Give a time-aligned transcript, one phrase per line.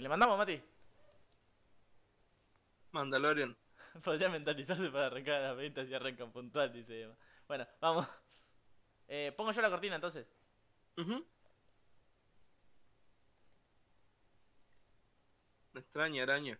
[0.00, 0.58] Eh, le mandamos, Mati.
[2.92, 3.54] Mandalorian.
[4.04, 7.16] Podría mentalizarse para arrancar a las 20 si arrancan puntual, dice Emma.
[7.46, 8.06] Bueno, vamos.
[9.08, 10.26] Eh, pongo yo la cortina entonces.
[10.96, 11.26] Ujú.
[15.72, 16.58] Me extraña, araña.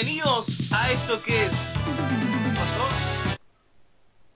[0.00, 1.74] Bienvenidos a esto que es.
[2.54, 3.38] ¿Pasó?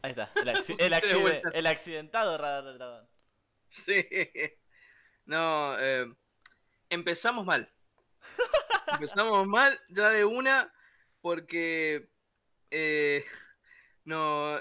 [0.02, 0.28] Ahí está.
[0.34, 3.08] El, acci- accidentado radar del dragón.
[3.68, 4.04] Sí.
[5.24, 6.12] No, eh,
[6.90, 7.72] empezamos mal.
[8.88, 10.74] Empezamos mal ya de una
[11.20, 12.10] porque
[12.72, 13.24] eh,
[14.02, 14.60] no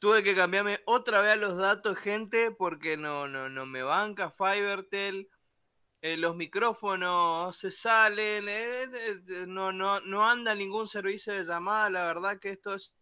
[0.00, 4.32] tuve que cambiarme otra vez a los datos, gente, porque no, no, no me banca
[4.32, 5.30] Fivertel.
[6.04, 9.16] Eh, los micrófonos se salen, eh,
[9.46, 12.92] no, no, no anda ningún servicio de llamada, la verdad que esto es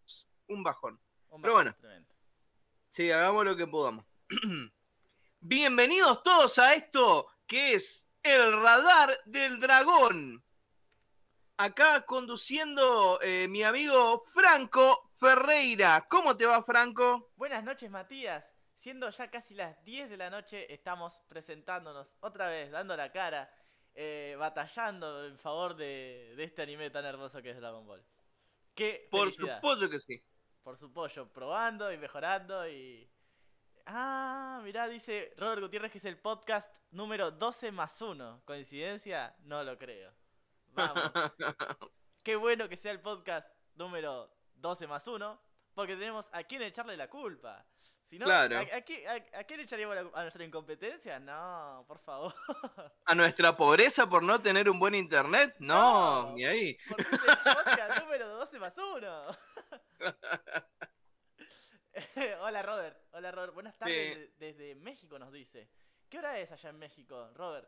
[0.46, 1.00] un bajón.
[1.30, 1.74] Un Pero bueno.
[1.80, 2.14] tremendo.
[2.90, 4.06] Sí, hagamos lo que podamos.
[5.40, 10.44] Bienvenidos todos a esto que es el radar del dragón.
[11.56, 16.06] Acá conduciendo eh, mi amigo Franco Ferreira.
[16.08, 17.32] ¿Cómo te va, Franco?
[17.34, 18.44] Buenas noches, Matías.
[18.82, 23.48] Siendo ya casi las 10 de la noche, estamos presentándonos otra vez, dando la cara,
[23.94, 28.04] eh, batallando en favor de, de este anime tan hermoso que es Dragon Ball.
[28.74, 29.58] ¡Qué Por felicidad!
[29.58, 30.20] supuesto que sí.
[30.64, 33.08] Por su pollo, probando y mejorando y...
[33.86, 38.42] Ah, mirá, dice Robert Gutiérrez que es el podcast número 12 más 1.
[38.44, 39.36] ¿Coincidencia?
[39.44, 40.12] No lo creo.
[40.66, 41.04] Vamos.
[42.24, 45.40] Qué bueno que sea el podcast número 12 más 1,
[45.72, 47.64] porque tenemos a quién echarle la culpa.
[48.12, 48.58] Si no, Claro.
[48.58, 50.02] ¿a, a qué- a- a quién echaríamos la?
[50.12, 51.18] ¿A nuestra incompetencia?
[51.18, 52.34] No, por favor.
[53.06, 55.54] ¿A nuestra pobreza por no tener un buen internet?
[55.60, 56.34] No, No.
[56.34, 56.76] ni ahí.
[56.90, 59.26] Porque es el podcast número 12 más 1.
[62.42, 64.34] Hola Robert, hola Robert, buenas tardes Sí.
[64.38, 65.70] desde México nos dice.
[66.10, 67.66] ¿Qué hora es allá en México, Robert?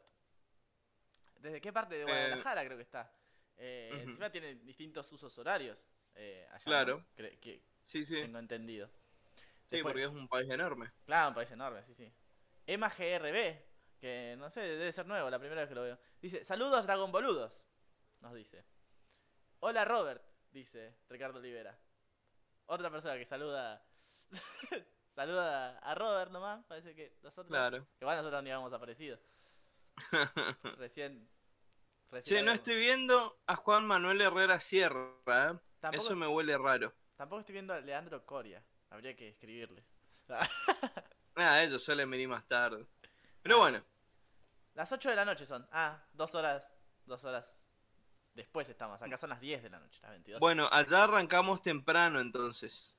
[1.37, 3.11] ¿Desde qué parte de Eh, Guadalajara creo que está?
[3.57, 3.89] Eh.
[4.03, 5.83] Encima tiene distintos usos horarios.
[6.17, 6.65] eh, allá, ¿no?
[6.65, 7.05] Claro.
[7.41, 8.17] Que Sí, sí.
[8.21, 8.91] tengo entendido.
[9.75, 10.93] Sí, Después- porque es un país enorme.
[11.05, 12.13] Claro, un país enorme, sí, sí.
[12.67, 13.63] Emma GRB,
[14.01, 15.99] que no sé, debe ser nuevo, la primera vez que lo veo.
[16.21, 17.67] Dice, saludos Dragon Boludos,
[18.21, 18.65] nos dice.
[19.61, 21.79] Hola Robert, dice Ricardo Olivera.
[22.67, 23.85] Otra persona que saluda
[25.15, 27.49] saluda a Robert nomás, parece que nosotros...
[27.49, 27.87] Claro.
[28.01, 29.19] Igual nosotros ni habíamos aparecido.
[30.79, 31.29] Recién...
[32.11, 35.59] recién Che, no estoy viendo a Juan Manuel Herrera Sierra, ¿eh?
[35.93, 36.93] Eso me huele raro.
[37.17, 38.65] tampoco estoy viendo a Leandro Coria.
[38.95, 39.85] Habría que escribirles.
[41.37, 42.87] Ah, ellos suelen venir más tarde.
[43.43, 43.85] Pero bueno,
[44.75, 45.67] Las 8 de la noche son.
[45.73, 46.63] Ah, dos horas.
[47.07, 47.59] Dos horas
[48.35, 49.03] después estamos.
[49.03, 50.39] Acá son las 10 de la noche, las 22.
[50.39, 52.95] bueno, allá arrancamos temprano entonces.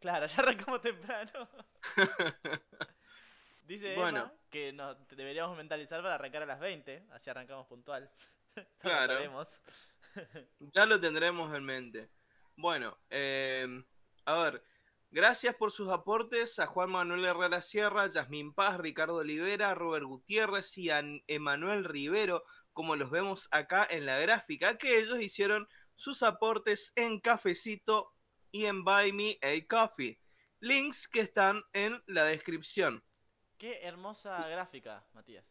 [0.00, 1.48] Claro, ya arrancamos temprano.
[3.64, 4.20] Dice Bueno.
[4.20, 7.08] Emma que nos deberíamos mentalizar para arrancar a las 20.
[7.10, 8.08] Así arrancamos puntual.
[8.78, 9.46] Claro.
[10.60, 12.10] Ya lo tendremos en mente.
[12.54, 13.82] Bueno, eh,
[14.26, 14.62] a ver,
[15.12, 20.76] gracias por sus aportes a Juan Manuel Herrera Sierra, Yasmín Paz, Ricardo Olivera, Robert Gutiérrez
[20.78, 26.22] y a Emanuel Rivero, como los vemos acá en la gráfica, que ellos hicieron sus
[26.22, 28.12] aportes en Cafecito
[28.50, 30.18] y en Buy Me a Coffee.
[30.60, 33.04] Links que están en la descripción.
[33.58, 35.44] Qué hermosa gráfica, Matías.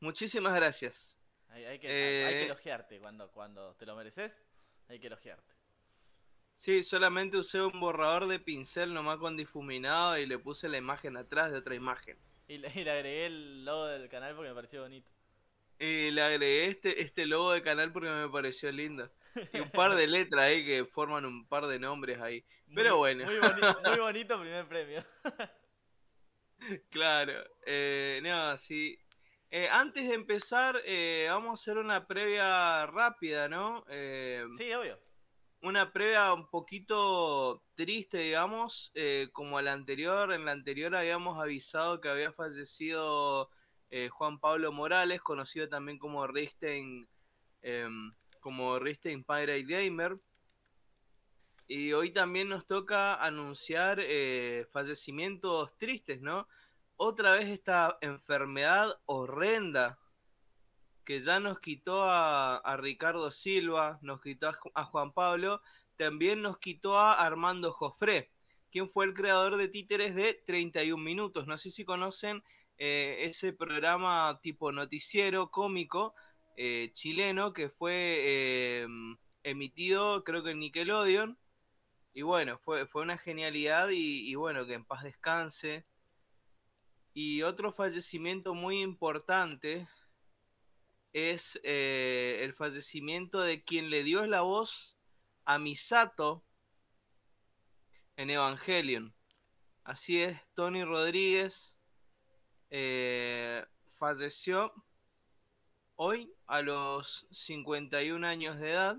[0.00, 1.18] Muchísimas gracias.
[1.48, 2.26] Hay, hay que, Eh.
[2.26, 4.32] hay que elogiarte cuando, cuando te lo mereces.
[4.88, 5.55] Hay que elogiarte.
[6.56, 11.16] Sí, solamente usé un borrador de pincel nomás con difuminado y le puse la imagen
[11.16, 12.18] atrás de otra imagen.
[12.48, 15.10] Y le, y le agregué el logo del canal porque me pareció bonito.
[15.78, 19.10] Y le agregué este, este logo de canal porque me pareció lindo.
[19.52, 22.42] Y un par de letras ahí que forman un par de nombres ahí.
[22.74, 23.26] Pero Muy- bueno.
[23.26, 25.04] Muy bonito primer premio.
[26.90, 27.32] Claro,
[27.64, 28.98] eh, no, sí.
[29.50, 33.84] Eh, antes de empezar, eh, vamos a hacer una previa rápida, ¿no?
[33.88, 34.98] Eh, Sí, obvio.
[35.62, 40.32] Una previa un poquito triste, digamos, eh, como la anterior.
[40.32, 43.50] En la anterior habíamos avisado que había fallecido
[43.90, 47.08] eh, Juan Pablo Morales, conocido también como Ristein,
[47.62, 50.18] em, como Ristein Pirate Gamer.
[51.68, 56.46] Y hoy también nos toca anunciar eh, fallecimientos tristes, ¿no?
[56.96, 59.98] Otra vez esta enfermedad horrenda
[61.06, 65.62] que ya nos quitó a, Ricardo Silva, nos quitó a, Ju- a Juan Pablo,
[65.96, 68.30] también nos quitó a Armando Jofré,
[68.70, 71.46] quien fue el creador de títeres de 31 minutos.
[71.46, 72.42] No sé si conocen
[72.78, 76.14] eh, ese programa tipo noticiero cómico
[76.56, 77.92] eh, chileno que fue
[78.24, 78.86] eh,
[79.44, 81.38] emitido creo que en Nickelodeon.
[82.14, 85.86] Y bueno, fue, fue una genialidad y bueno, que en paz descanse.
[87.14, 89.86] Y otro fallecimiento muy importante
[91.16, 94.98] es eh, el fallecimiento de quien le dio la voz
[95.46, 96.44] a Misato
[98.16, 99.14] en Evangelion.
[99.82, 101.78] Así es, Tony Rodríguez
[102.68, 103.64] eh,
[103.94, 104.74] falleció
[105.94, 108.98] hoy a los 51 años de edad.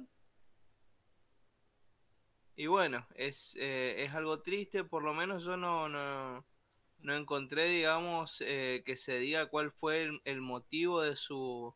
[2.56, 6.44] Y bueno, es, eh, es algo triste, por lo menos yo no, no,
[6.98, 11.76] no encontré, digamos, que se diga cuál fue el motivo de su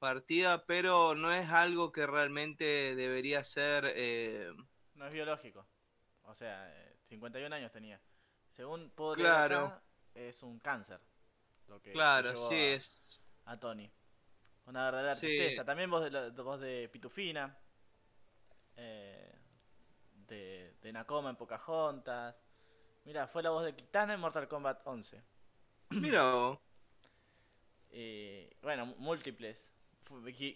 [0.00, 3.84] partida, pero no es algo que realmente debería ser...
[3.94, 4.52] eh,
[4.94, 5.66] No es biológico.
[6.24, 8.00] O sea, eh, 51 años tenía.
[8.50, 9.66] Según puedo leer Claro.
[9.66, 9.82] acá,
[10.14, 11.00] es un cáncer.
[11.68, 13.22] Lo que claro, llevó sí, a, es...
[13.44, 13.90] a Tony.
[14.66, 15.26] Una verdadera Sí.
[15.26, 15.64] tristeza.
[15.64, 17.56] También vos de, la- voz de Pitufina.
[18.76, 19.32] eh,
[20.28, 22.36] de, de Nakoma en Pocahontas.
[23.04, 25.22] Mira, fue la voz de Kitana en Mortal Kombat 11.
[25.90, 26.58] Mira.
[27.90, 29.68] Y bueno, múltiples.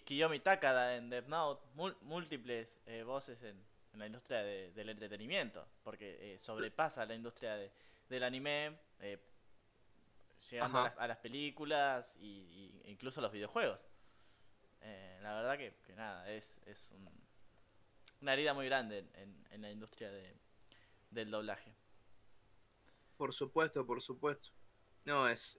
[0.05, 1.63] Kiyomi Takada en Death Note.
[2.01, 3.63] múltiples eh, voces en,
[3.93, 5.65] en la industria de- del entretenimiento.
[5.83, 7.71] Porque eh, sobrepasa la industria de-
[8.09, 8.77] del anime.
[8.99, 9.17] eh,
[10.51, 13.79] llegando a las, a las películas y, y incluso los videojuegos.
[14.81, 17.09] Eh, la verdad que, que nada, es, es un-
[18.21, 20.35] una herida muy grande en, en- en la industria de,
[21.09, 21.73] del doblaje.
[23.17, 24.49] Por supuesto, por supuesto.
[25.05, 25.57] No, es...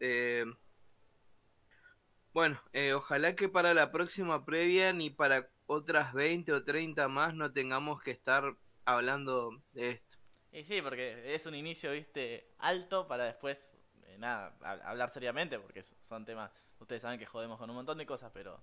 [2.37, 7.33] Bueno, eh, ojalá que para la próxima previa ni para otras 20 o 30 más
[7.33, 8.55] no tengamos que estar
[8.85, 10.19] hablando de esto.
[10.53, 13.59] Y sí, porque es un inicio, viste, alto para después,
[14.05, 17.97] eh, nada, hab- hablar seriamente, porque son temas, ustedes saben que jodemos con un montón
[17.97, 18.61] de cosas, pero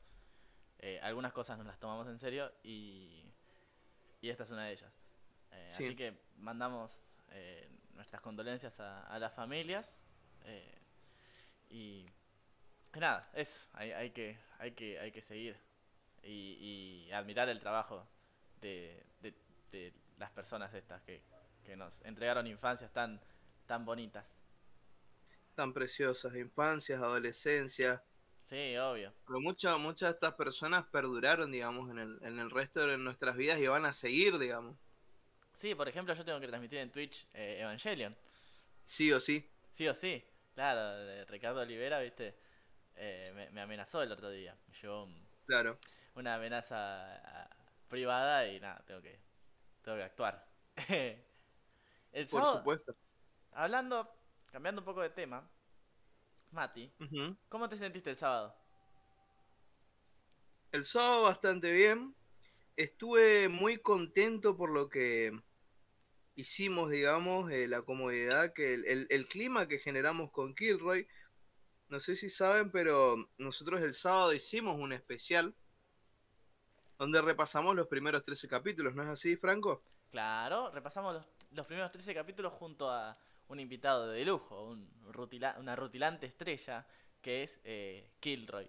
[0.77, 3.25] eh, algunas cosas nos las tomamos en serio y,
[4.21, 4.93] y esta es una de ellas.
[5.51, 5.85] Eh, Sí.
[5.85, 6.91] Así que mandamos
[7.31, 9.91] eh, nuestras condolencias a, a las familias
[10.45, 10.77] eh,
[11.71, 12.05] y
[13.01, 15.57] nada, eso, hay, hay, que, hay, que, hay que seguir
[16.23, 18.07] y, y admirar el trabajo
[18.61, 19.33] de, de-
[19.71, 21.21] de las personas estas que,
[21.65, 23.19] que nos entregaron infancias tan,
[23.67, 24.25] tan bonitas.
[25.55, 28.03] Tan preciosas, infancias, adolescencia.
[28.45, 29.13] Sí, obvio.
[29.27, 33.35] Pero muchas muchas de estas personas perduraron, digamos, en el, en el resto de nuestras
[33.35, 34.77] vidas y van a seguir, digamos.
[35.55, 38.15] Sí, por ejemplo, yo tengo que transmitir en Twitch eh, Evangelion.
[38.83, 39.49] Sí o sí.
[39.71, 40.23] Sí o sí.
[40.53, 42.35] Claro, de Ricardo Olivera, viste,
[42.95, 44.55] eh, me, me amenazó el otro día.
[44.67, 45.77] Me llevó un- Claro.
[46.15, 47.49] una amenaza
[47.89, 49.19] privada y nada, tengo que,
[49.83, 50.45] tengo que actuar.
[52.11, 52.95] el Por sábado, supuesto.
[53.51, 54.09] hablando,
[54.51, 55.49] cambiando un poco de tema,
[56.51, 56.91] Mati.
[57.49, 58.55] ¿cómo te sentiste el sábado?
[60.71, 62.15] El sábado bastante bien.
[62.75, 65.31] Estuve muy contento por lo que
[66.35, 71.07] hicimos, digamos, eh, la comodidad, que el, el- el clima que generamos con Kilroy.
[71.93, 75.53] No sé si saben, pero nosotros el sábado hicimos un especial
[76.97, 79.83] donde repasamos los primeros 13 capítulos, ¿no es así, Franco?
[80.09, 83.15] Claro, repasamos los, primeros 13 capítulos junto a
[83.47, 86.83] un invitado de lujo, un rutila- una rutilante estrella
[87.21, 88.67] que es eh, Kilroy.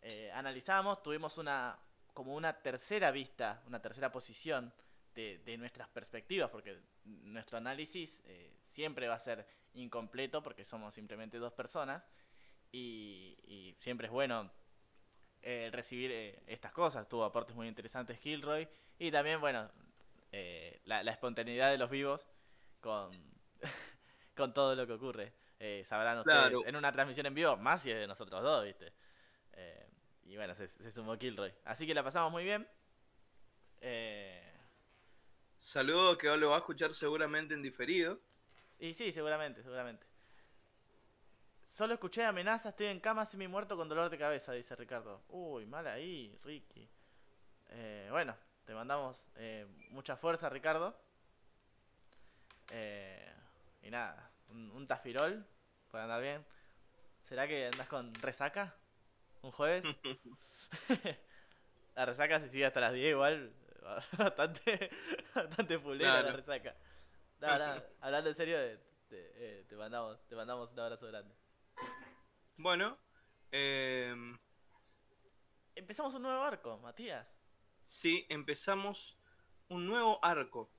[0.00, 1.78] Eh, analizamos, tuvimos una
[2.14, 4.72] como una tercera vista, una tercera posición
[5.14, 10.94] de, de nuestras perspectivas, porque nuestro análisis eh, siempre va a ser incompleto porque somos
[10.94, 12.02] simplemente dos personas
[12.76, 14.50] y, y siempre es bueno
[15.42, 17.08] eh, recibir eh, estas cosas.
[17.08, 19.70] Tuvo aportes muy interesantes Kilroy y también, bueno,
[20.32, 22.26] eh, la, la espontaneidad de los vivos
[22.80, 23.10] con,
[24.36, 25.32] con todo lo que ocurre.
[25.84, 26.66] Sabrán ustedes, Claro.
[26.66, 28.92] en una transmisión en vivo, más si es de nosotros dos, ¿viste?
[30.24, 31.54] Y bueno, se, se sumó Kilroy.
[31.64, 32.68] Así que la pasamos muy bien.
[35.56, 38.20] Saludos que lo va a escuchar seguramente en diferido.
[38.78, 40.06] y sí, seguramente, seguramente.
[41.74, 45.24] Solo escuché amenazas, estoy en cama semi muerto con dolor de cabeza, dice Ricardo.
[45.26, 46.88] Uy, mal ahí, Ricky.
[47.70, 50.96] Eh, bueno, te mandamos eh, mucha fuerza, Ricardo.
[52.70, 53.28] Eh,
[53.82, 55.44] y nada, un, un tafirol
[55.90, 56.46] para andar bien.
[57.22, 58.72] ¿Será que andas con resaca?
[59.42, 59.82] ¿Un jueves?
[61.96, 63.52] la resaca se sigue hasta las 10 igual.
[64.16, 64.90] Bastante,
[65.34, 66.76] bastante fulera la resaca.
[67.40, 68.56] No, no, hablando en serio,
[69.08, 71.34] te, eh, te mandamos, te mandamos un abrazo grande.
[72.56, 72.98] Bueno,
[73.52, 74.36] em,
[75.76, 77.28] Empezamos un nuevo arco, Matías.
[77.86, 79.18] sí, empezamos
[79.68, 80.70] un nuevo arco.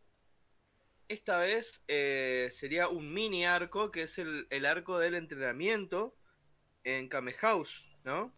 [1.07, 6.17] Esta vez eh, sería un mini arco, que es el, el arco del entrenamiento
[6.83, 8.35] en Kame House, ¿no?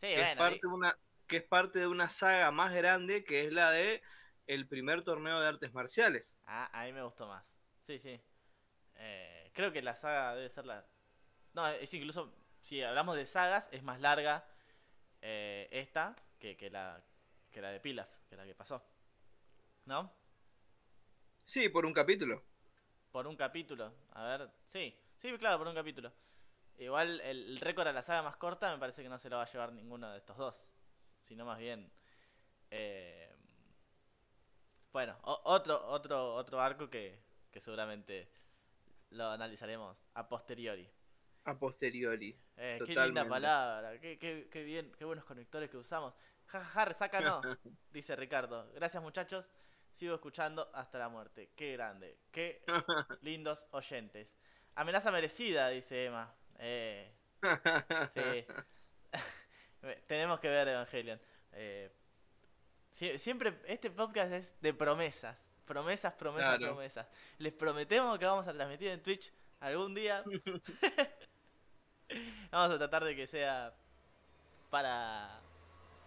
[0.00, 2.74] Sí, que, es bueno, parte di- de una, que es parte de una saga más
[2.74, 4.02] grande, que es la de
[4.46, 6.40] el primer torneo de artes marciales.
[6.46, 7.60] Ah, a mí me gustó más.
[7.82, 8.20] Sí, sí.
[8.96, 10.86] Eh, creo que la saga debe ser la...
[11.54, 12.34] No, es incluso...
[12.62, 14.44] Si hablamos de sagas, es más larga
[15.22, 17.00] eh, esta que, que, la,
[17.50, 18.82] que la de Pilaf, que la que pasó.
[19.86, 20.12] ¿No?
[21.44, 22.42] Sí, por un capítulo.
[23.12, 23.92] Por un capítulo.
[24.12, 24.94] A ver, sí.
[25.18, 26.12] Sí, claro, por un capítulo.
[26.78, 29.36] Igual el, el récord a la saga más corta me parece que no se lo
[29.36, 30.62] va a llevar ninguno de estos dos.
[31.24, 31.90] Sino más bien...
[32.70, 33.34] eh,
[34.92, 37.18] bueno, o- otro, otro, otro arco que,
[37.52, 38.28] que seguramente
[39.10, 40.88] lo analizaremos a posteriori.
[41.44, 42.38] A posteriori.
[42.56, 46.14] Eh, qué linda palabra, qué, qué, qué bien, qué buenos conectores que usamos.
[46.46, 47.40] Ja, ja, ja, resaca no,
[47.92, 48.70] dice Ricardo.
[48.74, 49.46] Gracias muchachos,
[49.94, 51.52] sigo escuchando hasta la muerte.
[51.56, 52.62] Qué grande, qué
[53.22, 54.34] lindos oyentes.
[54.74, 56.34] Amenaza merecida, dice Emma.
[56.58, 57.10] Eh,
[58.14, 58.46] sí.
[60.06, 61.20] Tenemos que ver Evangelion.
[61.52, 61.90] Eh,
[62.92, 65.42] sie- siempre, este podcast es de promesas.
[65.64, 66.74] Promesas, promesas, Claro.
[66.74, 67.06] promesas.
[67.38, 70.22] Les prometemos que vamos a transmitir en Twitch algún día.
[72.50, 73.72] vamos a tratar de que sea
[74.70, 75.40] para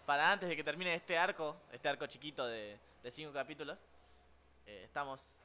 [0.05, 3.77] para antes de que termine este arco, este arco chiquito de, de cinco capítulos.
[4.65, 5.35] Eh, estamos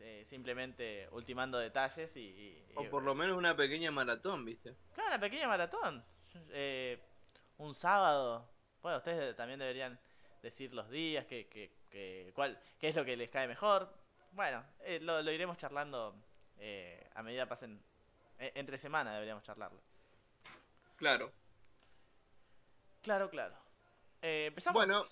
[0.00, 4.74] eh, simplemente ultimando detalles y, y- y- O por lo menos una pequeña maratón, ¿viste?
[4.94, 6.04] Claro, una pequeña maratón.
[6.50, 7.00] Eh,
[7.58, 8.48] un sábado.
[8.82, 9.98] Bueno, ustedes también deberían
[10.42, 13.92] decir los días, que, que, que- cuál, qué es lo que les cae mejor.
[14.32, 16.14] Bueno, eh, lo, lo iremos charlando
[16.58, 17.80] eh, a medida pasen.
[18.38, 19.80] entre semana deberíamos charlarlo.
[20.98, 21.32] Claro.
[23.02, 23.56] Claro, claro.
[24.20, 24.74] Eh, empezamos.
[24.78, 25.04] Bueno.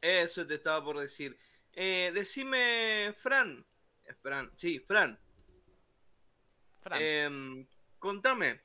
[0.00, 1.36] Eso te estaba por decir.
[1.72, 3.64] Eh, decime, Fran.
[4.04, 5.18] Eh, Fran, sí, Fran.
[6.80, 7.02] Fran.
[7.02, 7.66] em,
[7.98, 8.60] contame,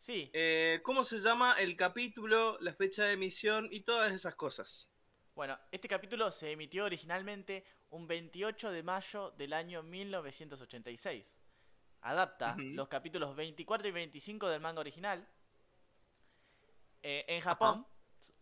[0.00, 4.88] sí, eh, ¿cómo se llama el capítulo, la fecha de emisión y todas esas cosas?
[5.34, 11.24] bueno, este capítulo se emitió originalmente un 28 de mayo del año 1986.
[12.02, 12.62] Adapta Ujú.
[12.74, 15.26] los capítulos 24 y 25 del manga original.
[17.02, 17.86] Eh, en Japón,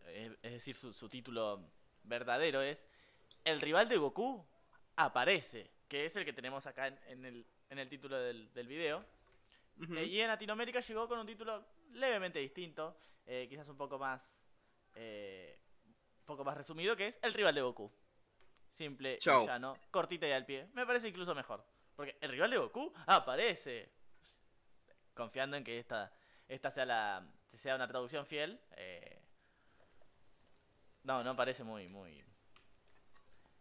[0.05, 1.61] es decir, su, su título
[2.03, 2.85] verdadero es
[3.43, 4.45] El rival de Goku
[4.95, 8.67] aparece, que es el que tenemos acá en, en el, en el título del, del
[8.67, 9.05] video.
[9.95, 14.29] Eh, y en Latinoamérica llegó con un título levemente distinto, eh, quizás un poco más,
[14.95, 15.57] eh,
[16.19, 17.91] un poco más resumido, que es El rival de Goku.
[18.73, 19.47] Simple, y Chau.
[19.47, 20.67] llano, cortita y al pie.
[20.73, 21.65] Me parece incluso mejor,
[21.95, 23.89] porque el rival de Goku aparece.
[25.13, 26.13] Confiando en que esta,
[26.47, 27.27] esta sea la,
[27.57, 28.59] sea una traducción fiel.
[28.77, 29.17] eh,
[31.03, 32.23] no, no parece muy, muy,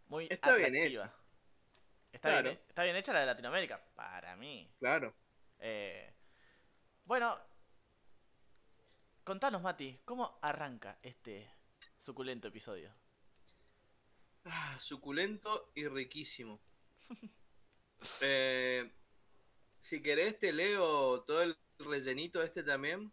[0.09, 1.14] muy Está bien atractiva.
[2.12, 2.50] Está, Claro.
[2.50, 4.68] bien, está bien hecha la de Latinoamérica, para mí.
[4.78, 5.14] Claro.
[5.59, 6.12] Eh,
[7.04, 7.38] bueno,
[9.25, 11.50] contanos, Mati, ¿cómo arranca este
[12.00, 12.92] suculento episodio?
[14.44, 16.61] Ah, suculento y riquísimo.
[18.23, 18.90] Eh,
[19.78, 23.12] si querés te leo todo el rellenito este también,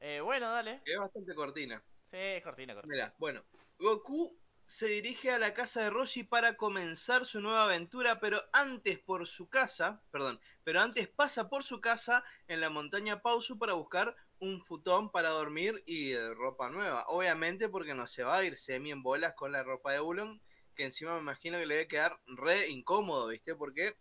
[0.00, 0.82] Eh, bueno, dale.
[0.84, 1.82] es bastante cortina.
[2.10, 2.94] Sí, cortina, cortina.
[2.94, 3.44] Mira, bueno,
[3.78, 8.98] Goku se dirige a la casa de Roshi para comenzar su nueva aventura, pero antes
[8.98, 13.74] por su casa, perdón, pero antes pasa por su casa en la montaña Pausu para
[13.74, 17.04] buscar un futón para dormir y eh, ropa nueva.
[17.08, 20.42] Obviamente porque no se va a ir semi en bolas con la ropa de Ulon,
[20.74, 23.54] que encima me imagino que le debe quedar re incómodo, ¿viste?
[23.54, 23.96] Porque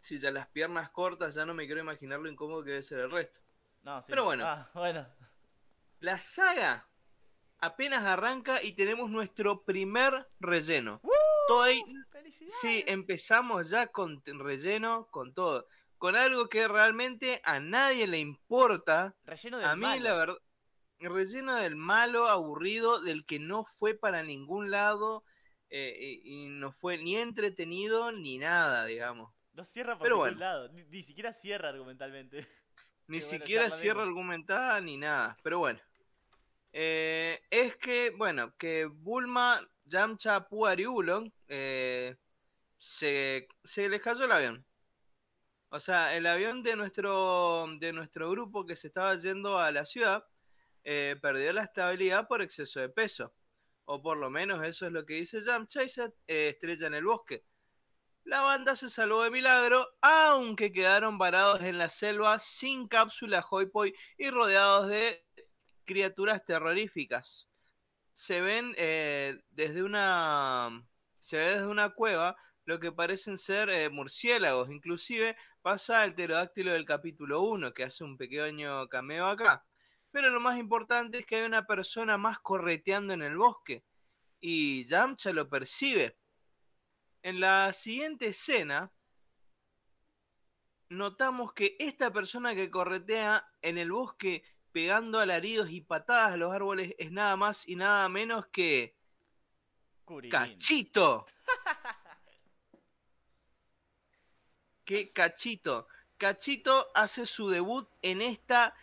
[0.00, 3.00] si ya las piernas cortas ya no me quiero imaginar lo incómodo que debe ser
[3.00, 3.40] el resto.
[3.88, 4.06] No, sí.
[4.10, 4.46] Pero bueno.
[4.46, 5.06] Ah, bueno.
[6.00, 6.86] La saga
[7.58, 11.00] apenas arranca y tenemos nuestro primer relleno.
[12.12, 12.54] ¡Felicidades!
[12.60, 15.66] sí, empezamos ya con relleno, con todo.
[15.96, 19.16] Con algo que realmente a nadie le importa.
[19.24, 20.04] Relleno del A mí malo.
[20.04, 20.36] la verdad...
[21.00, 25.24] relleno del malo, aburrido, del que no fue para ningún lado
[25.70, 29.32] eh, y, y no fue ni entretenido ni nada, digamos.
[29.54, 30.40] No cierra por Pero ningún bueno.
[30.40, 32.46] lado, ni, ni siquiera cierra argumentalmente.
[33.08, 35.36] Ni bueno, siquiera cierra argumentada ni nada.
[35.42, 35.80] Pero bueno.
[36.72, 42.16] Eh, es que, bueno, que Bulma Yamcha Puariulon eh,
[42.76, 44.64] se, se les cayó el avión.
[45.70, 49.84] O sea, el avión de nuestro, de nuestro grupo que se estaba yendo a la
[49.84, 50.24] ciudad
[50.84, 53.34] eh, perdió la estabilidad por exceso de peso.
[53.84, 56.94] O por lo menos eso es lo que dice Yamcha y se eh, estrella en
[56.94, 57.44] el bosque.
[58.28, 63.94] La banda se salvó de milagro, aunque quedaron varados en la selva sin cápsula Hoipoi
[64.18, 65.24] y rodeados de
[65.86, 67.48] criaturas terroríficas.
[68.12, 70.86] Se ven eh, desde una
[71.20, 76.74] se ve desde una cueva lo que parecen ser eh, murciélagos, inclusive pasa el pterodáctilo
[76.74, 79.64] del capítulo 1 que hace un pequeño cameo acá.
[80.10, 83.84] Pero lo más importante es que hay una persona más correteando en el bosque
[84.38, 86.18] y Yamcha lo percibe.
[87.28, 88.90] En la siguiente escena,
[90.88, 94.42] notamos que esta persona que corretea en el bosque
[94.72, 98.96] pegando alaridos y patadas a los árboles es nada más y nada menos que.
[100.30, 101.26] Cachito.
[104.86, 105.86] ¿Qué Cachito?
[106.16, 108.74] Cachito hace su debut en esta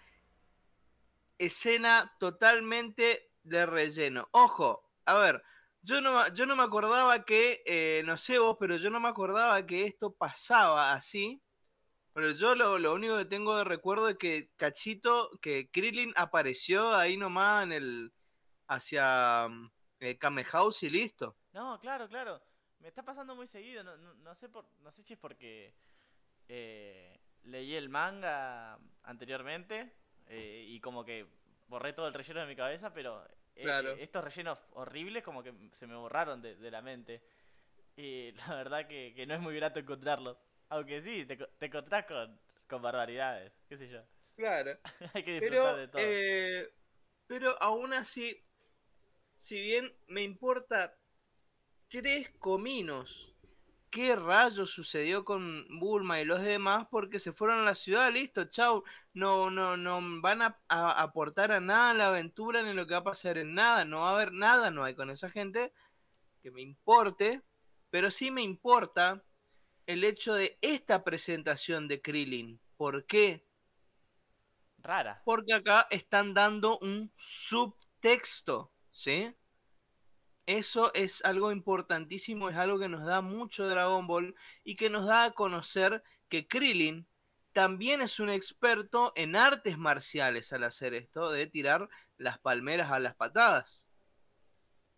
[1.40, 4.30] escena totalmente de relleno.
[4.34, 5.44] Ojo, a ver,
[5.86, 9.08] yo no, yo no me acordaba que, eh, no sé vos, pero yo no me
[9.08, 11.42] acordaba que esto pasaba así.
[12.13, 16.96] Pero yo lo, lo único que tengo de recuerdo es que Cachito, que Krillin apareció
[16.96, 18.13] ahí nomás en el.
[18.68, 20.18] hacia mm, eh,
[20.82, 21.38] y listo.
[21.54, 22.42] No, claro, claro.
[22.80, 23.84] Me está pasando muy seguido.
[23.84, 25.75] No, no, no sé por, no sé si es porque
[26.48, 29.94] eh, leí el manga anteriormente
[30.27, 31.27] eh, y como que
[31.68, 33.24] borré todo el relleno de mi cabeza, pero
[33.62, 34.00] Claro.
[34.00, 37.24] eh, estos rellenos horribles como que se me borraron de, de la mente.
[37.98, 40.38] Y la verdad que, que no es muy grato encontrarlos.
[40.70, 44.01] Aunque sí, te, te encontrás con, con barbaridades, qué sé yo.
[44.36, 44.77] Claro.
[45.14, 46.20] Hay que disfrutar Pero, de todo.
[46.24, 46.70] eh,
[47.27, 48.44] pero aún así,
[49.38, 50.98] si bien me importa
[51.90, 53.36] tres cominos
[53.92, 58.46] qué rayos sucedió con Bulma y los demás, porque se fueron a la ciudad, listo,
[58.46, 58.84] chau,
[59.16, 63.00] no, no, no van a, a aportar a nada la aventura, ni lo que va
[63.00, 65.74] a pasar en nada, no va a haber nada, no hay con esa gente
[66.44, 67.42] que me importe,
[67.90, 69.24] pero sí me importa
[69.86, 72.60] el hecho de esta presentación de Krillin.
[72.75, 73.48] ¿Por qué?
[74.80, 75.22] Rara.
[75.24, 79.34] Porque acá están dando un subtexto, ¿sí?
[80.46, 85.08] Eso es algo importantísimo, es algo que nos da mucho Dragon Ball y que nos
[85.08, 87.08] da a conocer que Krillin
[87.55, 91.87] también es un experto en artes marciales al hacer esto, de tirar
[92.18, 93.87] las palmeras a las patadas.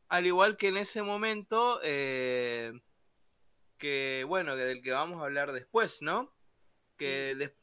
[0.10, 2.74] Al igual que en ese momento, eh,
[3.78, 6.36] que bueno, que del que vamos a hablar después, ¿no?
[6.98, 7.54] Que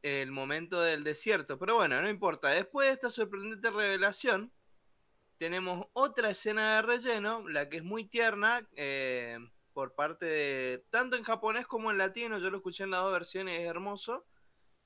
[0.00, 1.58] el momento del desierto.
[1.58, 2.48] Pero bueno, no importa.
[2.48, 4.54] Después de esta sorprendente revelación,
[5.36, 9.38] tenemos otra escena de relleno, la que es muy tierna, eh,
[9.80, 10.84] por parte de.
[10.90, 12.38] tanto en japonés como en latino.
[12.38, 14.26] Yo lo escuché en las dos versiones, es hermoso.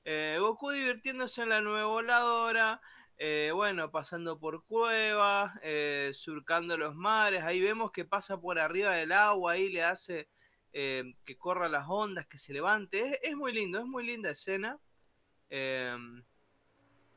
[0.05, 2.81] Eh, Goku divirtiéndose en la nueva voladora.
[3.17, 7.43] eh, bueno, pasando por cuevas, eh, surcando los mares.
[7.43, 10.29] Ahí vemos que pasa por arriba del agua, ahí le hace
[10.71, 13.19] que corra las ondas, que se levante.
[13.27, 14.79] Es, muy lindo, es muy linda escena.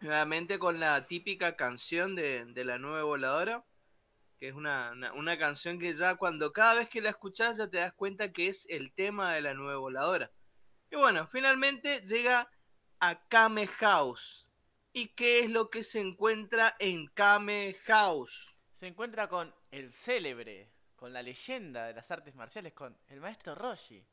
[0.00, 3.64] Nuevamente con la típica canción de, de la nueva voladora,
[4.38, 7.68] que es una, una, una canción que ya cuando cada vez que la escuchas ya
[7.68, 10.30] te das cuenta que es el tema de la nueva voladora.
[10.90, 12.50] Y bueno, finalmente llega
[13.00, 14.46] a Kame House.
[14.92, 18.54] ¿Y qué es lo que se encuentra en Kame House?
[18.74, 23.54] Se encuentra con el célebre, con la leyenda de las artes marciales, con el maestro
[23.54, 24.04] Roshi.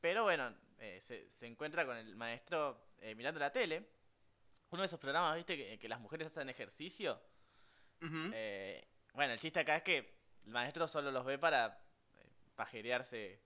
[0.00, 3.88] Pero bueno, eh, se, se encuentra con el maestro eh, mirando la tele.
[4.70, 7.20] Uno de esos programas, viste, que, que las mujeres hacen ejercicio.
[8.00, 8.86] Eh,
[9.18, 9.98] bueno, el chiste acá es que
[10.44, 11.66] el maestro solo los ve para
[12.18, 13.42] eh, pajerearse,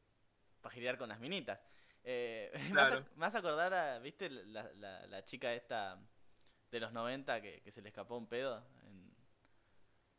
[0.61, 1.59] pajerear con las minitas.
[2.05, 2.53] Eh,
[2.99, 3.07] Claro.
[3.23, 5.99] hace acordar a, viste, la, la- la chica esta
[6.71, 9.15] de los 90 que, que se le escapó un pedo en,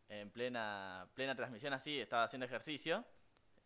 [0.09, 3.05] en plena, plena transmisión así, estaba haciendo ejercicio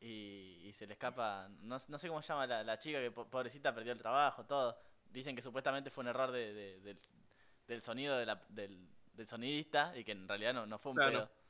[0.02, 3.12] y, y se le escapa, no, no sé cómo se llama la, la chica que
[3.12, 4.78] po- pobrecita perdió el trabajo, todo.
[5.06, 7.00] Dicen que supuestamente fue un error de, de- del,
[7.66, 10.98] del sonido de la- del, del sonidista y que en realidad no, no fue un
[10.98, 11.12] Claro.
[11.14, 11.47] pedo.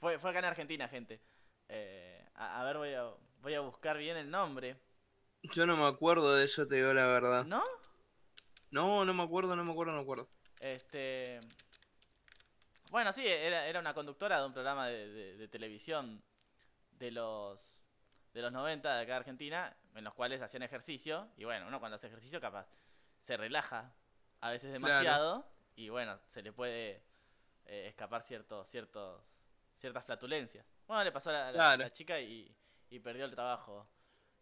[0.00, 1.20] Fue, fue acá en Argentina, gente.
[1.68, 3.04] Eh, a, a ver, voy a,
[3.42, 4.76] voy a buscar bien el nombre.
[5.42, 7.44] Yo no me acuerdo de eso, te digo la verdad.
[7.44, 7.62] ¿No?
[8.70, 10.28] No, no me acuerdo, no me acuerdo, no me acuerdo.
[10.60, 11.40] Este.
[12.90, 16.22] Bueno, sí, era, era una conductora de un programa de, de- de televisión
[16.92, 17.78] de los
[18.32, 21.28] de los 90 de acá de Argentina, en los cuales hacían ejercicio.
[21.36, 22.68] Y bueno, uno cuando hace ejercicio capaz
[23.24, 23.92] se relaja
[24.40, 24.86] a veces Claro.
[24.86, 25.46] demasiado.
[25.74, 27.02] Y bueno, se le puede
[27.66, 29.22] eh, escapar ciertos, ciertos,
[29.80, 30.66] ciertas flatulencias.
[30.86, 32.54] Bueno, le pasó a la, chica y,
[32.90, 33.88] y perdió el trabajo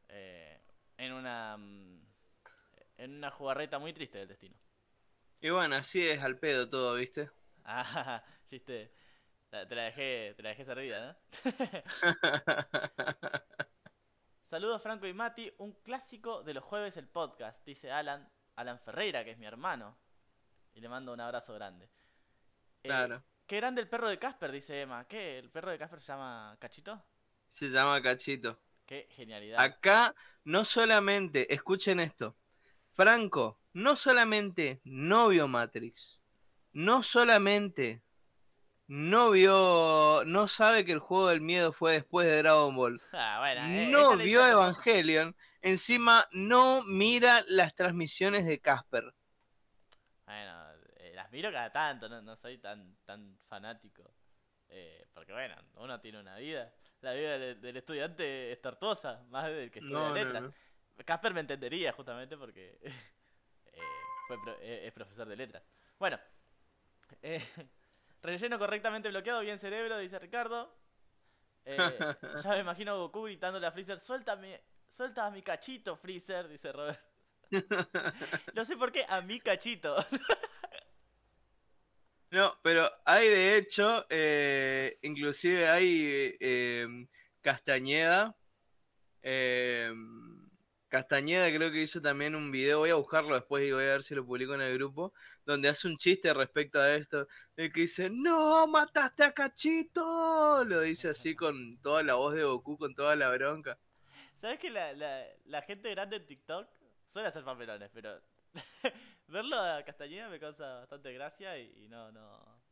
[0.08, 0.60] eh,
[0.96, 2.08] en una mm,
[2.98, 4.56] en una jugarreta muy triste del destino.
[5.40, 7.30] Y bueno, así es al pedo todo, ¿viste?
[7.70, 8.90] Ah, chiste.
[9.50, 11.16] Te la dejé, te la dejé servida, ¿no?
[14.48, 19.22] Saludos Franco y Mati, un clásico de los jueves el podcast, dice Alan, Alan Ferreira,
[19.22, 19.98] que es mi hermano.
[20.72, 21.90] Y le mando un abrazo grande.
[22.82, 23.22] Eh, Claro.
[23.48, 25.06] Qué grande el perro de Casper, dice Emma.
[25.08, 25.38] ¿Qué?
[25.38, 27.02] ¿El perro de Casper se llama Cachito?
[27.48, 28.60] Se llama Cachito.
[28.86, 29.60] Qué genialidad.
[29.60, 32.36] Acá no solamente, escuchen esto,
[32.92, 36.20] Franco no solamente no vio Matrix,
[36.72, 38.02] no solamente
[38.86, 43.38] no vio, no sabe que el juego del miedo fue después de Dragon Ball, Ah,
[43.40, 49.14] bueno, eh, no vio Evangelion, encima no mira las transmisiones de Casper.
[50.24, 50.67] Bueno,
[51.28, 54.02] las miro cada tanto, no, no soy tan, tan fanático.
[54.70, 56.72] Eh, porque bueno, uno tiene una vida.
[57.02, 60.42] La vida del, del estudiante es tortuosa, más del que estudia No, letras.
[60.42, 60.54] no.
[61.04, 63.82] Casper me entendería justamente porque eh,
[64.26, 65.62] fue pro- eh, es profesor de letras.
[65.98, 66.18] Bueno,
[67.22, 67.40] eh,
[68.22, 70.74] relleno correctamente bloqueado, bien cerebro, dice Ricardo.
[71.66, 71.76] Eh,
[72.42, 74.60] ya me imagino a Goku gritándole a Freezer, suéltame,
[74.90, 77.00] suelta a mi cachito, Freezer, dice Robert.
[78.54, 79.94] No sé por qué a mi cachito.
[82.30, 86.86] No, pero hay de hecho, eh, inclusive hay eh,
[87.40, 88.36] Castañeda.
[89.22, 89.92] eh,
[90.88, 94.02] Castañeda creo que hizo también un video, voy a buscarlo después y voy a ver
[94.02, 95.12] si lo publico en el grupo,
[95.44, 100.80] donde hace un chiste respecto a esto, de que dice, no, mataste a Cachito, lo
[100.80, 103.78] dice así con toda la voz de Goku, con toda la bronca.
[104.40, 106.68] ¿Sabes que la, la, la gente grande en TikTok
[107.10, 108.20] suele hacer papelones, pero
[109.28, 112.62] verlo a Castañeda me causa bastante gracia y, y no, no,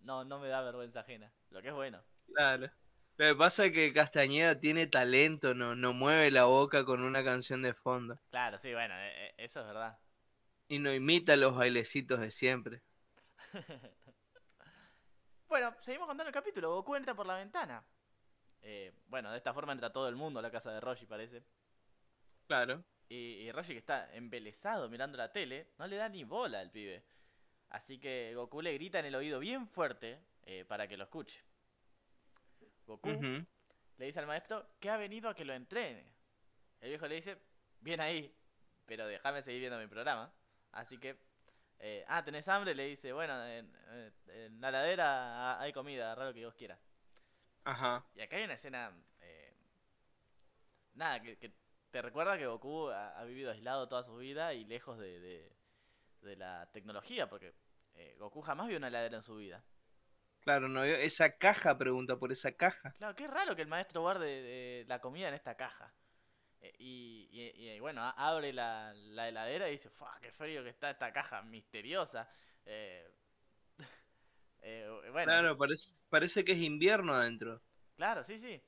[0.00, 2.02] no, no me da vergüenza ajena, lo que es bueno.
[2.34, 2.70] Claro.
[3.18, 7.22] Lo que pasa es que Castañeda tiene talento, no, no mueve la boca con una
[7.22, 8.18] canción de fondo.
[8.30, 9.98] Claro, sí, bueno, e- e- eso es verdad.
[10.68, 12.82] Y no imita los bailecitos de siempre.
[15.48, 16.70] Bueno, seguimos contando el capítulo.
[16.74, 17.84] Goku entra por la ventana.
[18.62, 21.44] Eh, bueno, de esta forma entra todo el mundo a la casa de Roshi, parece.
[22.46, 22.84] Claro.
[23.10, 26.70] Y, y Roshi, que está embelesado mirando la tele, no le da ni bola al
[26.70, 27.02] pibe.
[27.70, 31.42] Así que Goku le grita en el oído bien fuerte eh, para que lo escuche.
[32.86, 33.08] Goku
[33.98, 36.06] le dice al maestro que ha venido a que lo entrene.
[36.80, 37.36] El viejo le dice,
[37.80, 38.32] bien ahí,
[38.86, 40.32] pero déjame seguir viendo mi programa.
[40.72, 41.16] Así que,
[41.80, 42.74] eh, ah, ¿tenés hambre?
[42.76, 46.78] Le dice, bueno, en, en- en la ladera hay comida, raro que vos quieras.
[47.64, 48.04] Ajá.
[48.14, 49.52] Y acá hay una escena, eh,
[50.94, 51.52] nada, que, que
[51.90, 55.52] te recuerda que Goku ha, ha vivido aislado toda su vida y lejos de, de-
[56.22, 57.54] de la tecnología, porque
[57.94, 59.62] eh, Goku jamás vio una heladera en su vida.
[60.42, 62.94] Claro, no vio esa caja, pregunta por esa caja.
[62.98, 65.92] Claro, qué raro que el maestro guarde eh, la comida en esta caja.
[66.60, 70.70] Eh, y, y- y, bueno, abre la, la heladera y dice, ¡Fua, qué frío que
[70.70, 72.28] está esta caja misteriosa!
[75.12, 77.60] Bueno, Claro, parece, parece que es invierno adentro.
[77.96, 78.60] Claro, sí, sí.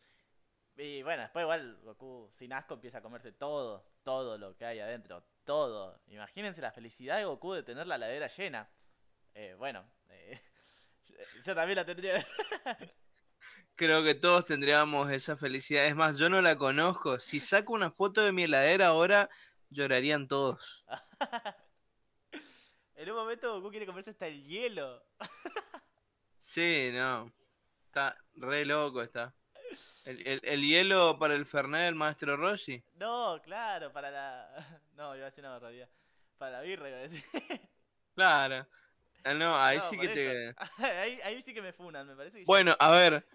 [0.76, 4.80] Y bueno, después igual Goku sin asco empieza a comerse todo, todo lo que hay
[4.80, 6.00] adentro, todo.
[6.08, 8.70] Imagínense la felicidad de Goku de tener la ladera llena.
[9.34, 10.40] Eh, bueno, eh,
[11.44, 12.26] yo también la tendría.
[13.74, 15.86] Creo que todos tendríamos esa felicidad.
[15.86, 17.18] Es más, yo no la conozco.
[17.18, 19.28] Si saco una foto de mi heladera ahora,
[19.70, 20.84] llorarían todos.
[22.94, 25.04] en un momento Goku quiere comerse hasta el hielo.
[26.38, 27.32] Sí, no.
[27.86, 29.34] Está re loco, está.
[30.04, 32.82] El, el- el hielo para el Fernet del maestro Roshi.
[32.94, 34.48] No, claro, para la...
[34.96, 35.88] No, iba a decir una barbaridad.
[36.38, 37.22] Para la birra iba a decir.
[38.14, 38.66] Claro.
[39.24, 40.54] Ah, No, ahí No, sí que te...
[40.84, 43.26] ahí, ahí sí que me funan, me parece que yo- Bueno, a ver.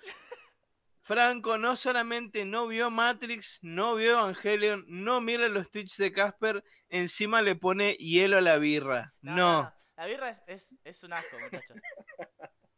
[1.02, 6.63] Franco no solamente no vio Matrix, no vio Evangelion, no mira los tweets de Casper,
[6.89, 9.13] encima le pone hielo a la birra.
[9.21, 9.73] No.
[9.95, 11.78] La birra es, es, es un asco, muchachos.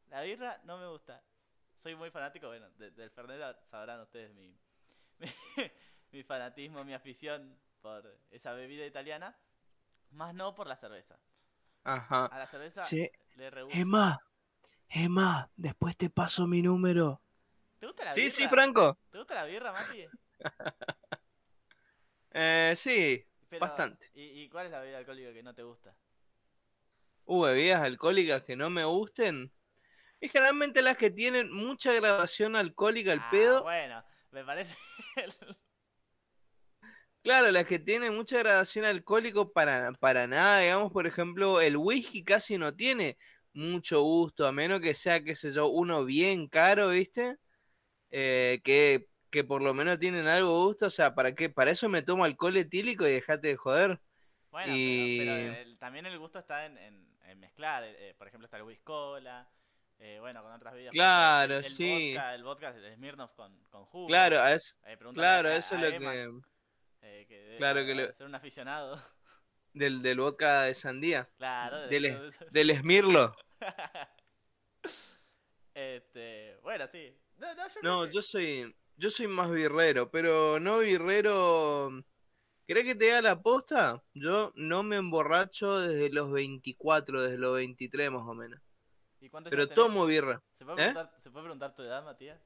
[0.10, 1.22] La birra no me gusta.
[1.82, 4.58] Soy muy fanático, bueno, de- del Fernet sabrán ustedes mi,
[5.20, 5.28] mi,
[6.12, 9.36] mi fanatismo, mi afición por esa bebida italiana.
[10.12, 11.20] Más no por la cerveza.
[11.84, 12.32] Ajá.
[12.32, 12.98] A la cerveza
[13.36, 13.76] le rehuso.
[13.76, 14.20] Emma,
[14.90, 17.22] Emma, después te paso mi número.
[17.80, 18.36] ¿Te gusta la Sí, birra?
[18.36, 18.98] sí, Franco.
[19.12, 20.06] ¿Te gusta la birra, Mati?
[22.32, 24.08] Eh, sí, Pero, Bastante.
[24.14, 25.96] ¿y, ¿Y cuál es la bebida alcohólica que no te gusta?
[27.26, 29.52] uh, bebidas alcohólicas que no me gusten.
[30.22, 33.64] Y generalmente las que tienen mucha graduación alcohólica al Ah, pedo.
[33.64, 34.76] Bueno, me parece.
[37.22, 42.24] Claro, las que tienen mucha gradación alcohólico para, para nada, digamos, por ejemplo, el whisky
[42.24, 43.18] casi no tiene
[43.54, 47.36] mucho gusto, a menos que sea, qué sé yo, uno bien caro, ¿viste?
[48.12, 51.50] Eh, que, que por lo menos tienen algo gusto, o sea, ¿para qué?
[51.50, 54.00] Para eso me tomo alcohol etílico y dejate de joder.
[54.52, 57.84] Bueno, pero- pero, el- también el gusto está en, en- en mezclar.
[57.84, 59.48] eh, por ejemplo, está el whisky cola.
[60.00, 60.94] Eh, bueno, con otras bebidas.
[60.94, 62.14] Claro, el, el sí.
[62.14, 64.08] Vodka, el vodka, el Smirnoff con, con jugo.
[64.08, 66.32] Claro, es- Eh, claro, a- eso es lo Emma, que...
[67.02, 68.96] eh, que debe claro que de ser un aficionado.
[69.74, 71.82] Del, del vodka de sandía, Claro.
[71.82, 72.46] de Del- eso.
[72.50, 73.36] del esmirlo.
[75.74, 77.14] este, bueno, sí.
[77.38, 82.04] No, no, yo No, creo que- yo soy, yo soy más birrero, pero no birrero.
[82.68, 84.04] ¿Crees que te da la posta?
[84.14, 88.60] Yo no me emborracho desde los 24, desde los 23 más o menos.
[89.22, 89.86] ¿Y cuántos Pero años tenés?
[89.88, 90.42] tomo birra.
[90.58, 90.92] ¿Se puede, ¿eh?
[90.92, 92.40] preguntar, ¿Se puede preguntar tu edad, Matías?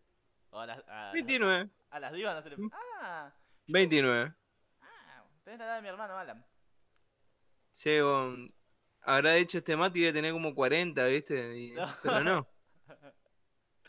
[0.50, 2.70] ¿O a las, a, 29, a las divas no se le...
[3.02, 3.34] Ah,
[3.68, 4.34] 29.
[4.82, 6.46] ah, tenés la edad de mi hermano Alan.
[7.72, 8.50] Sí, bueno,
[9.02, 11.58] habrá dicho este Mati que tener como 40, ¿viste?
[11.58, 11.88] Y- No.
[12.04, 12.48] Pero no,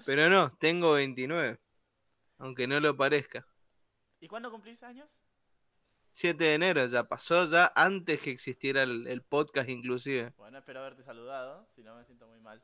[0.07, 1.59] pero no, tengo 29.
[2.39, 3.47] Aunque no lo parezca.
[4.21, 5.09] ¿Y cuándo cumplís años?
[6.13, 10.33] 7 de enero ya pasó, ya antes que existiera el, el podcast inclusive.
[10.37, 12.63] Bueno, espero haberte saludado, si no me siento muy mal.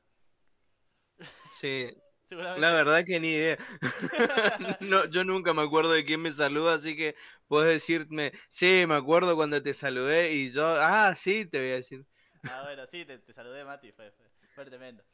[1.59, 1.91] Sí,
[2.31, 3.59] la verdad que ni idea.
[4.81, 7.17] No, yo nunca me acuerdo de quién me saluda, así que
[7.49, 11.75] puedes decirme, sí, me acuerdo cuando te saludé y yo, ah, sí, te voy a
[11.75, 12.07] decir.
[12.45, 15.05] Ah, bueno, sí, te, te saludé, Mati, fue, fue, fue tremendo.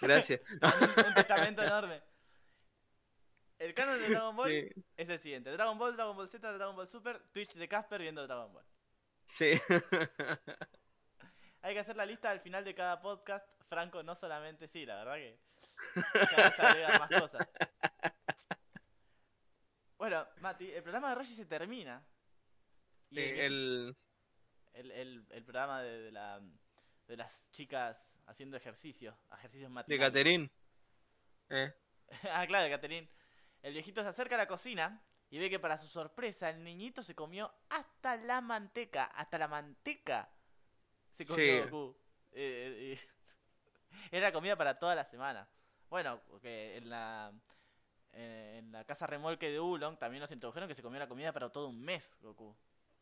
[0.00, 0.40] Gracias.
[0.62, 2.02] un, un testamento enorme.
[3.58, 6.74] El canon de Dragon Ball Sí, es el siguiente: Dragon Ball, Dragon Ball Z, Dragon
[6.76, 8.64] Ball Super, Twitch de Casper viendo Dragon Ball.
[9.26, 9.60] sí.
[11.62, 13.46] Hay que hacer la lista al final de cada podcast.
[13.70, 15.38] Franco, no solamente sí, la verdad que
[16.56, 17.48] cada más cosas.
[19.96, 22.02] Bueno, Mati, el programa de Roshi se termina.
[23.10, 23.96] Y Sí, el,
[24.74, 26.40] el, el- programa de, de la,
[27.06, 30.08] de las chicas haciendo ejercicio, ejercicios de matinales.
[30.08, 30.50] Caterín.
[31.50, 31.72] Eh,
[32.32, 33.08] ah, claro, de Caterín.
[33.62, 37.02] El viejito se acerca a la cocina y ve que para su sorpresa el niñito
[37.02, 40.28] se comió hasta la manteca, hasta la manteca.
[41.18, 41.60] Se comió Sí.
[41.70, 41.96] Goku.
[42.32, 43.19] Eh, eh, y-
[44.10, 45.48] Era comida para toda la semana.
[45.88, 47.32] Bueno, en la
[48.12, 51.32] eh, en la casa remolque de Ulong también nos introdujeron que se comió la comida
[51.32, 52.56] para todo un mes, Goku.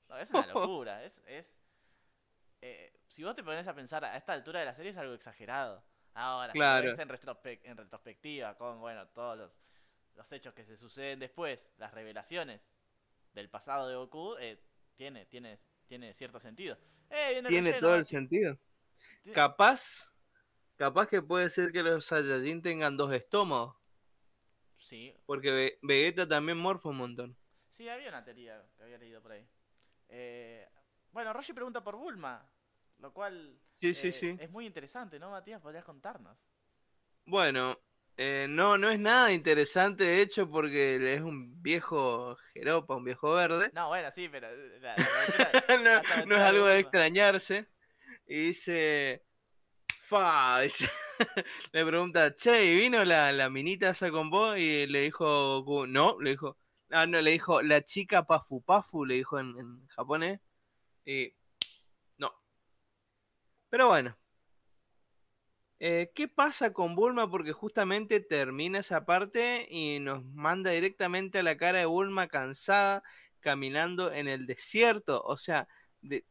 [0.09, 1.47] No, es una locura, es, es
[2.61, 5.15] eh, si vos te pones a pensar a esta altura de la serie es algo
[5.15, 5.83] exagerado.
[6.15, 6.87] Ahora, si Claro.
[6.87, 7.09] ves en,
[7.71, 9.53] en retrospectiva, con bueno, todos los,
[10.17, 12.61] los hechos que se suceden después, las revelaciones
[13.33, 14.61] del pasado de Goku, eh,
[14.97, 16.77] tiene, tiene, tiene cierto sentido.
[17.11, 18.59] Eh, viene tiene relleno, todo el sentido.
[19.33, 20.13] Capaz,
[20.79, 23.77] capaz que puede ser que los Saiyajin tengan dos estómagos.
[24.79, 27.37] Sí, Porque Ve- Vegeta también morfa un montón.
[27.71, 29.47] sí, había una teoría que había leído por ahí.
[30.09, 30.69] Eh,
[31.13, 32.49] bueno, Roshi pregunta por Bulma,
[32.99, 34.39] lo cual Sí, sí, eh, sí.
[34.39, 35.61] es muy interesante, ¿no, Matías?
[35.61, 36.37] ¿Podrías contarnos?
[37.27, 37.79] Bueno,
[38.17, 43.33] eh, no, no es nada interesante de hecho porque es un viejo jeropa, un viejo
[43.35, 43.73] verde.
[43.73, 44.49] No, bueno, sí, pero...
[44.49, 47.69] eh, la- la aventura- no, no es algo de extrañarse.
[48.27, 49.25] Y dice,
[50.09, 50.61] fa,
[51.73, 54.57] le pregunta, che, ¿y vino la, la minita esa con vos?
[54.59, 56.57] Y le dijo, no, le dijo,
[56.91, 60.41] ah, no, le dijo, la chica Pafu Pafu, le dijo en, japonés.
[61.05, 61.35] Y
[62.19, 62.33] no.
[63.71, 64.17] Pero bueno.
[65.81, 67.31] Eh, ¿Qué pasa con Bulma?
[67.31, 73.03] Porque justamente termina esa parte y nos manda directamente a la cara de Bulma cansada,
[73.41, 75.23] caminando en el desierto.
[75.25, 75.69] O sea,
[76.11, 76.25] eh,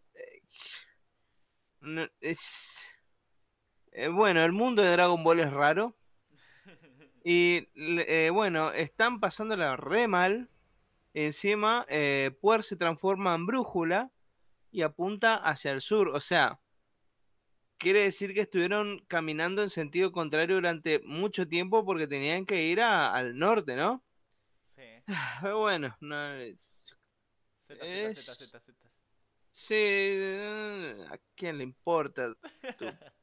[2.21, 2.96] es...
[3.97, 5.95] eh, bueno, el mundo de Dragon Ball es raro.
[7.23, 10.49] Y eh, bueno, están pasándola re mal.
[11.13, 14.12] Encima, eh, Puer se transforma en brújula
[14.71, 16.10] y apunta hacia el sur.
[16.10, 16.60] O sea,
[17.77, 22.81] quiere decir que estuvieron caminando en sentido contrario durante mucho tiempo porque tenían que ir
[22.81, 24.03] a- al norte, ¿no?
[24.75, 24.83] Sí.
[25.41, 26.95] Pero bueno, no, es-
[27.67, 28.91] Z, Z, Es- Z, Z, Z.
[29.51, 29.73] sí,
[31.10, 32.33] ¿a quién le importa?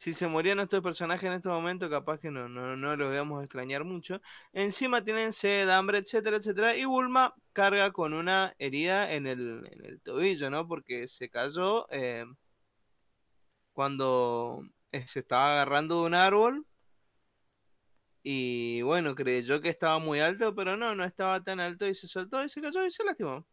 [0.00, 3.44] Si se morían estos personajes en este momento, capaz que no, no, no los veamos
[3.44, 4.22] extrañar mucho.
[4.54, 6.74] Encima tienen sed, hambre, etcétera, etcétera.
[6.76, 10.66] Y Bulma carga con una herida en el, en el tobillo, ¿no?
[10.66, 12.24] Porque se cayó eh,
[13.72, 16.66] cuando eh, se estaba agarrando de un árbol.
[18.22, 22.08] Y bueno, creyó que estaba muy alto, pero no, no estaba tan alto y se
[22.08, 23.46] soltó y se cayó y se lastimó.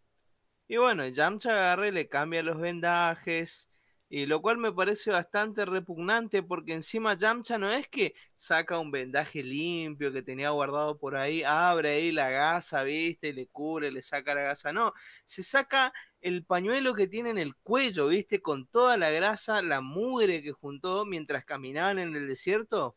[0.68, 3.70] Y bueno, Yamcha agarra y le cambia los vendajes,
[4.10, 8.90] Y lo cual me parece bastante repugnante porque encima Yamcha no es que saca un
[8.90, 14.02] vendaje limpio que tenía guardado por ahí, abre ahí la gasa, viste, le cubre, le
[14.02, 14.72] saca la gasa.
[14.72, 14.94] No,
[15.26, 19.82] se saca el pañuelo que tiene en el cuello, viste, con toda la grasa, la
[19.82, 22.96] mugre que juntó mientras caminaban en el desierto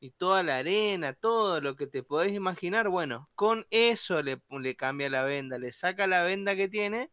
[0.00, 2.88] y toda la arena, todo lo que te podés imaginar.
[2.88, 7.10] Bueno, con eso le, le cambia la venda, le saca la venda que tiene,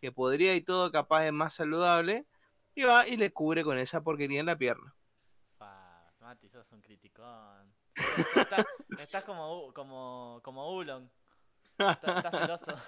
[0.00, 2.26] que podría y todo capaz de más saludable
[2.76, 4.94] y va y le cubre con esa porquería en la pierna.
[6.26, 7.72] Mati, sos un criticón.
[7.94, 8.66] Estás,
[8.98, 11.08] estás como, como, como Ulon.
[11.78, 12.82] Estás, estás celoso.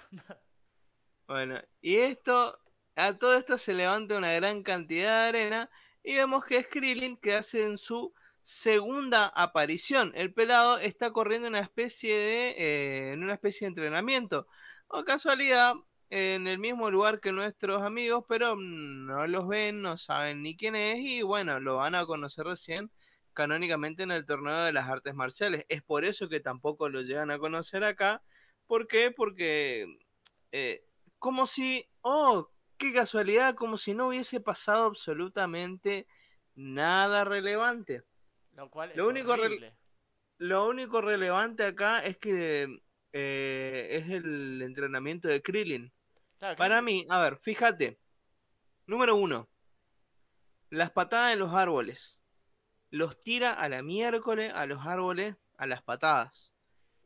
[1.25, 2.59] Bueno, y esto,
[2.95, 5.69] a todo esto se levanta una gran cantidad de arena
[6.03, 10.11] y vemos que es Krillin que hace en su segunda aparición.
[10.15, 14.47] El pelado está corriendo una especie de, eh, en una especie de entrenamiento.
[14.87, 15.75] O casualidad,
[16.09, 20.75] en el mismo lugar que nuestros amigos, pero no los ven, no saben ni quién
[20.75, 22.91] es y bueno, lo van a conocer recién
[23.33, 25.65] canónicamente en el torneo de las artes marciales.
[25.69, 28.21] Es por eso que tampoco lo llegan a conocer acá.
[28.67, 29.11] ¿Por qué?
[29.11, 29.99] Porque
[30.51, 30.83] eh,
[31.19, 36.07] como si, oh, qué casualidad, como si no hubiese pasado absolutamente
[36.55, 38.03] nada relevante.
[38.53, 39.75] Lo cual es Lo único horrible.
[40.37, 42.81] Lo único relevante acá es que
[43.13, 45.91] eh, es el entrenamiento de Krillin.
[46.57, 47.99] Para mí, a ver, fíjate.
[48.85, 49.49] Número uno,
[50.69, 52.19] las patadas en los árboles.
[52.91, 56.51] Los tira a la miércoles a los árboles a las patadas.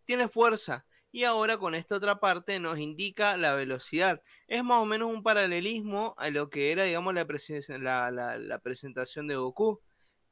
[0.05, 0.85] Tiene fuerza.
[1.11, 4.21] Y ahora con esta otra parte nos indica la velocidad.
[4.47, 9.27] Es más o menos un paralelismo a lo que era, digamos, la- la- la presentación
[9.27, 9.81] de Goku.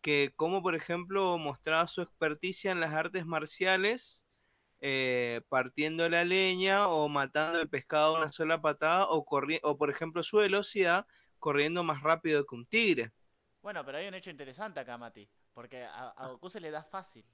[0.02, 4.26] Que como por ejemplo mostraba su experticia en las artes marciales
[4.82, 9.24] eh, partiendo la leña o matando el pescado a una sola patada o,
[9.64, 11.06] o por ejemplo su velocidad
[11.40, 13.12] corriendo más rápido que un tigre.
[13.62, 15.28] Bueno, pero hay un hecho interesante acá, Mati.
[15.54, 17.26] Porque a, a Goku se le da fácil.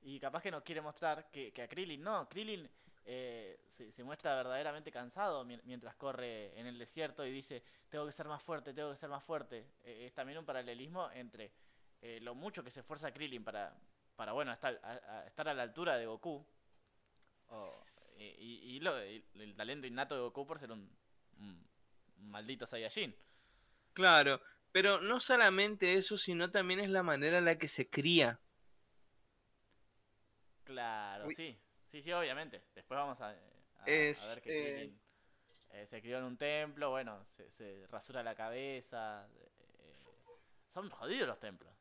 [0.00, 2.28] Y capaz que nos quiere mostrar que, que a Krillin no.
[2.28, 2.68] Krillin
[3.04, 8.06] eh, se, se muestra verdaderamente cansado mien- mientras corre en el desierto y dice, tengo
[8.06, 9.66] que ser más fuerte, tengo que ser más fuerte.
[9.84, 11.52] Eh, es también un paralelismo entre
[12.00, 13.74] eh, lo mucho que se esfuerza Krillin para,
[14.16, 16.44] para bueno, estar a, a- estar a la altura de Goku.
[17.52, 17.84] O-
[18.16, 20.88] y, y- y lo- y el talento innato de Goku por ser un,
[21.38, 21.66] un-
[22.18, 23.14] un maldito Saiyajin.
[23.94, 28.40] Claro, pero no solamente eso, sino también es la manera en la que se cría.
[30.64, 31.34] Claro, Uy.
[31.34, 31.58] sí.
[31.86, 32.62] Sí, sí, obviamente.
[32.74, 33.84] Después vamos a, a-
[34.28, 35.00] ver que eh, Krillin
[35.72, 39.28] eh, se crió en un templo, bueno, se, se rasura la cabeza.
[39.34, 39.50] eh,
[40.68, 41.72] son jodidos los templos.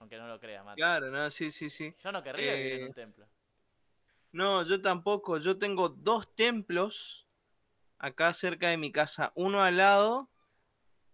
[0.00, 0.76] Aunque no lo creas, Mati.
[0.80, 1.94] Claro, no, sí, sí, sí.
[2.02, 3.26] Yo no querría vivir en Eh, un templo.
[4.32, 5.38] No, yo tampoco.
[5.38, 7.26] Yo tengo dos templos
[7.98, 10.28] acá cerca de mi casa, uno al lado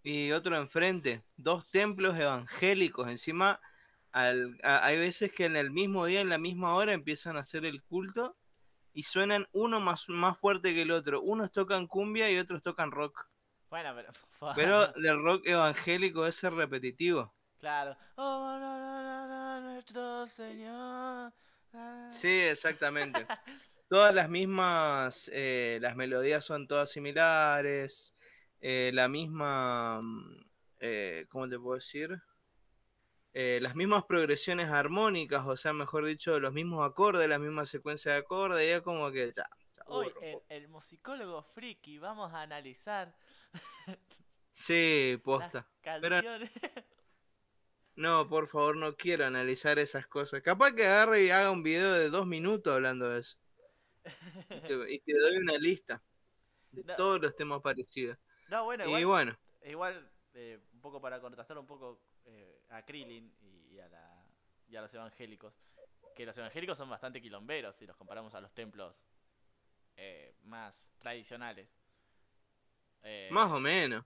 [0.02, 1.24] y otro enfrente.
[1.36, 3.08] Dos templos evangélicos.
[3.08, 3.60] Encima,
[4.12, 7.40] al- a- hay veces que en el mismo día, en la misma hora, empiezan a
[7.40, 8.36] hacer el culto
[8.92, 11.22] y suenan uno más, más fuerte que el otro.
[11.22, 13.26] Unos tocan cumbia y otros tocan rock.
[13.70, 14.12] Bueno, pero.
[14.54, 17.32] Pero del rock evangélico es ser repetitivo.
[17.58, 17.96] claro.
[18.16, 21.32] Oh, no, no, no, no, nuestro Señor.
[21.74, 22.08] Ah.
[22.10, 23.26] Sí, exactamente.
[23.88, 28.14] Todas las mismas, eh, las melodías son todas similares,
[28.60, 30.46] eh, la misma, mm,
[30.80, 32.18] eh, ¿cómo te puedo decir?
[33.34, 38.12] Eh, las mismas progresiones armónicas, o sea, mejor dicho, los mismos acordes, la misma secuencia
[38.12, 39.48] de acordes, y es como que ya.
[39.76, 40.10] ya, Hoy,
[40.48, 43.14] el, musicólogo friki, vamos a analizar
[44.52, 45.68] Sí, las posta.
[45.82, 46.50] canciones.
[47.96, 50.42] No, por favor, no quiero analizar esas cosas.
[50.42, 53.36] Capaz que agarre y haga un video de dos minutos hablando de eso.
[54.50, 56.02] Y te, y te doy una lista
[56.72, 56.96] de No.
[56.96, 58.18] todos los temas parecidos.
[58.48, 59.04] No, bueno, Y igual.
[59.06, 59.38] bueno.
[59.64, 63.32] Igual, eh, un poco para contrastar un poco eh, a Krillin
[63.70, 64.26] y a, la,
[64.68, 65.54] y a los evangélicos,
[66.16, 68.94] que los evangélicos son bastante quilomberos si los comparamos a los templos
[69.96, 71.68] eh, más tradicionales.
[73.04, 74.04] Eh, Más o menos.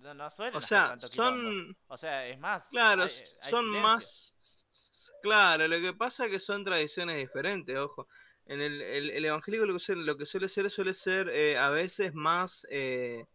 [0.00, 1.42] No, no suelen O sea, tanto quilombo.
[1.50, 1.76] son.
[1.88, 2.66] O sea, es más.
[2.70, 3.82] Claro, hay- s- hay son silencio.
[3.82, 5.16] más.
[5.22, 8.08] Claro, lo que pasa es que son tradiciones diferentes, ojo.
[8.46, 11.58] En el, el- el evangélico lo que, suele, lo que suele ser suele ser eh,
[11.58, 13.26] a veces más eh,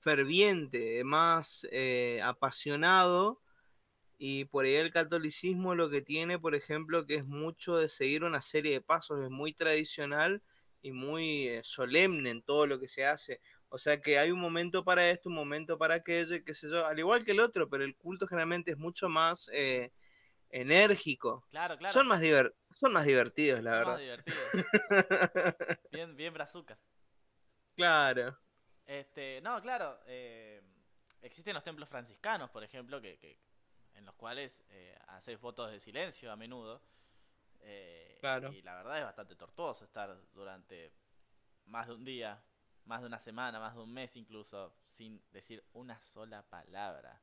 [0.00, 3.40] ferviente, más eh, apasionado.
[4.18, 8.24] Y por ahí el catolicismo lo que tiene, por ejemplo, que es mucho de seguir
[8.24, 10.42] una serie de pasos, es muy tradicional
[10.80, 13.40] y muy eh, solemne en todo lo que se hace.
[13.68, 16.86] O sea que hay un momento para esto, un momento para aquello, qué sé yo,
[16.86, 19.90] al igual que el otro, pero el culto generalmente es mucho más eh,
[20.50, 21.44] enérgico.
[21.50, 21.92] Claro, claro.
[21.92, 24.00] Son, más diver- son más divertidos, la son más verdad.
[24.02, 24.40] divertidos.
[25.90, 26.78] bien, bien brazucas.
[27.74, 28.38] claro.
[28.86, 29.98] Este, no, claro.
[30.06, 30.62] eh,
[31.22, 33.36] existen los templos franciscanos, por ejemplo, que, que
[33.94, 36.80] en los cuales eh, hacéis votos de silencio a menudo.
[37.60, 38.52] Eh, Claro.
[38.52, 40.92] Y la verdad es bastante tortuoso estar durante
[41.66, 42.40] más de un día,
[42.86, 47.20] más de una semana, más de un mes incluso, sin decir una sola palabra.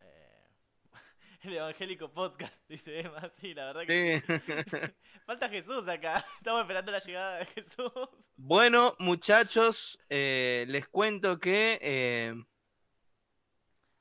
[0.00, 0.44] Eh,
[1.42, 4.94] el evangélico podcast, dice Emma, sí, la verdad que Sí.
[5.26, 6.24] falta Jesús acá.
[6.38, 7.92] Estamos esperando la llegada de Jesús.
[8.36, 12.34] bueno, muchachos, eh, les cuento que eh,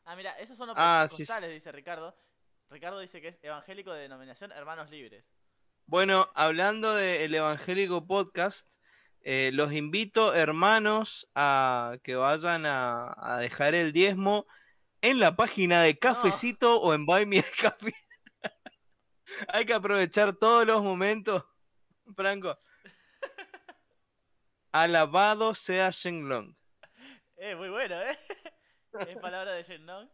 [0.06, 1.18] Ah, mira, esos son los Ah, sí.
[1.18, 2.16] pentecostales, dice Ricardo.
[2.70, 5.26] Ricardo dice que es evangélico de denominación Hermanos Libres.
[5.86, 8.68] Bueno, hablando del Evangélico Podcast,
[9.30, 14.48] eh, los invito, hermanos, a que vayan a, a dejar el diezmo
[15.02, 17.94] en la página de Cafecito o en Buy Me a Coffee.
[19.50, 21.44] Hay que aprovechar todos los momentos,
[22.16, 22.58] Franco.
[24.72, 26.56] Alabado sea Shenlong.
[27.36, 28.18] Eh, muy bueno, ¿eh?
[29.10, 30.08] ¿Es palabra de Shenlong?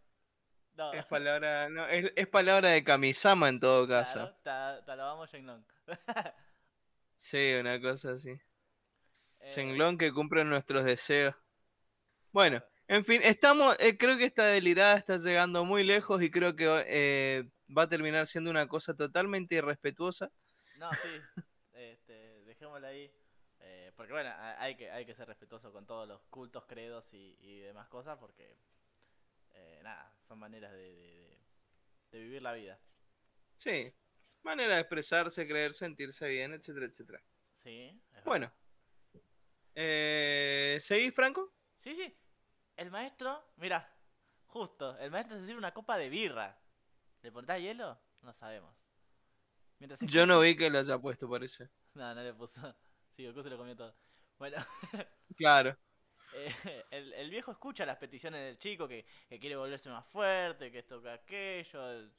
[0.73, 0.91] No.
[0.91, 4.35] Es palabra, no, es, es palabra de Kamisama en todo caso.
[4.41, 5.63] Claro, te alabamos Shenlong.
[7.15, 8.41] Sí, una cosa así.
[9.43, 11.35] Eh, Shenlong que cumple nuestros deseos.
[12.31, 16.55] Bueno, en fin, estamos, eh, creo que esta delirada está llegando muy lejos y creo
[16.55, 17.43] que eh,
[17.75, 20.31] va a terminar siendo una cosa totalmente irrespetuosa.
[20.77, 20.97] No, sí.
[21.75, 23.11] Este, dejémosla ahí.
[23.59, 27.05] eh, porque bueno, ha- hay que, hay que ser respetuoso con todos los cultos, credos
[27.13, 28.55] y, y demás cosas porque,
[29.83, 31.39] nada, son maneras de, de- de-
[32.11, 32.79] de vivir la vida.
[33.57, 33.91] Sí,
[34.43, 37.21] manera de expresarse, creer, sentirse bien, etcétera, etcétera.
[37.55, 37.99] Sí.
[38.23, 38.51] Bueno,
[39.75, 41.53] eh, ¿seguís, Franco?
[41.77, 42.15] Sí, sí.
[42.75, 43.87] El maestro, mira,
[44.45, 46.59] justo, el maestro se sirve una copa de birra.
[47.21, 47.99] ¿Le pondrá hielo?
[48.21, 48.75] No sabemos.
[49.79, 51.69] Mientras Yo no vi que lo haya puesto, parece.
[51.93, 52.53] No, no le puso.
[53.15, 53.95] Sí, Goku se lo comió todo.
[54.39, 54.57] Bueno,
[55.37, 55.77] Claro.
[56.33, 60.71] eh, el, el viejo escucha las peticiones del chico que, que quiere volverse más fuerte,
[60.71, 61.91] que esto, que aquello.
[61.91, 62.11] El,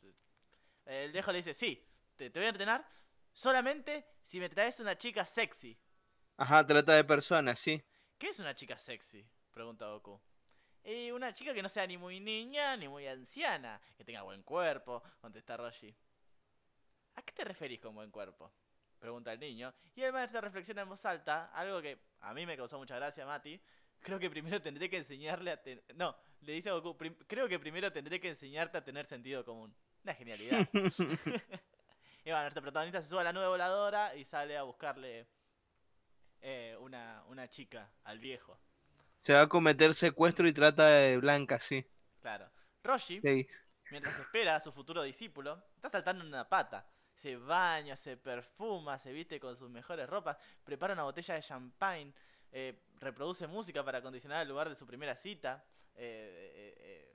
[0.86, 1.84] el viejo le dice, sí,
[2.16, 2.88] te, te voy a entrenar
[3.32, 5.76] solamente si me traes una chica sexy.
[6.37, 7.82] Ajá, trata de personas, sí.
[8.18, 9.24] ¿Qué es una chica sexy?
[9.53, 10.20] Pregunta Goku.
[10.82, 14.43] Y una chica que no sea ni muy niña ni muy anciana, que tenga buen
[14.43, 15.95] cuerpo, contesta Roshi.
[17.16, 18.53] ¿A qué te referís con buen cuerpo?
[18.99, 19.72] Pregunta el niño.
[19.95, 23.24] Y el maestro reflexiona en voz alta, algo que a mí me causó mucha gracia,
[23.24, 23.61] Mati.
[24.01, 25.85] Creo que primero tendré que enseñarle a tener...
[25.95, 29.45] No, le dice a Goku, "Prim- creo que primero tendré que enseñarte a tener sentido
[29.45, 29.74] común.
[30.03, 30.68] Una genialidad.
[32.24, 35.26] y bueno, nuestro protagonista se sube a la nube voladora y sale a buscarle
[36.47, 38.59] eh, una, una chica al viejo.
[39.16, 41.84] Se va a cometer secuestro y trata de blanca, sí.
[42.20, 42.51] Claro.
[42.82, 43.49] Roshi, Sí.
[43.90, 46.86] mientras espera a su futuro discípulo, está saltando en una pata.
[47.14, 52.12] Se baña, se perfuma, se viste con sus mejores ropas, prepara una botella de champagne,
[52.53, 55.64] eh, reproduce música para acondicionar el lugar de su primera cita.
[55.97, 57.14] eh, eh,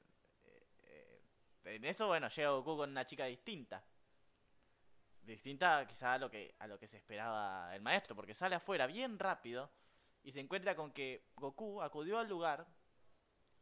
[1.66, 3.84] en eso, bueno, llega Goku con una chica distinta.
[5.30, 8.88] Distinta quizá a lo que a lo que se esperaba el maestro, porque sale afuera
[8.88, 9.70] bien rápido
[10.24, 12.66] y se encuentra con que Goku acudió al lugar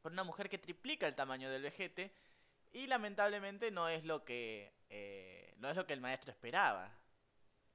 [0.02, 2.14] con una mujer que triplica el tamaño del vejete
[2.72, 6.90] y lamentablemente no es lo que eh, no es lo que el maestro esperaba.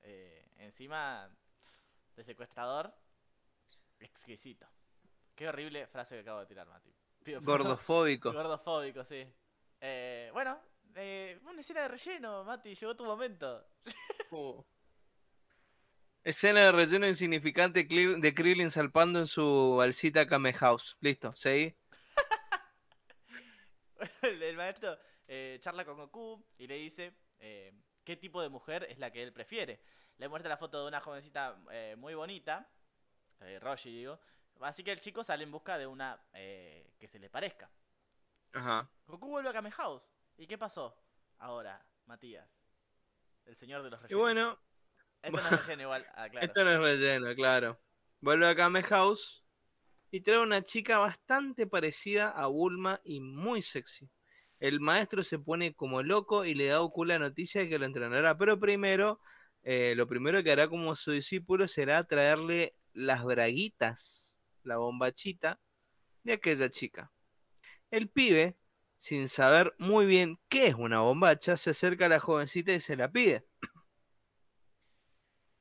[0.00, 1.28] Eh, encima
[2.16, 2.94] de secuestrador,
[4.00, 4.66] exquisito.
[5.34, 6.90] Qué horrible frase que acabo de tirar, Mati.
[7.22, 7.42] Pido.
[7.42, 8.32] Gordofóbico.
[8.32, 9.26] Gordofóbico, sí.
[9.80, 10.58] Eh, bueno,
[10.96, 13.66] eh, una escena de relleno, Mati, llegó tu momento.
[14.34, 14.64] Oh.
[16.24, 20.96] Escena de relleno insignificante de Krillin salpando en su balsita Kame House.
[21.00, 21.76] Listo, seguí.
[24.22, 24.96] el, el maestro
[25.28, 27.72] eh, charla con Goku y le dice eh,
[28.04, 29.80] qué tipo de mujer es la que él prefiere.
[30.18, 32.68] Le muestra la foto de una jovencita eh, muy bonita,
[33.40, 34.18] eh, Roshi digo,
[34.60, 37.70] así que el chico sale en busca de una que se le parezca.
[38.52, 38.88] Ajá.
[39.06, 40.02] Goku vuelve a Kame House.
[40.36, 40.94] ¿Y qué pasó
[41.38, 42.48] ahora, Matías?
[43.44, 44.20] El señor de los Y rellenos.
[44.20, 44.58] bueno,
[45.22, 46.46] Esto no es relleno igual, ah, claro.
[46.46, 47.80] esto no es relleno, claro.
[48.20, 49.44] Vuelve a Kame House
[50.10, 54.10] y trae una chica bastante parecida a Bulma y muy sexy.
[54.60, 57.78] El maestro se pone como loco y le da a Goku la noticia de que
[57.78, 58.38] lo entrenará.
[58.38, 59.20] Pero primero,
[59.62, 65.60] eh, lo primero que hará como su discípulo será traerle las braguitas, la bombachita
[66.24, 67.12] de aquella chica.
[67.90, 68.56] El pibe,
[69.02, 72.94] sin saber muy bien qué es una bombacha, se acerca a la jovencita y se
[72.94, 73.44] la pide.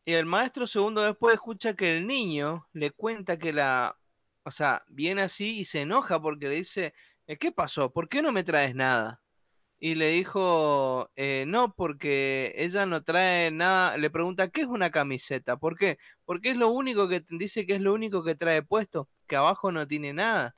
[0.06, 3.98] Y el maestro segundo después escucha que el niño le cuenta que la...
[4.44, 6.94] O sea, viene así y se enoja porque le dice,
[7.26, 7.92] "Eh, ¿qué pasó?
[7.92, 9.24] ¿Por qué no me traes nada?
[9.80, 13.98] Y le dijo, "Eh, no, porque ella no trae nada.
[13.98, 15.58] Le pregunta, ¿qué es una camiseta?
[15.58, 15.98] ¿Por qué?
[16.26, 19.72] Porque es lo único que dice que es lo único que trae puesto, que abajo
[19.72, 20.56] no tiene nada.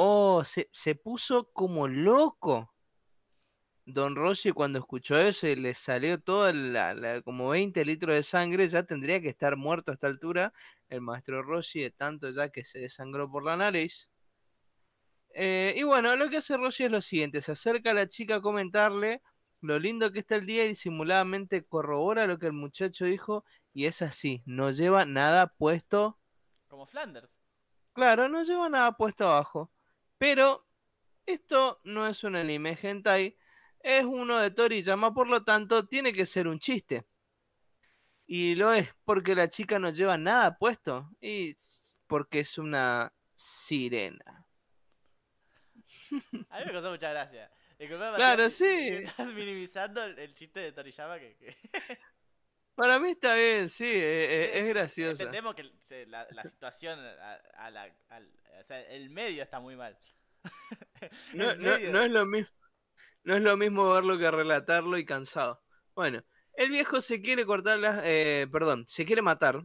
[0.00, 2.72] Oh, se, se puso como loco.
[3.86, 8.22] Don Rossi cuando escuchó eso y le salió toda la, la- como 20 litros de
[8.22, 10.52] sangre, ya tendría que estar muerto a esta altura.
[10.88, 14.08] El maestro Rossi de tanto ya que se desangró por la nariz.
[15.34, 18.36] Eh, y bueno, lo que hace Rossi es lo siguiente, se acerca a la chica
[18.36, 19.22] a comentarle
[19.60, 23.86] lo lindo que está el día y disimuladamente corrobora lo que el muchacho dijo y
[23.86, 26.18] es así, no lleva nada puesto
[26.68, 27.28] Como Flanders.
[27.92, 29.70] Claro, no lleva nada puesto abajo.
[30.18, 30.66] Pero
[31.26, 33.36] esto no es un anime hentai,
[33.80, 37.06] es uno de Toriyama, por lo tanto tiene que ser un chiste.
[38.26, 41.56] Y lo es porque la chica no lleva nada puesto y
[42.06, 44.44] porque es una sirena.
[46.50, 47.50] A mí me causó mucha gracia.
[48.16, 48.64] Claro, sí.
[48.64, 51.56] que Estás minimizando el, el chiste de Toriyama que, que-
[52.74, 54.24] Para mí está bien, sí, e-
[54.56, 55.22] e- es gracioso.
[55.22, 58.30] Entendemos que la, la situación, a, a la, al-
[58.60, 59.98] o sea, el medio está muy mal.
[61.34, 62.50] No, es lo mismo,
[63.22, 65.62] no es lo mismo verlo que relatarlo y cansado.
[65.94, 66.22] Bueno,
[66.54, 69.64] el viejo se quiere cortar las, eh, perdón, se quiere matar,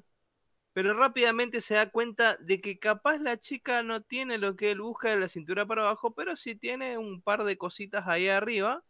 [0.74, 4.82] pero rápidamente se da cuenta de que capaz la chica no tiene lo que él
[4.82, 8.84] busca de la cintura para abajo, pero sí tiene un par de cositas ahí arriba.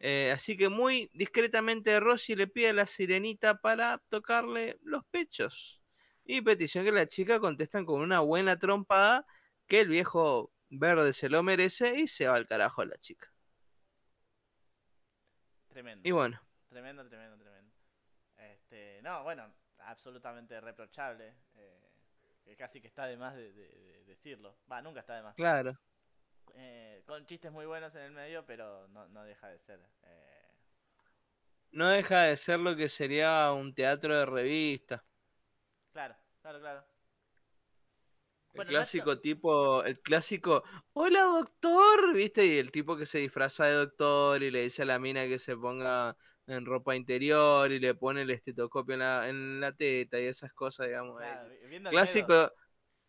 [0.00, 5.77] Eh, así que muy discretamente Rosy le pide a la sirenita para tocarle los pechos.
[6.28, 9.26] Y petición que la chica contestan con una buena trompada
[9.66, 13.32] que el viejo verde se lo merece y se va al carajo la chica.
[15.68, 16.06] Tremendo.
[16.08, 17.72] Y bueno, Tremendo, tremendo, tremendo.
[18.36, 21.34] Este, no, bueno, absolutamente reprochable.
[21.56, 24.58] eh, casi que está de más de, de- de decirlo.
[24.70, 25.34] Va, nunca está de más.
[25.34, 25.78] claro.
[26.54, 29.80] Eh, con chistes muy buenos en el medio, pero no, no deja de ser.
[30.02, 30.48] eh,
[31.70, 35.04] No deja de ser lo que sería un teatro de revista.
[35.98, 36.84] Claro, claro, claro.
[38.54, 42.44] El clásico tipo, el clásico, hola doctor, ¿viste?
[42.46, 45.38] Y el tipo que se disfraza de doctor y le dice a la mina que
[45.38, 50.20] se ponga en ropa interior y le pone el estetoscopio en la, en la teta
[50.20, 51.20] y esas cosas, digamos.
[51.20, 51.50] Claro,
[51.90, 52.52] clásico,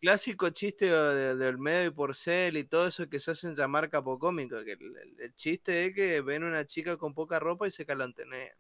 [0.02, 4.64] clásico chiste de- del medio y porcel y todo eso que se hacen llamar capocómico,
[4.64, 7.86] que el, el- el chiste es que ven una chica con poca ropa y se
[7.86, 8.56] calantenean.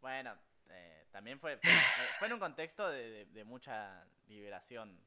[0.00, 0.34] Bueno,
[1.10, 4.98] también fue, fue, eh, fue en un contexto de, de- de mucha liberación.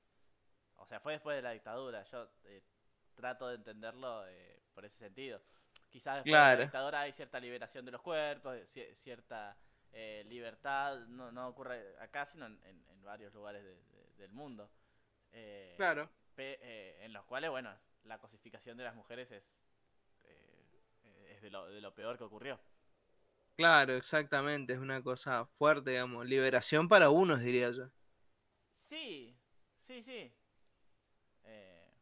[0.77, 2.03] O sea, fue después de la dictadura.
[2.03, 2.61] Yo eh,
[3.15, 5.41] trato de entenderlo eh, por ese sentido.
[5.89, 9.55] Quizás después de la dictadura hay cierta liberación de los cuerpos, ci- cierta
[9.91, 10.97] eh, libertad.
[11.07, 14.69] No, no ocurre acá, sino en, en- en varios lugares de- de- del mundo.
[15.31, 16.09] Eh, Claro.
[16.35, 17.73] pe- eh, en los cuales, bueno,
[18.05, 19.43] la cosificación de las mujeres es,
[20.25, 22.59] eh, es de, lo, de lo peor que ocurrió.
[23.55, 26.25] Claro, exactamente, es una cosa fuerte, digamos.
[26.27, 27.89] Liberación para unos, diría yo.
[28.89, 29.35] Sí,
[29.81, 30.31] sí, sí.
[31.45, 31.93] Eh,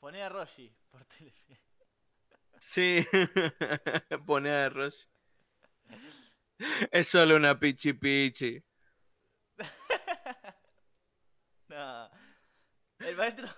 [0.00, 1.60] poné a Roshi por Telefe.
[2.60, 3.06] Sí,
[4.26, 5.08] pone a arroz.
[6.90, 8.62] Es solo una pichi pichi.
[11.68, 12.08] No.
[13.00, 13.48] El maestro.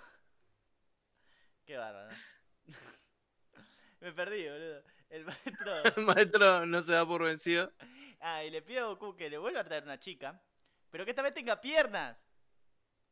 [1.65, 2.11] Qué bárbaro.
[2.11, 2.17] ¿no?
[4.01, 4.83] Me perdí, boludo.
[5.11, 5.85] El maestro.
[5.85, 7.73] El maestro no se da por vencido.
[8.21, 10.41] Ah, y le pide a Goku que le vuelva a traer una chica,
[10.91, 12.17] pero que esta vez tenga piernas.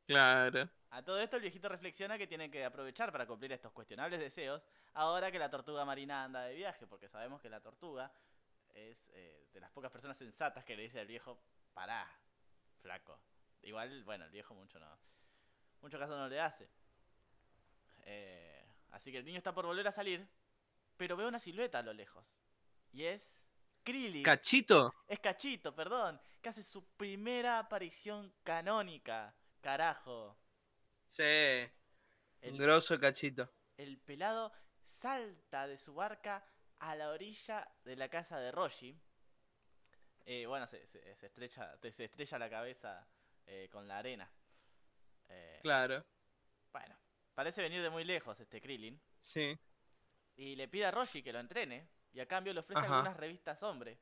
[0.06, 0.68] Claro.
[0.90, 4.62] A todo esto el viejito reflexiona que tiene que aprovechar para cumplir estos cuestionables deseos
[4.94, 8.10] ahora que la tortuga marina anda de viaje, porque sabemos que la tortuga
[8.74, 11.38] es eh, de las pocas personas sensatas que le dice al viejo,
[11.74, 12.08] pará,
[12.80, 13.20] flaco.
[13.62, 14.98] Igual, bueno, el viejo mucho no,
[15.82, 16.68] mucho caso no le hace.
[18.04, 20.26] Eh, así que el niño está por volver a salir,
[20.98, 22.26] pero ve una silueta a lo lejos.
[22.92, 23.26] Y es
[23.84, 24.22] Krillin.
[24.22, 24.92] Cachito.
[25.06, 29.34] Es Cachito, perdón, que hace su primera aparición canónica.
[29.62, 30.36] Carajo.
[31.06, 31.22] Sí.
[31.22, 33.50] Un El, grosso cachito.
[33.78, 34.52] el pelado
[35.00, 36.44] salta de su barca
[36.80, 38.94] a la orilla de la casa de Roshi.
[40.26, 43.08] Eh, bueno, se, se- se estrecha, se estrella la cabeza
[43.46, 44.30] eh, con la arena.
[45.28, 46.04] Eh, Claro.
[46.70, 46.96] Bueno,
[47.34, 49.00] parece venir de muy lejos este Krillin.
[49.18, 49.58] Sí.
[50.38, 51.86] Y le pide a Roshi que lo entrene.
[52.14, 52.96] Y a cambio le ofrece Ajá.
[52.96, 53.98] algunas revistas hombre.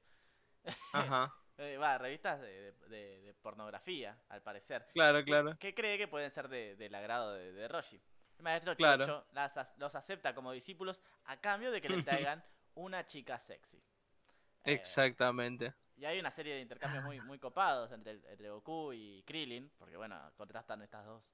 [0.93, 1.35] Ajá.
[1.59, 4.87] Eh, Va, revistas de, de- de- de pornografía, al parecer.
[4.93, 5.57] Claro, claro.
[5.59, 7.99] Que cree que pueden ser de- del agrado de, Roshi.
[8.37, 9.07] El maestro Claro.
[9.07, 12.03] Chocho las los acepta como discípulos a cambio de que le
[12.35, 13.79] traigan una chica sexy.
[13.79, 15.73] Eh, Exactamente.
[15.97, 19.97] y hay una serie de intercambios muy, muy copados entre, entre Goku y Krillin, porque
[19.97, 21.25] bueno, contrastan estas dos,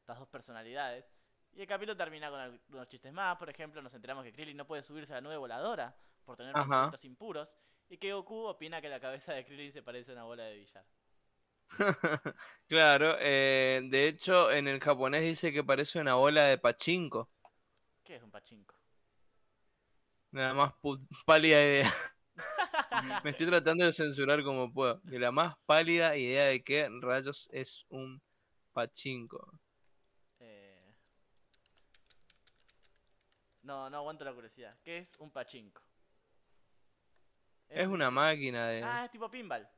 [0.00, 1.04] estas dos personalidades.
[1.56, 4.66] Y el capítulo termina con algunos chistes más, por ejemplo, nos enteramos que Krillin no
[4.66, 7.50] puede subirse a la nube voladora por tener pensamientos impuros,
[7.88, 10.56] y que Goku opina que la cabeza de Krillin se parece a una bola de
[10.56, 10.84] billar.
[12.68, 17.30] Claro, eh, de hecho en el japonés dice que parece una bola de pachinko.
[18.04, 18.74] ¿Qué es un pachinko?
[20.32, 20.74] La más
[21.24, 21.94] pálida idea.
[23.24, 25.00] Me estoy tratando de censurar como puedo.
[25.02, 28.20] Que la más pálida idea de qué rayos es un
[28.72, 29.58] pachinko.
[30.40, 30.94] Eh,
[33.66, 34.78] No, no aguanto la curiosidad.
[34.84, 35.82] ¿Qué es un pachinko?
[37.68, 38.80] Es una máquina de.
[38.84, 39.68] Ah, es tipo pinball.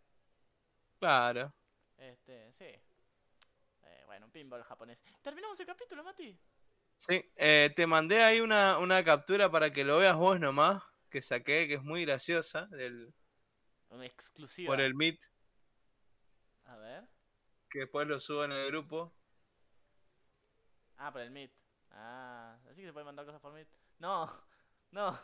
[0.98, 1.54] Claro.
[1.96, 2.66] Este, sí.
[2.66, 4.98] Eh, bueno, un pinball japonés.
[5.22, 6.38] ¿Terminamos el capítulo, Mati?
[6.98, 10.82] Sí, eh, te mandé ahí una, una captura para que lo veas vos nomás.
[11.08, 12.66] Que saqué, que es muy graciosa.
[12.66, 13.14] Del,
[13.88, 14.70] Un exclusivo.
[14.70, 15.18] por el Meet.
[16.66, 17.08] A ver.
[17.70, 19.14] Que después lo subo en el grupo.
[20.98, 21.52] Ah, por el Meet.
[22.00, 23.66] Ah, así que se pueden mandar cosas por Meet.
[23.98, 24.30] No,
[24.92, 25.18] no.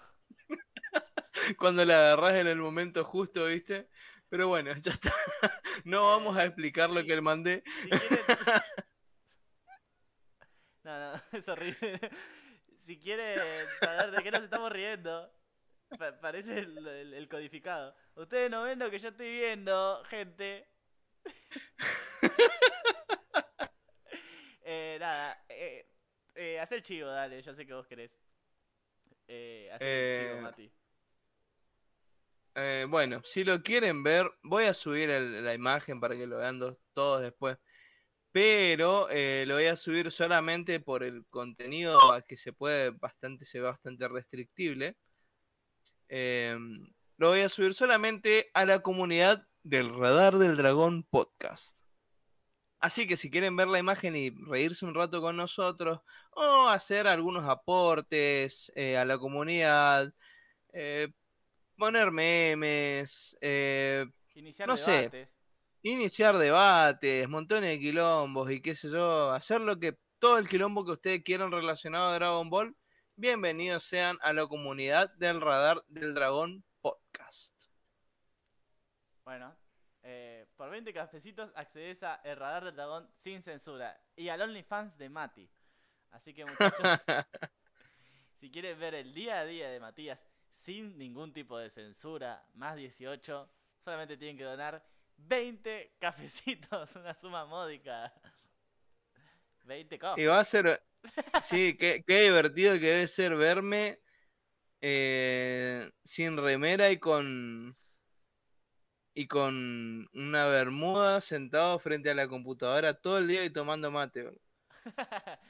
[1.58, 3.88] Cuando la agarrás en el momento justo, ¿viste?
[4.28, 5.12] Pero bueno, ya está.
[5.84, 7.62] No vamos a explicar lo que le mandé.
[7.64, 8.62] Si quieren...
[10.82, 12.00] No, no, es horrible.
[12.80, 13.38] Si quieren
[13.80, 15.32] saber de qué nos estamos riendo,
[15.98, 17.94] pa- parece el, el- el codificado.
[18.16, 20.68] Ustedes no ven lo que yo estoy viendo, gente.
[24.62, 25.43] eh, nada,
[26.34, 28.10] eh, haz el chivo, dale, yo sé que vos querés.
[29.28, 30.72] Eh, haz el chivo, Eh, Mati.
[32.56, 36.38] Eh, bueno, si lo quieren ver, voy a subir el- la imagen para que lo
[36.38, 37.58] vean dos- todos después.
[38.30, 43.44] Pero eh, lo voy a subir solamente por el contenido a que se puede bastante,
[43.44, 44.96] se ve bastante restrictible.
[46.08, 51.76] Em, lo voy a subir solamente a la comunidad del Radar del Dragón Podcast.
[52.84, 56.00] Así que si quieren ver la imagen y reírse un rato con nosotros,
[56.32, 60.12] o hacer algunos aportes eh, a la comunidad,
[60.70, 61.10] eh,
[61.78, 64.04] poner memes, eh,
[64.34, 64.90] Iniciar no sé.
[64.90, 65.28] debates.
[65.80, 70.84] iniciar debates, montones de quilombos y qué sé yo, hacer lo que todo el quilombo
[70.84, 72.76] que ustedes quieran relacionado a Dragon Ball,
[73.16, 77.54] bienvenidos sean a la comunidad del Radar del Dragón Podcast.
[79.24, 79.56] Bueno,
[80.56, 85.08] por 20 cafecitos accedes a El Radar del Dragón sin censura y al OnlyFans de
[85.08, 85.48] Mati.
[86.10, 86.82] Así que muchachos,
[88.40, 90.24] si quieren ver el día a día de Matías
[90.60, 93.50] sin ningún tipo de censura, más 18,
[93.84, 94.84] solamente tienen que donar
[95.16, 98.12] 20 cafecitos, una suma módica.
[99.64, 100.28] 20 Y cofres.
[100.28, 100.82] va a ser,
[101.42, 104.00] sí, qué, qué divertido que debe ser verme
[104.80, 107.76] eh, sin remera y con
[109.14, 114.30] y con una bermuda sentado frente a la computadora todo el día y tomando mate.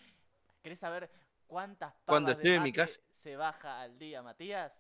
[0.63, 1.11] ¿Querés saber
[1.47, 3.01] cuántas Cuando papas estoy de en mi casa.
[3.23, 4.73] se baja al día, Matías?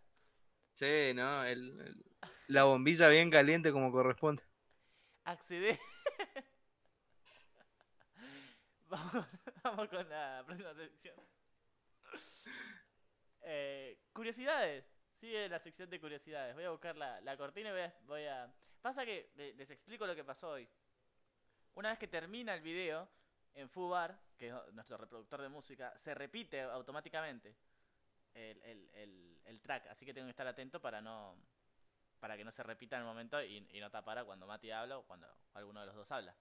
[0.74, 1.44] Sí, ¿no?
[1.44, 2.04] El- el-
[2.48, 4.42] la bombilla bien caliente como corresponde.
[5.24, 5.78] acceder.
[8.88, 9.26] vamos,
[9.62, 11.16] vamos con la próxima sección.
[13.42, 14.84] Eh, curiosidades.
[15.20, 16.54] Sigue la sección de curiosidades.
[16.54, 18.52] Voy a buscar la, la cortina y voy a, voy a-
[18.84, 20.68] Pasa que le- les explico lo que pasó hoy.
[21.76, 23.08] Una vez que termina el video
[23.54, 27.56] en Fubar, que es nuestro reproductor de música, se repite automáticamente
[28.34, 29.86] el, el- el- el track.
[29.86, 31.34] Así que tengo que estar atento para no
[32.20, 34.98] para que no se repita en el momento y, y no tapara cuando Mati habla
[34.98, 36.36] o cuando alguno de los dos habla.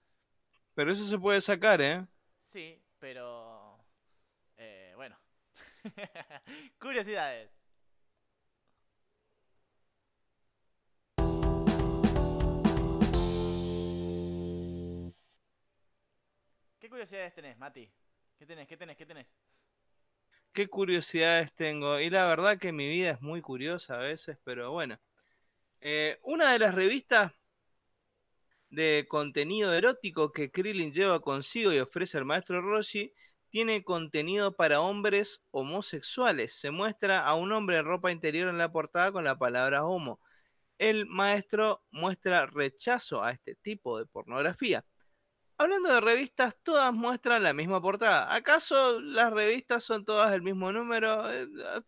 [0.74, 2.06] Pero eso se puede sacar, ¿eh?
[2.44, 3.82] Sí, pero...
[4.58, 5.18] eh, bueno.
[6.78, 7.50] Curiosidades.
[16.84, 17.90] ¿Qué curiosidades tenés, Mati?
[18.38, 18.68] ¿Qué tenés?
[18.68, 18.94] ¿Qué tenés?
[18.98, 19.26] ¿Qué tenés?
[20.52, 21.98] Qué curiosidades tengo.
[21.98, 25.00] Y la verdad que mi vida es muy curiosa a veces, pero bueno.
[25.80, 27.32] Eh, una de las revistas
[28.68, 33.14] de contenido erótico que Krillin lleva consigo y ofrece al maestro Roshi
[33.48, 36.52] tiene contenido para hombres homosexuales.
[36.52, 40.20] Se muestra a un hombre en ropa interior en la portada con la palabra homo.
[40.76, 44.84] El maestro muestra rechazo a este tipo de pornografía.
[45.56, 48.34] Hablando de revistas, todas muestran la misma portada.
[48.34, 51.32] ¿Acaso las revistas son todas el mismo número?
[51.32, 51.82] Eh, ah,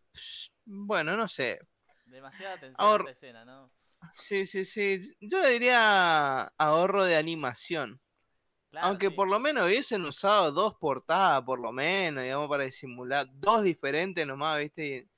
[0.64, 1.60] Bueno, no sé.
[2.06, 3.70] Demasiada atención Ahora- a esta escena, ¿no?
[4.12, 5.00] Sí, sí, sí.
[5.20, 8.00] Yo diría ahorro de animación.
[8.70, 9.14] Claro, Aunque sí.
[9.16, 13.26] por lo menos hubiesen usado dos portadas, por lo menos, digamos, para disimular.
[13.32, 15.08] Dos diferentes nomás, ¿viste?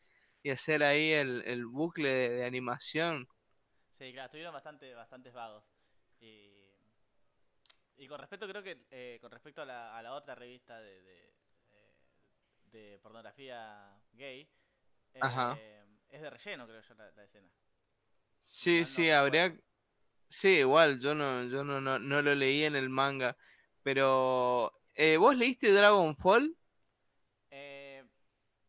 [0.43, 3.29] Y, y hacer ahí el, el bucle de, de animación.
[3.99, 5.65] Sí, claro, estuvieron bastante, bastantes vagos.
[6.21, 6.58] Y,
[7.99, 11.03] y con respecto, creo que eh, con respecto a la, a la otra revista de,
[11.03, 11.35] de,
[11.73, 11.95] eh,
[12.73, 14.49] de pornografía gay,
[15.15, 15.63] eh, Ajá.
[16.11, 17.49] es de relleno, creo yo, la, la escena.
[18.43, 19.55] Sí, no sí, habría.
[20.29, 23.37] Sí, igual, yo no, yo no, no, no lo leí en el manga.
[23.83, 24.73] Pero.
[24.95, 26.57] eh, ¿Vos leíste Dragon Fall?
[27.51, 28.03] Eh,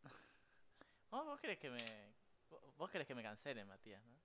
[1.12, 2.14] vos querés que me.
[2.78, 4.16] Vos querés que me cancelen, Matías, ¿no?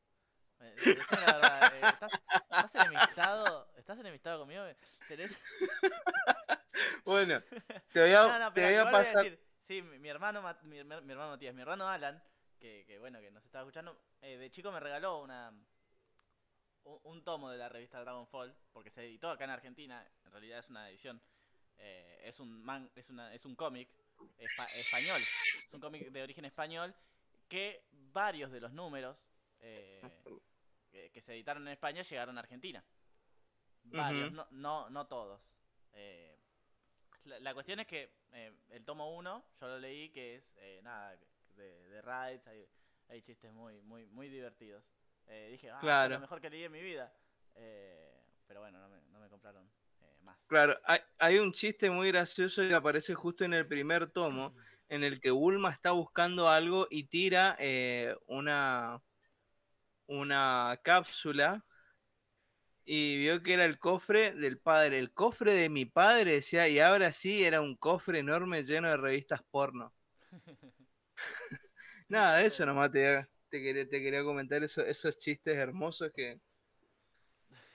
[0.60, 3.68] Eh, decime la verdad, eh, ¿estás, estás enemistado?
[3.76, 4.64] ¿Estás enemistado conmigo?
[5.08, 5.30] ¿Tenés...
[7.04, 7.40] Bueno,
[7.92, 9.38] te voy a, No, no, te voy a igual voy a pasar.
[9.66, 12.22] sí, mi, hermano, Ma- mi, mi hermano Matías, mi hermano Alan,
[12.58, 15.52] que, que bueno, que nos estaba escuchando, eh, de chico me regaló una
[16.84, 20.58] un, un tomo de la revista Dragonfall, porque se editó acá en Argentina, en realidad
[20.58, 21.20] es una edición,
[21.78, 23.88] eh, es un man, es una, es un cómic
[24.38, 26.94] espa- español, es un cómic de origen español,
[27.48, 29.22] que varios de los números
[29.64, 30.02] eh,
[30.90, 32.84] que, que se editaron en España llegaron a Argentina.
[33.84, 35.40] Varios, no, no, no todos.
[35.92, 36.38] Eh,
[37.24, 41.16] la, la cuestión es que eh, el tomo 1, yo lo leí, que es nada,
[41.56, 42.66] de, de raids, hay,
[43.08, 44.82] hay chistes muy, muy, muy divertidos.
[45.50, 46.14] Dije, ah, es Claro.
[46.14, 47.12] lo mejor que leí en mi vida.
[48.46, 49.70] Pero bueno, no me, no me compraron
[50.22, 50.38] más.
[50.46, 54.54] Claro, hay, hay un chiste muy gracioso que aparece justo en el primer tomo,
[54.88, 59.02] en el que Bulma está buscando algo y tira eh, una,
[60.06, 61.64] una cápsula
[62.84, 64.98] y vio que era el cofre del padre.
[64.98, 68.96] El cofre de mi padre, decía, y ahora sí era un cofre enorme lleno de
[68.96, 69.94] revistas porno.
[72.08, 76.40] Nada, de eso nomás te, te, quería, te quería comentar eso- esos chistes hermosos que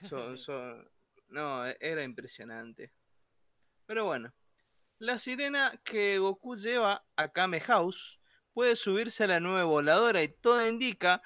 [0.02, 0.88] son, son-
[1.28, 2.92] No, e- era impresionante.
[3.86, 4.32] Pero bueno,
[4.98, 8.20] la sirena que Goku lleva a Kame House
[8.52, 11.22] puede subirse a la nube voladora y todo indica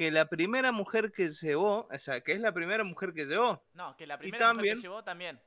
[0.00, 3.62] que la primera mujer que llevó, o sea, que es la primera mujer que llevó,
[3.74, 5.40] No, que la primera mujer también- que llevó también.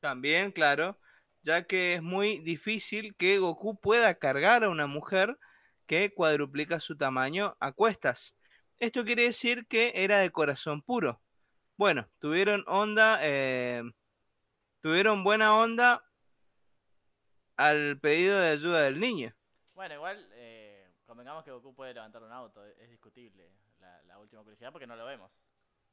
[0.00, 0.98] también, claro,
[1.42, 5.38] ya que es muy difícil que Goku pueda cargar a una mujer
[5.86, 8.34] que cuadruplica su tamaño a cuestas.
[8.80, 11.20] Esto quiere decir que era de corazón puro.
[11.76, 13.84] Bueno, tuvieron onda, eh,
[14.80, 16.02] tuvieron buena onda
[17.56, 19.32] al pedido de ayuda del niño.
[19.74, 20.63] Bueno, igual, eh,
[21.14, 23.48] convengamos que Goku puede levantar un auto, es discutible
[23.78, 25.44] la, la última curiosidad porque no lo vemos.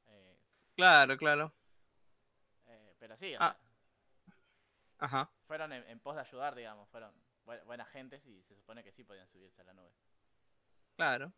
[0.08, 0.36] Eh,
[0.74, 1.52] Claro, claro.
[2.66, 3.56] eh, pero sí, Ah.
[4.98, 5.30] Ajá.
[5.46, 7.12] fueron en, en pos de ayudar, digamos, fueron
[7.46, 9.92] bu- buenas gentes y se supone que sí podían subirse a la nube.
[10.96, 11.32] Claro.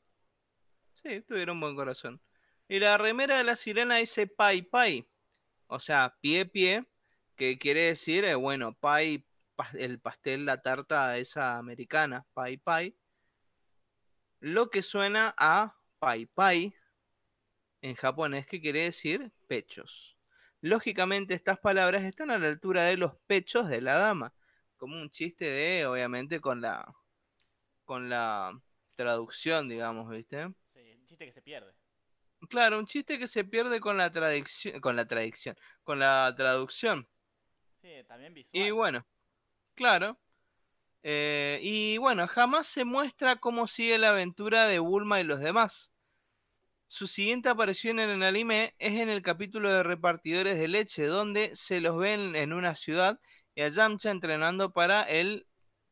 [0.95, 2.23] Sí, tuvieron buen corazón.
[2.69, 5.07] Y la remera de la sirena dice pai pai.
[5.67, 6.87] O sea, pie pie,
[7.37, 9.27] que quiere decir, eh, bueno, pai,
[9.57, 12.97] pa- el pastel, la tarta esa americana, pai pai.
[14.47, 16.75] Lo que suena a pai pai
[17.81, 20.19] en japonés, que quiere decir pechos.
[20.61, 24.35] Lógicamente estas palabras están a la altura de los pechos de la dama,
[24.77, 26.95] como un chiste de, obviamente, con la,
[27.87, 28.53] con la
[28.97, 30.53] traducción, digamos, ¿viste?
[30.75, 31.73] Sí, un chiste que se pierde.
[32.51, 37.09] Claro, un chiste que se pierde con la tradición, con la tradición, con la traducción.
[37.81, 38.63] Sí, también visual.
[38.63, 39.07] Y bueno,
[39.75, 40.19] claro.
[41.07, 45.93] Eh, y bueno, jamás se muestra cómo sigue la aventura de Bulma y los demás.
[46.89, 51.55] Su siguiente aparición en el anime es en el capítulo de repartidores de leche, donde
[51.55, 53.21] se los ven en una ciudad
[53.55, 55.47] y a Yamcha entrenando para el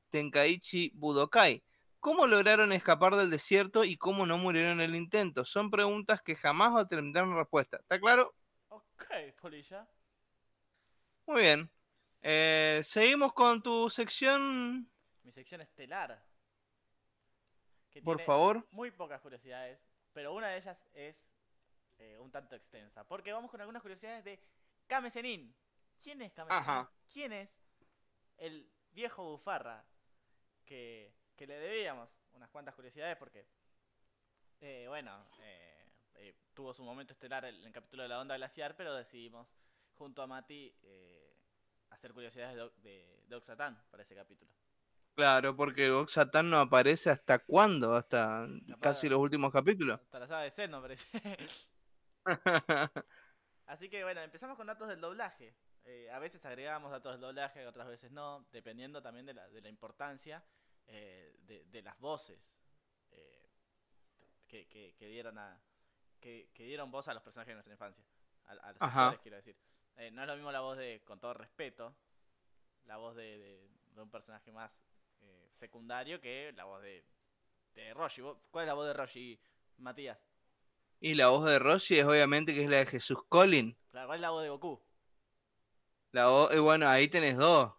[0.09, 1.63] Tenkaichi Budokai.
[2.01, 5.45] ¿Cómo lograron escapar del desierto y cómo no murieron en el intento?
[5.45, 7.77] Son preguntas que jamás obtendrán respuesta.
[7.77, 8.35] ¿Está claro?
[8.69, 9.05] Ok,
[9.41, 9.87] Polilla.
[11.27, 11.71] Muy bien.
[12.23, 14.89] Eh, seguimos con tu sección,
[15.23, 16.23] Mi sección estelar.
[17.91, 18.67] Que por tiene favor.
[18.71, 19.81] Muy pocas curiosidades,
[20.13, 21.17] pero una de ellas es
[21.99, 23.05] eh, un tanto extensa.
[23.05, 24.43] Porque vamos con algunas curiosidades de
[24.87, 25.55] Kame Sennin.
[26.01, 26.63] ¿Quién es Kame Sennin?
[26.63, 26.91] Ajá.
[27.13, 27.51] ¿Quién es
[28.39, 29.85] el viejo bufarra
[30.65, 33.17] que, que le debíamos unas cuantas curiosidades?
[33.17, 33.47] Porque,
[34.61, 35.73] eh, bueno, eh,
[36.15, 39.47] eh, tuvo su momento estelar en el capítulo de la onda glaciar, pero decidimos
[39.95, 41.37] junto a Mati eh,
[41.91, 44.51] hacer curiosidades de, de, de Oxatán para ese capítulo.
[45.15, 50.01] Claro, porque Oxatan no aparece hasta cuándo, hasta Capaz- casi los últimos capítulos.
[50.01, 51.07] Hasta la saga de Zen, no parece.
[53.67, 55.55] Así que bueno, empezamos con datos del doblaje.
[55.85, 59.61] Eh, a veces agregamos datos del doblaje, otras veces no, dependiendo también de la, de
[59.61, 60.43] la importancia
[60.87, 62.39] eh, de, de las voces
[63.11, 63.51] eh,
[64.47, 65.61] que, que- que dieron a
[66.21, 68.05] que, que dieron voz a los personajes de nuestra infancia,
[68.47, 69.01] a, a los Ajá.
[69.07, 69.57] actores, quiero decir.
[69.97, 71.97] Eh, no es lo mismo la voz de, con todo respeto,
[72.85, 74.71] la voz de, un personaje más
[75.63, 77.05] secundario que la voz de,
[77.75, 78.21] de Roshi.
[78.21, 79.41] ¿Vos- ¿Cuál es la voz de Roshi,
[79.79, 80.19] Matías?
[81.01, 83.77] Y la voz de Roshi es obviamente que es la de Jesús Colin.
[83.93, 84.83] Claro, ¿Cuál es la voz de Goku?
[86.11, 87.73] La voz, y bueno, ahí tenés dos.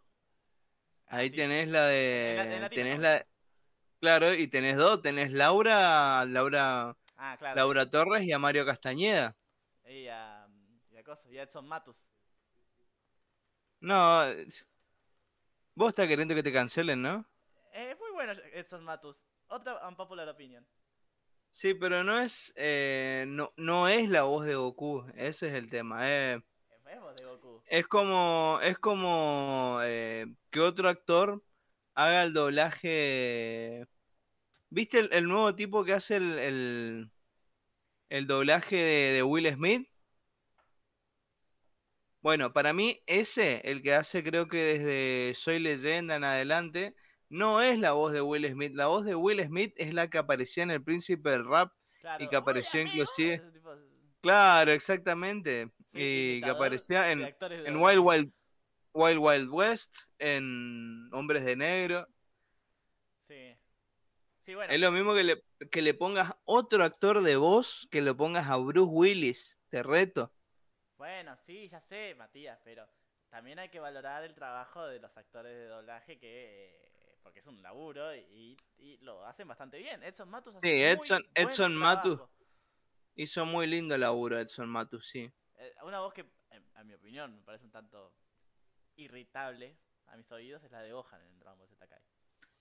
[1.07, 1.35] Ahí Ah, sí.
[1.35, 2.69] tenés la la- de.
[2.73, 3.03] tenés ¿no?
[3.03, 3.27] la.
[3.99, 5.01] Claro, y tenés dos.
[5.01, 7.55] Tenés Laura, Laura, Ah, claro.
[7.57, 9.35] Laura Torres y a Mario Castañeda.
[9.85, 10.47] Y a,
[10.89, 11.95] y a cosa, y a Edson Matus.
[13.81, 14.23] No.
[15.75, 17.25] Vos estás queriendo que te cancelen, ¿no?
[17.73, 19.17] Eh, Es muy bueno Edson Matus.
[19.47, 20.65] otra unpopular opinion.
[21.51, 25.69] Sí, pero no es, eh, no, no es la voz de Goku, ese es el
[25.69, 25.99] tema.
[26.09, 26.41] eh.
[26.89, 27.61] Es voz de Goku.
[27.67, 31.43] Es como, es como eh, que otro actor
[31.93, 33.85] haga el doblaje.
[34.69, 37.11] ¿Viste el, el nuevo tipo que hace el, el,
[38.09, 39.87] el doblaje de, de Will Smith?
[42.21, 46.95] Bueno, para mí ese, el que hace creo que desde Soy Leyenda en adelante,
[47.29, 48.73] no es la voz de Will Smith.
[48.75, 51.71] La voz de Will Smith es la que aparecía en El Príncipe del Rap.
[52.01, 52.29] Claro.
[52.29, 53.75] que apareció "Hola, inclusive- amigo", ese tipo-
[54.21, 55.69] Claro, exactamente.
[55.93, 57.21] sí, y que aparecía en.
[57.77, 58.33] Wild Wild,
[58.93, 62.05] Wild Wild West, en Hombres de Negro.
[63.27, 63.55] Sí.
[64.45, 64.73] Sí, bueno.
[64.73, 68.49] Es lo mismo que le, que le pongas otro actor de voz, que lo pongas
[68.49, 70.33] a Bruce Willis, te reto.
[70.97, 72.85] Bueno, sí, ya sé, Matías, pero
[73.29, 76.92] también hay que valorar el trabajo de los actores de doblaje que eh,
[77.23, 80.03] porque es un laburo y, y lo hacen bastante bien.
[80.03, 82.15] Edson Matus hace Sí, muy Edson- buen Edson Matus.
[82.17, 82.33] trabajo.
[83.15, 85.31] Hizo muy lindo laburo Edson Matus, sí.
[85.57, 86.25] Eh, una voz que,
[86.75, 88.13] a mi opinión, me parece un tanto
[88.95, 91.99] irritable a mis oídos es la de Gohan en Dragon Ball Z Kai.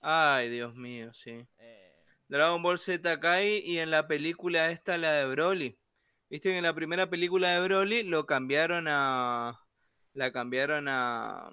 [0.01, 1.45] Ay, Dios mío, sí.
[1.59, 5.77] Eh, Dragon Ball Z Kai y en la película esta, la de Broly.
[6.29, 9.59] Viste que en la primera película de Broly lo cambiaron a...
[10.13, 11.47] La cambiaron a...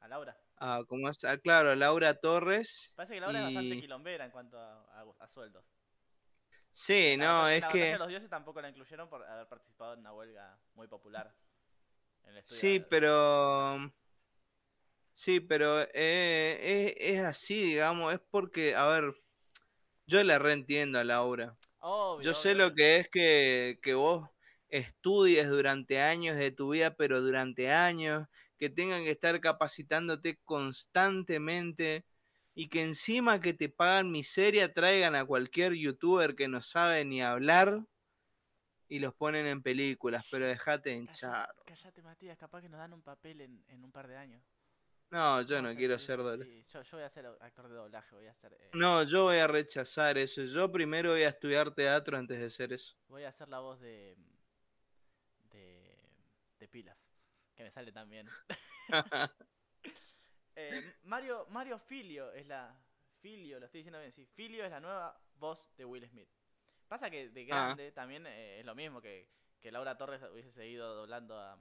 [0.00, 0.36] a Laura.
[0.56, 1.18] A ¿Cómo es?
[1.42, 2.92] Claro, a Laura Torres.
[2.96, 5.64] Parece que Laura es bastante Y- quilombera en cuanto a, a- sueldos.
[6.72, 7.78] Sí, La no, batalla- es la que...
[7.92, 11.32] de los dioses tampoco la incluyeron por haber participado en una huelga muy popular.
[12.24, 13.92] En el Sí, de- pero...
[15.12, 19.14] Sí, pero eh, es, es así, digamos, es porque, a ver,
[20.06, 21.56] yo la reentiendo a Laura.
[21.78, 24.28] Obvio, Yo sé obvio, lo que es que, que vos
[24.68, 28.26] estudies durante años de tu vida, pero durante años,
[28.58, 32.04] que tengan que estar capacitándote constantemente
[32.54, 37.22] y que encima que te pagan miseria traigan a cualquier youtuber que no sabe ni
[37.22, 37.84] hablar
[38.88, 41.54] y los ponen en películas, pero Calla- hinchar.
[41.64, 44.42] Callate, Matías, capaz que nos dan un papel en, en un par de años.
[45.10, 48.26] No, yo no quiero ser sí, yo, yo voy a ser actor de doblaje, voy
[48.26, 48.52] a hacer.
[48.54, 50.42] eh, No, yo voy a rechazar eso.
[50.44, 52.96] Yo primero voy a estudiar teatro antes de hacer eso.
[53.08, 54.16] Voy a hacer la voz de.
[55.50, 55.96] de.
[56.58, 56.98] de Pilaf,
[57.54, 58.28] que me sale también.
[60.56, 62.72] Eh, Mario, Mario Filio es la.
[63.20, 64.24] Filio, lo estoy diciendo bien, sí.
[64.36, 66.28] Filio es la nueva voz de Will Smith.
[66.86, 67.46] Pasa que de Ah.
[67.46, 69.26] grande también eh, es lo mismo que,
[69.60, 71.58] que Laura Torres hubiese seguido doblando a.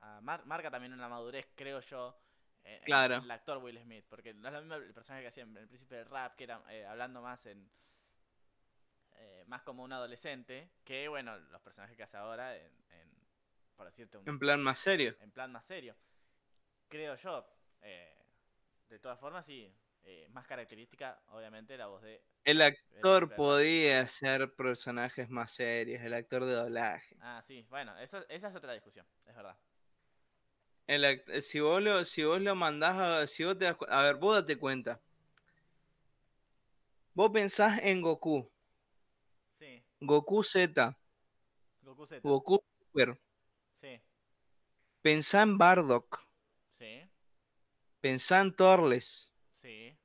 [0.00, 2.18] a Mar- marca también una madurez, creo yo.
[2.64, 3.16] eh, en- Claro.
[3.18, 5.68] el actor Will Smith, porque no es lo mismo el personaje que hacía en El
[5.68, 7.70] Príncipe del Rap, que era eh, hablando más en.
[9.12, 12.72] eh, más como un adolescente, que bueno, los personajes que hace ahora en.
[13.78, 15.14] En- por decirte un, En plan más serio.
[15.20, 15.94] en plan más serio.
[16.88, 17.46] Creo yo.
[17.82, 18.14] eh,
[18.88, 19.72] de todas formas, sí.
[20.04, 22.22] eh, más característica, obviamente, la voz de.
[22.44, 27.16] El actor podía hacer personajes más serios, el actor de doblaje.
[27.20, 29.56] Ah, sí, bueno, eso, esa es otra discusión, es verdad.
[30.86, 34.02] El eh, si vos lo, si vos lo mandás a, si vos te das a
[34.04, 34.98] ver, vos date cuenta.
[37.14, 38.50] Vos pensás en Goku,
[39.58, 40.96] Sí, Goku Z,
[41.82, 42.20] Goku Z.
[42.22, 43.18] Goku Super,
[45.02, 46.20] pensá en Bardock,
[46.70, 47.08] sí,
[48.00, 49.32] pensá en Torles.
[49.52, 49.96] sí.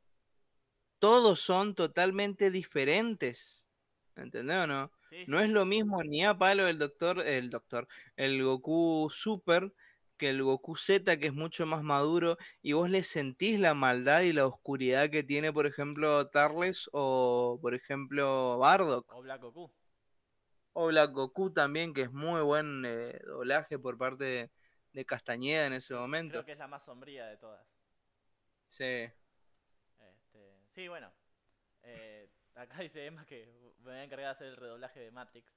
[0.99, 3.67] Todos son totalmente diferentes.
[4.15, 4.91] ¿Entendés o no?
[5.09, 9.73] sí, No es lo mismo ni a palo el doctor, el doctor, el Goku Super
[10.17, 14.21] que el Goku Z, que es mucho más maduro, y vos le sentís la maldad
[14.21, 19.11] y la oscuridad que tiene, por ejemplo, Tarles o, por ejemplo, Bardock.
[19.13, 19.71] O Black Goku.
[20.73, 24.51] O Black Goku también, que es muy buen eh, doblaje por parte
[24.93, 26.31] de, Castañeda en ese momento.
[26.33, 27.65] Creo que es la más sombría de todas.
[28.67, 29.09] Sí.
[29.99, 31.11] Este, sí, bueno.
[31.83, 33.45] eh, acá dice Emma que
[33.79, 35.51] me voy a encargar de hacer el redoblaje de Matrix.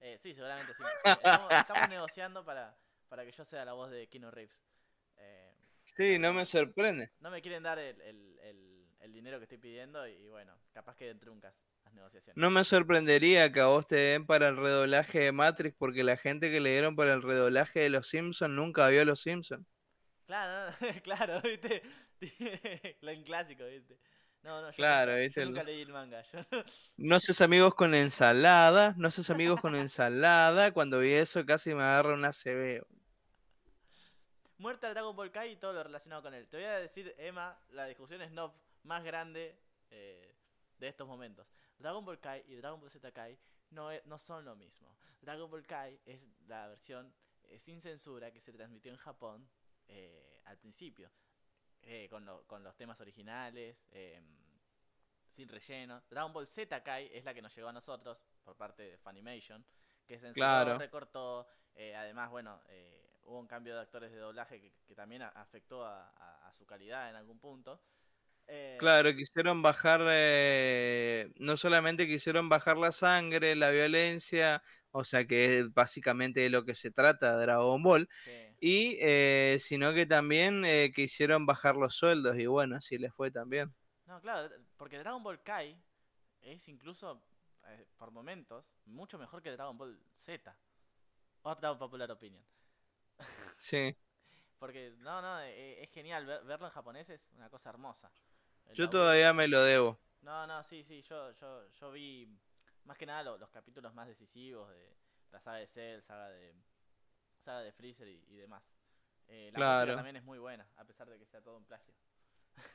[0.00, 0.82] Eh, sí, seguramente sí.
[1.04, 2.76] sí, Estamos, estamos negociando para,
[3.08, 4.56] para que yo sea la voz de Kino Reeves.
[5.16, 7.10] Eh, Sí, no me sorprende.
[7.20, 10.96] no me quieren dar el, el- el- el dinero que estoy pidiendo y, bueno, capaz
[10.96, 11.54] que truncas
[11.92, 12.36] las negociaciones.
[12.36, 16.16] No me sorprendería que a vos te den para el redoblaje de Matrix, porque la
[16.16, 19.66] gente que le dieron para el redoblaje de Los Simpsons nunca vio Los Simpsons.
[20.26, 20.88] Claro, ¿no?
[21.02, 21.82] claro, viste.
[23.00, 23.98] La en clásico, viste.
[24.42, 26.22] No, no, yo Claro, nunca, yo nunca leí el manga.
[26.32, 26.64] Yo no-
[26.96, 30.72] No seas amigos con ensalada, no seas amigos con ensalada.
[30.72, 32.82] Cuando vi eso casi me agarra una CB.
[34.58, 36.46] Muerte a Dragon Ball Kai y todo lo relacionado con él.
[36.48, 38.52] Te voy a decir, Emma, la discusión snob
[38.84, 39.56] más grande
[39.90, 40.34] eh,
[40.78, 41.46] de estos momentos.
[41.82, 43.36] Dragon Ball Kai y Dragon Ball Z Kai
[43.70, 44.94] no, e- no son lo mismo.
[45.20, 47.12] Dragon Ball Kai es la versión
[47.44, 49.48] eh, sin censura que se transmitió en Japón
[49.88, 51.10] eh, al principio.
[51.84, 53.76] eh, con, lo- con los temas originales.
[53.90, 54.24] em,
[55.32, 56.02] sin relleno.
[56.10, 59.64] Dragon Ball Z Kai es la que nos llegó a nosotros por parte de Funimation,
[60.06, 60.78] que censuró, Claro.
[60.78, 61.48] recortó.
[61.74, 65.28] eh, además, bueno, eh, hubo un cambio de actores de doblaje que, que también a-
[65.30, 67.80] afectó a, a- a su calidad en algún punto.
[68.48, 75.24] Eh, Claro, quisieron bajar, eh, no solamente quisieron bajar la sangre, la violencia, o sea
[75.24, 78.30] que es básicamente de lo que se trata Dragon Ball, sí.
[78.60, 83.30] y eh, sino que también eh, quisieron bajar los sueldos, y bueno, así les fue
[83.30, 83.72] también.
[84.06, 85.80] No, claro, porque Dragon Ball Kai
[86.42, 87.22] es incluso,
[87.96, 90.56] por momentos, mucho mejor que Dragon Ball Z.
[91.42, 92.42] Otra popular opinion.
[93.56, 93.96] Sí,
[94.62, 96.24] Porque, no, no, eh, es genial.
[96.24, 98.12] ver- verlo en japonés es una cosa hermosa.
[98.66, 99.98] El yo laburo- todavía me lo debo.
[100.20, 102.28] No, no, sí, sí, yo, yo, yo vi
[102.84, 104.96] más que nada lo- los capítulos más decisivos de
[105.32, 106.54] la saga de Cell, saga de
[107.44, 108.62] saga de Freezer y, y demás.
[109.26, 109.94] Eh, la música Claro.
[109.96, 111.92] también es muy buena, a pesar de que sea todo un plagio.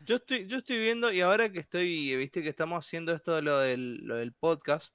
[0.02, 3.44] Yo estoy, yo estoy viendo, y ahora que estoy, viste que estamos haciendo esto de
[3.44, 4.94] lo del, lo del podcast,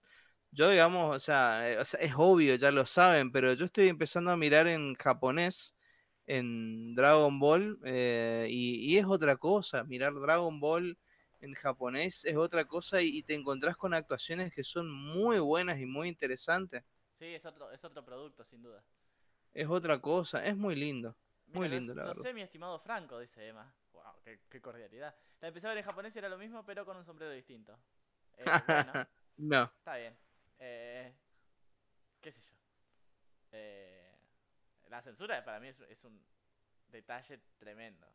[0.51, 3.89] yo digamos, o sea, eh, o sea, es obvio, ya lo saben, pero yo estoy
[3.89, 5.75] empezando a mirar en japonés,
[6.27, 10.99] en Dragon Ball, eh, y, y es otra cosa, mirar Dragon Ball
[11.41, 15.79] en japonés es otra cosa y, y te encontrás con actuaciones que son muy buenas
[15.81, 16.85] y muy interesantes.
[17.19, 18.85] Sí, es otro, es otro producto, sin duda.
[19.55, 21.17] Es otra cosa, es muy lindo.
[21.53, 22.23] Muy Mira, lindo, la lo verdad.
[22.23, 23.73] sé, mi estimado Franco, dice Emma.
[23.93, 25.15] Wow, qué, qué cordialidad.
[25.41, 27.79] La empecé a ver en japonés y era lo mismo, pero con un sombrero distinto.
[28.39, 28.99] Eh, bueno,
[29.37, 30.17] No, está bien.
[30.59, 31.13] Eh,
[32.21, 32.53] qué sé yo.
[33.53, 34.02] Eh,
[34.93, 36.23] la censura para mí es, es un
[36.89, 38.07] detalle tremendo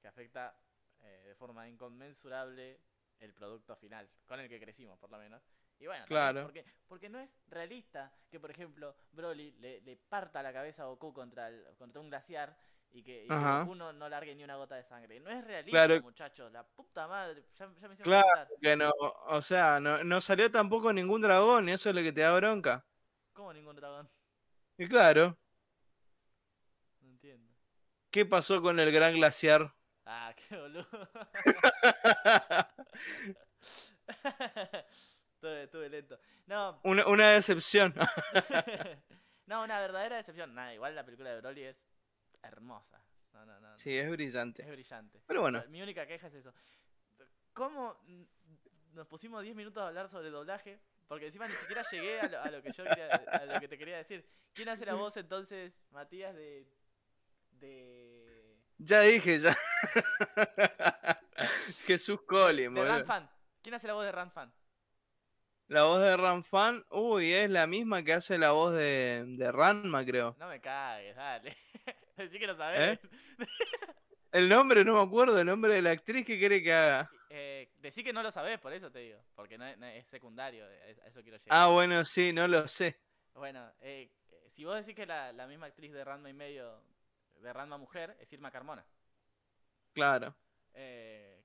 [0.00, 0.54] que afecta
[1.00, 2.78] eh, de forma inconmensurable
[3.18, 5.42] el producto final, con el que crecimos por lo menos.
[5.78, 6.42] Y bueno, Claro.
[6.42, 10.86] porque, porque no es realista que, por ejemplo, Broly le, le parta la cabeza a
[10.86, 12.56] Goku contra, el, contra un glaciar
[12.90, 13.34] y que, y que.
[13.34, 15.18] Goku no, no largue ni una gota de sangre.
[15.18, 16.02] No es realista, Claro.
[16.02, 16.52] muchachos.
[16.52, 17.42] La puta madre.
[17.58, 18.50] Ya, ya me Claro.
[18.60, 18.90] que no,
[19.28, 22.36] o sea, no, no salió tampoco ningún dragón y eso es lo que te da
[22.36, 22.84] bronca.
[23.32, 24.10] ¿Cómo ningún dragón?
[24.76, 25.38] Y claro.
[28.12, 29.74] ¿Qué pasó con el gran glaciar?
[30.06, 30.86] Ah, qué boludo.
[35.34, 36.18] estuve, estuve lento.
[36.46, 37.94] No, Una, una decepción.
[39.46, 40.54] no, una verdadera decepción.
[40.54, 41.76] Nada, igual la película de Broly es
[42.42, 43.00] hermosa.
[43.32, 43.78] No, no, no.
[43.78, 44.62] sí, es Es brillante.
[44.70, 45.22] brillante.
[45.26, 46.52] Pero bueno, Mi única queja es eso.
[47.54, 47.96] ¿Cómo
[48.92, 50.78] nos pusimos 10 minutos a hablar sobre doblaje?
[51.08, 53.68] Porque encima ni siquiera llegué a lo, a lo que yo quería, a lo que
[53.68, 54.26] te quería decir.
[54.54, 56.66] ¿Quién hace la voz entonces, Matías, de.
[57.62, 58.58] De.
[58.78, 59.56] ya dije, ya.
[61.86, 62.84] Jesús de boludo.
[62.84, 63.30] Ranfan?
[63.62, 64.52] ¿Quién hace la voz de Ranfan?
[65.68, 70.04] La voz de Ranfan, uy, es la misma que hace la voz de, de Ranma,
[70.04, 70.36] creo.
[70.38, 71.56] No me cagues, dale.
[72.16, 72.98] Decí que lo sabés.
[74.32, 77.10] El nombre, no me acuerdo, el nombre de la actriz que quiere que haga.
[77.28, 79.18] Eh, decí que no lo sabés, por eso te digo.
[79.34, 81.48] Porque no es, no es secundario, a eso quiero llegar.
[81.50, 82.98] Ah, bueno, sí, no lo sé.
[83.34, 86.82] Bueno, eh, eh, si vos decís que la, la misma actriz de Ranma y medio,
[87.42, 88.84] de Ranma mujer, es Irma Carmona.
[89.92, 90.34] Claro.
[90.74, 91.44] Eh,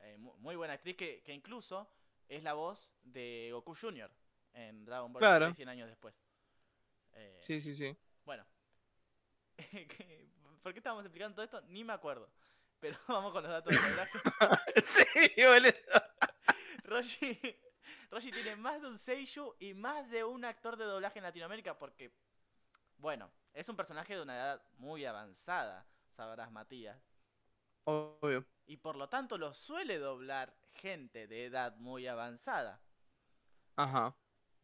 [0.00, 1.88] eh, mu- muy buena actriz que, que incluso
[2.28, 4.10] es la voz de Goku Jr.
[4.52, 5.46] en Dragon Ball Claro.
[5.46, 6.14] Z 100 años después.
[7.14, 7.96] Eh, Sí, sí, sí.
[8.24, 8.44] Bueno.
[10.62, 11.60] ¿Por qué estábamos explicando todo esto?
[11.68, 12.30] Ni me acuerdo.
[12.80, 14.18] Pero vamos con los datos de doblaje.
[14.82, 15.04] sí,
[15.42, 16.04] boludo.
[16.84, 17.40] Roshi,
[18.10, 21.78] Roshi tiene más de un seiyuu y más de un actor de doblaje en Latinoamérica
[21.78, 22.12] porque,
[22.98, 25.86] bueno, es un personaje de una edad muy avanzada,
[26.16, 27.00] sabrás Matías.
[27.84, 28.44] Obvio.
[28.66, 32.80] Y por lo tanto lo suele doblar gente de edad muy avanzada.
[33.76, 34.16] Ajá.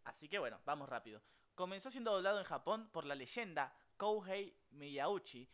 [0.04, 1.22] Así que bueno, vamos rápido.
[1.54, 5.48] Comenzó siendo doblado en Japón por la leyenda Kouhei Miyauchi,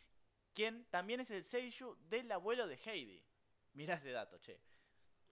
[0.55, 3.23] quien también es el seiyuu del abuelo de Heidi.
[3.75, 4.61] Mirá ese dato, che.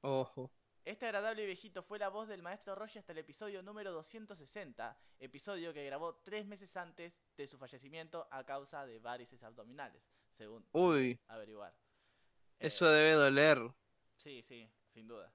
[0.02, 0.50] Ojo.
[0.85, 5.72] Este agradable viejito fue la voz del maestro Roshi hasta el episodio número 260, episodio
[5.72, 10.03] que grabó tres meses antes de su fallecimiento a causa de varices abdominales,
[10.37, 11.72] según Uy, averiguar.
[12.59, 13.62] Eh, eso debe doler.
[14.18, 15.32] Sí, sí, sin duda.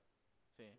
[0.55, 0.71] Sí.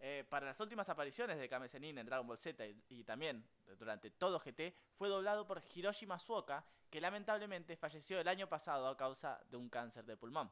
[0.00, 3.48] Eh, para las últimas apariciones de Kame Sennin en Dragon Ball Z y, y también
[3.78, 8.96] durante todo GT, fue doblado por Hiroshi Masuoka, que lamentablemente falleció el año pasado a
[8.96, 10.50] causa de un cáncer de pulmón.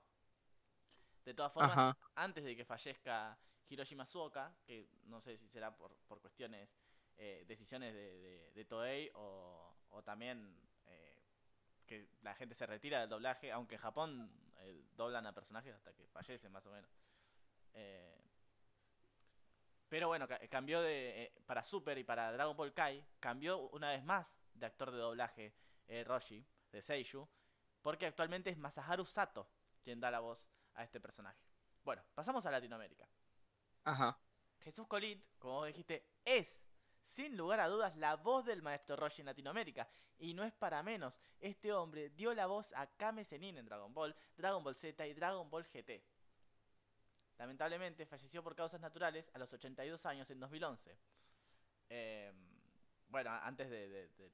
[1.24, 1.98] De todas formas, Ajá.
[2.14, 3.36] antes de que fallezca
[3.68, 6.68] Hiroshi Masuoka, que no sé si será por, por cuestiones,
[7.16, 10.54] eh, decisiones de, Toei o, también
[10.86, 11.22] eh,
[11.86, 15.92] que la gente se retira del doblaje, aunque en Japón eh, doblan a personajes hasta
[15.94, 16.90] que fallecen más o menos.
[19.88, 24.02] Pero bueno, ca- cambió de para Super y para Dragon Ball Kai, cambió una vez
[24.04, 25.54] más de actor de doblaje
[26.04, 27.28] Roshi, de Seiyuu,
[27.82, 29.48] porque actualmente es Masaharu Sato
[29.82, 31.38] quien da la voz a este personaje.
[31.84, 33.08] Bueno, pasamos a Latinoamérica.
[33.86, 34.18] Ajá.
[34.60, 36.48] Jesús Colín, como vos dijiste, es,
[37.12, 39.88] sin lugar a dudas, la voz del maestro Roshi en Latinoamérica.
[40.18, 43.92] Y no es para menos, este hombre dio la voz a Kame Sennin en Dragon
[43.94, 46.02] Ball, Dragon Ball Z y Dragon Ball GT.
[47.38, 50.98] Lamentablemente falleció por causas naturales a los 82 años en 2011.
[51.90, 52.32] Eh,
[53.08, 54.32] bueno, antes de, de- del,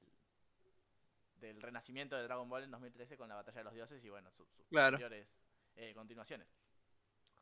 [1.35, 4.31] del renacimiento de Dragon Ball en 2013 con la Batalla de los Dioses y bueno,
[4.31, 4.97] sus, sus Claro.
[4.97, 5.27] posteriores
[5.75, 6.47] eh, continuaciones.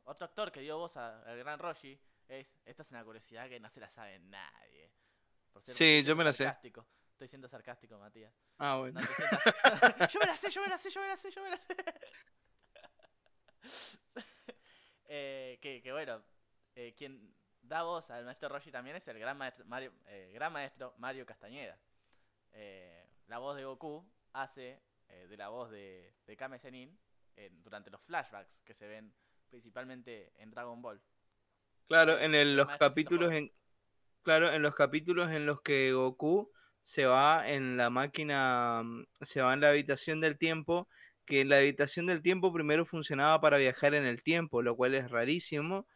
[0.04, 3.60] Otro actor que dio voz a- al gran Roshi es, esta es una curiosidad que
[3.60, 4.92] no se la sabe nadie.
[5.52, 6.44] Por cierto, Sí, yo me la sé.
[6.46, 6.86] sarcástico.
[7.12, 8.34] Estoy siendo sarcástico, Matías.
[8.58, 9.00] Ah, bueno.
[9.00, 9.08] No
[10.10, 11.58] yo me la sé, yo me la sé, yo me la sé, yo me la
[11.58, 11.76] sé.
[15.14, 16.24] Eh, que, que bueno,
[16.74, 20.54] eh, quien da voz al maestro Roshi también es el gran maestro Mario, eh, gran
[20.54, 21.78] maestro Mario Castañeda.
[23.28, 26.98] La voz de Goku hace de la voz de, de Kame Sennin
[27.36, 29.14] en- durante los flashbacks que se ven
[29.52, 31.00] principalmente en Dragon Ball.
[31.88, 33.52] Claro, en el- los capítulos en
[34.24, 36.52] claro, en los capítulos en los que Goku
[36.84, 40.88] se va en la máquina, mm, se va en la habitación del tiempo,
[41.26, 45.10] que la habitación del tiempo primero funcionaba para viajar en el tiempo, lo cual es
[45.12, 45.88] rarísimo,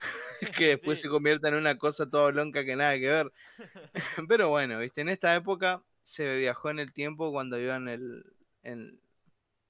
[0.58, 1.02] que después Sí.
[1.02, 3.32] se convierta en una cosa toda blanca que nada que ver.
[4.28, 8.24] Pero bueno, viste, en esta época se viajó en el tiempo cuando iba en el
[8.62, 9.00] en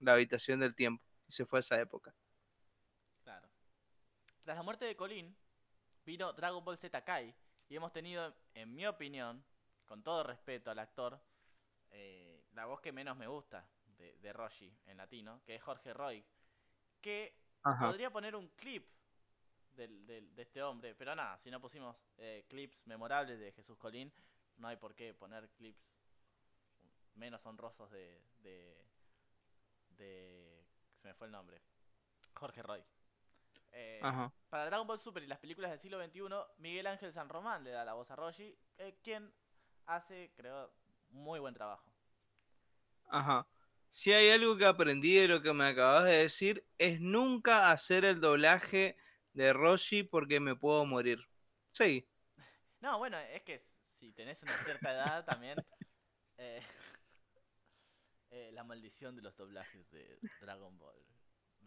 [0.01, 1.05] la habitación del tiempo.
[1.29, 2.15] Y se fue a esa época.
[4.45, 5.35] Tras la muerte de Colin,
[6.05, 7.35] vino Dragon Ball Z Kai.
[7.69, 9.45] Y hemos tenido, en mi opinión,
[9.87, 11.19] con todo respeto al actor,
[11.91, 13.67] eh, la voz que menos me gusta
[13.97, 16.25] de, de Roshi en latino, que es Jorge Roy.
[17.01, 17.87] Que Ajá.
[17.87, 18.87] podría poner un clip
[19.71, 23.79] del- del- de este hombre, pero nada, si no pusimos eh, clips memorables de Jesús
[23.79, 24.13] Colín,
[24.57, 25.83] no hay por qué poner clips
[27.15, 28.85] menos honrosos de, de,
[29.97, 30.65] de-
[30.97, 31.63] se me fue el nombre,
[32.35, 32.85] Jorge Roy.
[33.73, 34.33] Eh, Ajá.
[34.49, 37.71] para Dragon Ball Super y las películas del siglo XXI, Miguel Ángel San Román le
[37.71, 39.33] da la voz a Roshi, eh, quien
[39.87, 40.73] hace, creo,
[41.11, 41.91] muy buen trabajo.
[43.09, 43.47] Ajá.
[43.91, 48.05] Si hay algo que aprendí de lo que me acabas de decir, es nunca hacer
[48.05, 48.97] el doblaje
[49.35, 51.19] de Roshi porque me puedo morir.
[51.73, 52.09] Sí,
[52.81, 53.65] No, bueno, es que
[53.99, 55.65] si tenés una cierta edad también.
[56.39, 56.61] eh,
[58.31, 60.99] eh, la maldición de los doblajes de Dragon Ball.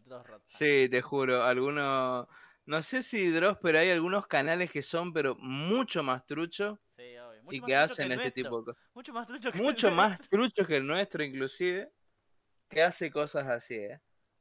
[0.05, 0.83] Dross Rotzai.
[0.83, 1.43] sí, te juro.
[1.43, 2.27] Algunos,
[2.65, 7.17] no sé si Dross, pero hay algunos canales que son, pero mucho más truchos Sí,
[7.17, 7.43] obvio.
[7.43, 8.43] Mucho y más que trucho hacen el este nuestro.
[8.43, 8.83] tipo de cosas.
[8.93, 10.29] Mucho más trucho que el Mucho más nuestro.
[10.29, 11.91] truchos que el nuestro, inclusive,
[12.69, 13.99] que hace cosas así, ¿eh?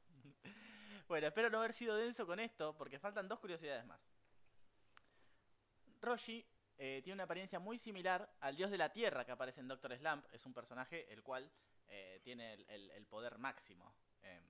[1.08, 4.00] Bueno, espero no haber sido denso con esto, porque faltan dos curiosidades más.
[6.00, 6.46] Roshi
[6.78, 9.96] eh, tiene una apariencia muy similar al dios de la tierra que aparece en Doctor
[9.96, 10.24] Slump.
[10.32, 11.50] Es un personaje el cual
[11.88, 14.44] eh, tiene el, el- el poder máximo em,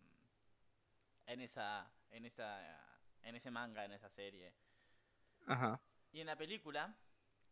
[1.26, 4.52] en, esa, en, esa, en ese manga, en esa serie.
[5.46, 5.80] Ajá.
[6.12, 6.94] Y en la película,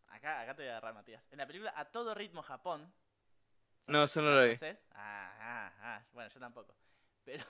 [0.08, 1.22] acá, acá te voy a agarrar, Matías.
[1.30, 2.92] En la película A Todo Ritmo Japón.
[3.86, 4.56] No, eso no lo vi.
[4.92, 6.74] Ah, ah, ah, bueno, yo tampoco.
[7.24, 7.44] Pero,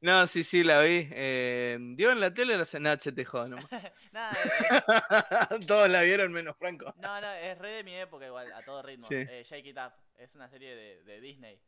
[0.00, 1.08] No, sí, sí, la vi.
[1.10, 3.66] Eh, dio en la tele la cenache te jodo nomás.
[5.66, 6.92] Todos la vieron menos Franco.
[6.98, 9.06] No, no, es re de mi época igual, a todo ritmo.
[9.06, 9.14] Sí.
[9.16, 11.58] Eh, Shake It Up, es una serie de, de Disney.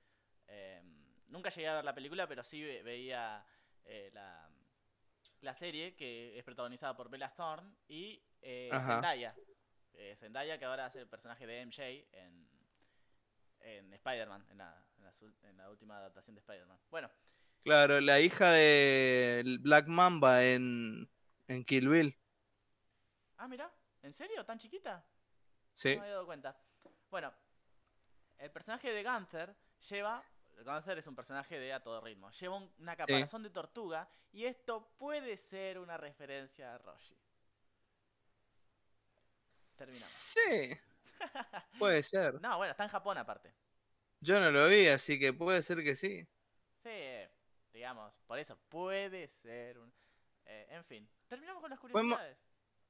[0.49, 0.83] Eh,
[1.29, 3.43] nunca llegué a ver la película, pero sí ve- veía
[3.87, 4.49] eh, la,
[5.41, 8.71] la serie que es protagonizada por Bella Thorne y eh.
[8.87, 9.35] Zendaya.
[9.95, 11.83] Eh, Zendaya que ahora hace el personaje de MJ
[12.13, 12.49] en,
[13.61, 16.79] en Spider-Man, en la, en, la su- en la última adaptación de Spider-Man.
[16.91, 17.11] Bueno,
[17.65, 21.11] Claro, la hija de Black Mamba en,
[21.49, 22.17] en Kill Bill.
[23.39, 23.71] ah, mira,
[24.03, 24.45] ¿en serio?
[24.45, 25.05] ¿Tan chiquita?
[25.75, 25.91] Sí.
[25.91, 26.57] No me había dado cuenta.
[27.11, 27.33] Bueno,
[28.39, 29.55] el personaje de Gunther
[29.89, 30.23] lleva.
[30.65, 32.31] Gunther es un personaje de a todo ritmo.
[32.31, 37.17] Lleva un- una caparazón de tortuga y esto puede ser una referencia a Roshi.
[39.77, 40.09] Terminamos.
[40.09, 40.79] Sí.
[41.79, 42.41] Puede ser.
[42.41, 43.53] No, bueno, está en Japón aparte.
[44.21, 46.27] Yo no lo vi, así que puede ser que sí.
[46.83, 46.91] Sí,
[47.73, 49.93] digamos, por eso puede ser un.
[50.47, 52.39] eh, en fin, terminamos con las curiosidades.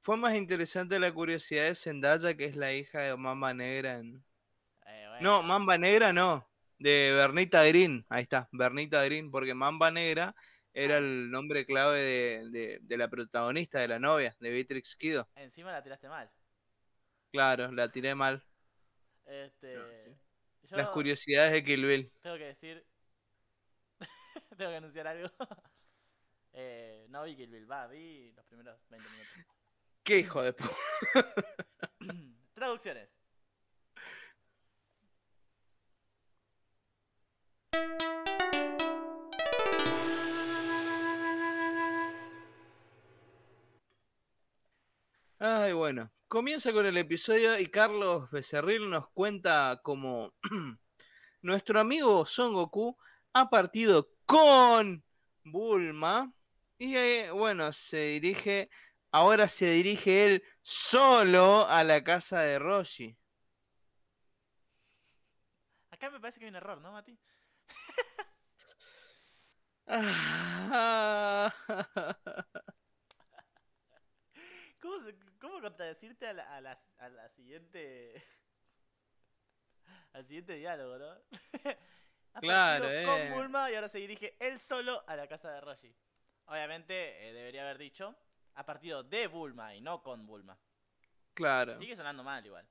[0.01, 4.23] Fue más interesante la curiosidad de Zendaya, que es la hija de Mamba Negra en...
[4.85, 6.47] Eh, No, Mamba Negra no.
[6.79, 8.05] De Bernita Green.
[8.09, 10.35] Ahí está, Bernita Green, porque Mamba Negra
[10.73, 15.27] era el nombre clave de, de- de la protagonista, de la novia, de Beatrix Kido.
[15.35, 16.29] Encima la tiraste mal.
[17.31, 18.43] Claro, la tiré mal.
[19.25, 19.75] Este.
[19.75, 20.15] No, sí.
[20.69, 22.13] yo- Las curiosidades de Kill Bill.
[22.21, 22.85] Tengo que decir.
[24.57, 25.29] Tengo que anunciar algo.
[26.53, 29.33] eh, no vi Kill Bill, va, vi los primeros 20 minutos.
[30.03, 30.77] ¿Qué hijo de pu-
[32.53, 33.09] Traducciones.
[45.39, 46.11] Ay, bueno.
[46.27, 50.33] Comienza con el episodio y Carlos Becerril nos cuenta cómo
[51.41, 52.97] nuestro amigo Son Goku
[53.33, 55.03] ha partido con
[55.43, 56.33] Bulma
[56.79, 58.69] y eh, bueno, se dirige,
[59.11, 63.15] ahora se dirige él solo a la casa de Roshi.
[65.91, 67.17] Acá me parece que hay un error, ¿no, Mati?
[74.81, 74.95] ¿Cómo,
[75.39, 78.21] ¿Cómo, contradecirte a la, a la, a la siguiente.
[80.13, 81.15] al siguiente diálogo, ¿no?
[82.41, 83.05] claro, eh.
[83.05, 85.95] Con Bulma y ahora se dirige él solo a la casa de Roshi.
[86.47, 88.15] Obviamente, eh, debería haber dicho
[88.55, 90.57] a partido de Bulma y no con Bulma.
[91.33, 91.77] Claro.
[91.77, 92.67] Sigue sonando mal igual.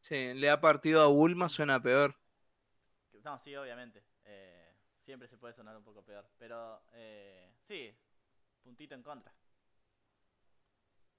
[0.00, 2.16] Sí, le ha partido a Bulma, suena peor.
[3.24, 4.02] No, sí, obviamente.
[4.24, 4.74] Eh,
[5.04, 6.26] siempre se puede sonar un poco peor.
[6.38, 7.94] Pero, eh, sí,
[8.62, 9.32] puntito en contra.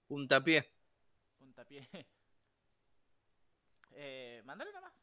[0.08, 0.70] Puntapié.
[1.38, 1.88] Puntapié.
[3.92, 4.94] eh, mandale una más.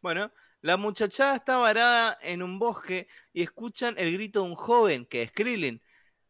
[0.00, 5.06] Bueno, la muchachada está varada en un bosque y escuchan el grito de un joven,
[5.06, 5.82] que es Krillin.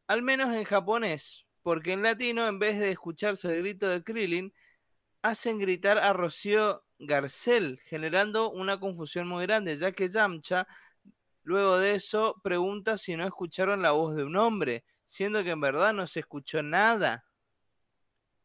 [0.06, 4.54] Al menos en japonés, porque en latino, en vez de escucharse el grito de Krillin,
[5.22, 10.66] hacen gritar a Rocío Garcel, generando una confusión muy grande, ya que Yamcha,
[11.42, 15.60] luego de eso, pregunta si no escucharon la voz de un hombre, siendo que en
[15.60, 17.24] verdad no se escuchó nada.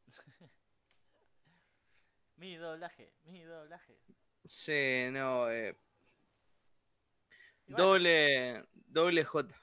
[2.36, 3.98] mi doblaje, mi doblaje.
[4.46, 5.50] Sí, no.
[5.50, 5.78] Eh...
[7.68, 9.56] Doble, doble J.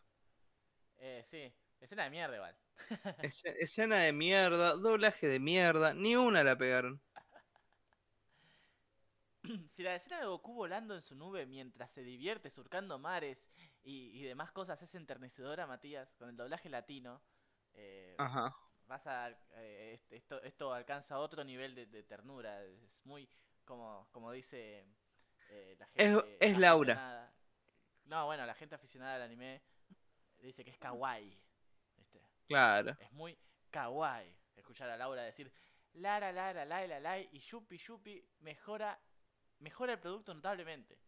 [0.96, 2.56] Eh, sí, escena de mierda igual.
[3.60, 7.02] escena de mierda, doblaje de mierda, ni una la pegaron.
[9.72, 13.46] si la escena de Goku volando en su nube mientras se divierte surcando mares
[13.84, 17.22] y, demás cosas es enternecedora, Matías, con el doblaje latino,
[17.72, 18.54] eh, Ajá.
[18.86, 22.62] vas a eh, esto, esto alcanza otro nivel de, ternura.
[22.64, 23.26] Es muy
[23.64, 24.84] como, como dice
[25.48, 26.36] eh, la gente.
[26.38, 27.32] Es, Laura.
[28.04, 29.62] No, bueno, la gente aficionada al anime
[30.42, 31.40] dice que es kawaii.
[32.46, 32.94] Claro.
[33.00, 33.38] Es muy
[33.70, 35.50] kawaii escuchar a Laura decir
[35.94, 38.98] Lara, Lara, la, la, la, y Yupi, Yupi mejora
[39.60, 40.98] mejora el producto notablemente.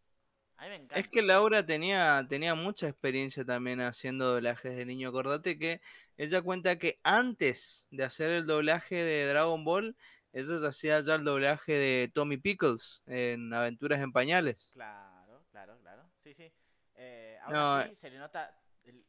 [0.56, 0.98] A mí me encanta.
[0.98, 5.08] Es que Laura tenía, tenía mucha experiencia también haciendo doblajes de niño.
[5.08, 5.80] Acordate que
[6.18, 9.96] ella cuenta que antes de hacer el doblaje de Dragon Ball,
[10.32, 14.70] ella hacía ya el doblaje de Tommy Pickles en Aventuras en Pañales.
[14.74, 16.10] Claro, claro, claro.
[16.22, 16.52] Sí, sí.
[16.94, 18.54] Eh, ahora sí se le nota
[18.84, 19.02] el,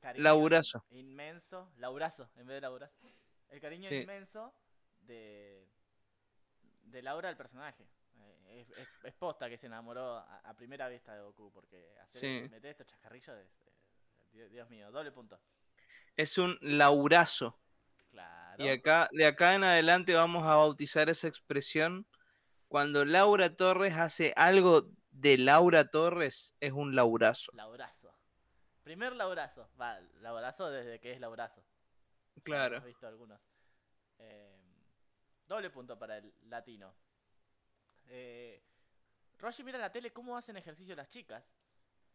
[0.00, 0.84] cariño Laurazo.
[0.90, 1.72] inmenso.
[1.76, 2.96] Laurazo, en vez de Laurazo.
[3.48, 4.54] El cariño inmenso
[5.00, 5.66] de,
[6.84, 7.84] de Laura al personaje
[9.04, 13.36] es, posta que se enamoró a, primera vista de Goku, porque hacer, meter estos chascarrillos
[13.36, 15.40] es, Dios, mío, doble punto.
[16.16, 17.58] Es un laurazo.
[18.10, 18.64] Claro.
[18.64, 22.06] Y acá, de acá en adelante vamos a bautizar esa expresión.
[22.68, 27.50] Cuando Laura Torres hace algo de Laura Torres, es un laurazo.
[27.54, 28.14] Laurazo.
[28.82, 29.68] Primer laurazo.
[29.80, 31.62] Va, laurazo desde que es laurazo.
[32.42, 32.80] Claro.
[32.82, 33.40] visto algunos.
[34.18, 34.56] Eh,
[35.46, 36.94] doble punto para el latino.
[38.08, 38.62] Eh,
[39.38, 41.44] Roshi mira la tele cómo hacen ejercicio las chicas.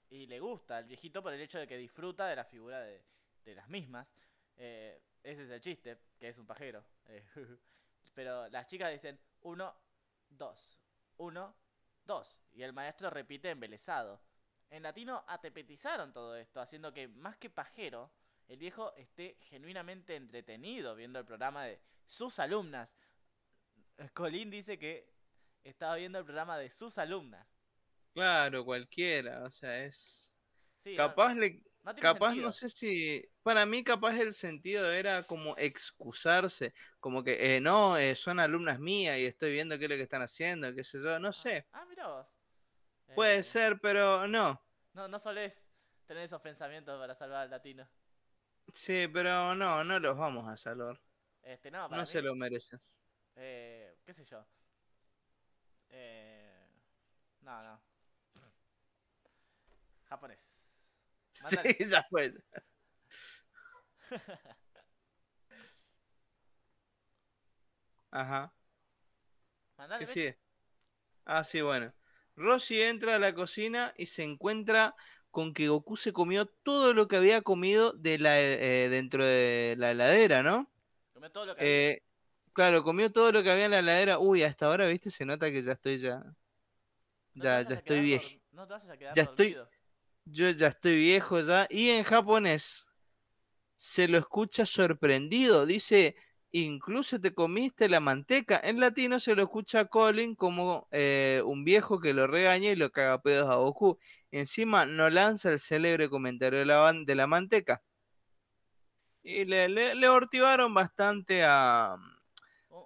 [0.09, 3.03] Y le gusta al viejito por el hecho de que disfruta de la figura de,
[3.55, 4.07] las mismas.
[4.57, 6.83] Eh, ese es el chiste, que es un pajero.
[7.07, 7.25] Eh,
[8.13, 9.73] pero las chicas dicen uno,
[10.29, 10.79] dos,
[11.17, 11.55] uno,
[12.05, 12.37] dos.
[12.51, 14.21] Y el maestro repite embelesado.
[14.69, 18.11] En latino atepetizaron todo esto, haciendo que más que pajero,
[18.47, 22.89] el viejo esté genuinamente entretenido viendo el programa de sus alumnas.
[24.13, 25.13] Colín dice que
[25.64, 27.48] estaba viendo el programa de sus alumnas.
[28.14, 30.34] Claro, cualquiera, o sea, es...
[30.95, 31.64] capaz no, le...
[31.99, 33.27] capaz no sé si...
[33.41, 38.80] Para mí capaz el sentido era como excusarse, como que, eh, no, eh, son alumnas
[38.80, 41.68] mías y estoy viendo qué es lo que están haciendo, qué sé yo, no sé.
[41.73, 42.27] Ah, mira vos.
[43.15, 44.61] Puede eh, ser, pero no.
[44.94, 45.53] No, no solés
[46.06, 47.88] tener esos pensamientos para salvar al latino.
[48.73, 50.99] Sí, pero no, no los vamos a salvar.
[51.41, 52.80] Este, no, no se lo merecen.
[53.35, 54.45] Eh, qué sé yo.
[55.93, 56.67] Eh...
[57.41, 57.79] No, no.
[60.05, 60.39] Japonés.
[61.33, 61.55] Sí,
[61.89, 62.33] ya fue.
[68.11, 68.53] Ajá.
[69.99, 70.37] ¿Qué sigue?
[71.25, 71.93] Ah, sí, bueno.
[72.35, 74.95] Roshi entra a la cocina y se encuentra
[75.31, 79.75] con que Goku se comió todo lo que había comido de la, eh, dentro de
[79.77, 80.71] la heladera, ¿no?
[81.13, 82.03] Comió todo lo que eh,
[82.53, 84.19] Claro, comió todo lo que había en la heladera.
[84.19, 86.23] Uy, hasta ahora, viste, se nota que ya estoy ya.
[87.34, 88.25] Ya, ya estoy viejo.
[88.51, 89.57] No te vas a quedar ya estoy.
[90.25, 91.67] Yo ya estoy viejo ya.
[91.69, 92.85] Y en japonés
[93.75, 95.65] se lo escucha sorprendido.
[95.65, 96.15] Dice,
[96.51, 98.61] incluso te comiste la manteca.
[98.63, 102.75] En latino se lo escucha a Colin como eh, un viejo que lo regaña y
[102.75, 103.97] lo caga pedos a Goku.
[104.30, 107.81] Encima no lanza el célebre comentario de la, de la manteca.
[109.23, 111.97] Y le, le, le hortivaron bastante a,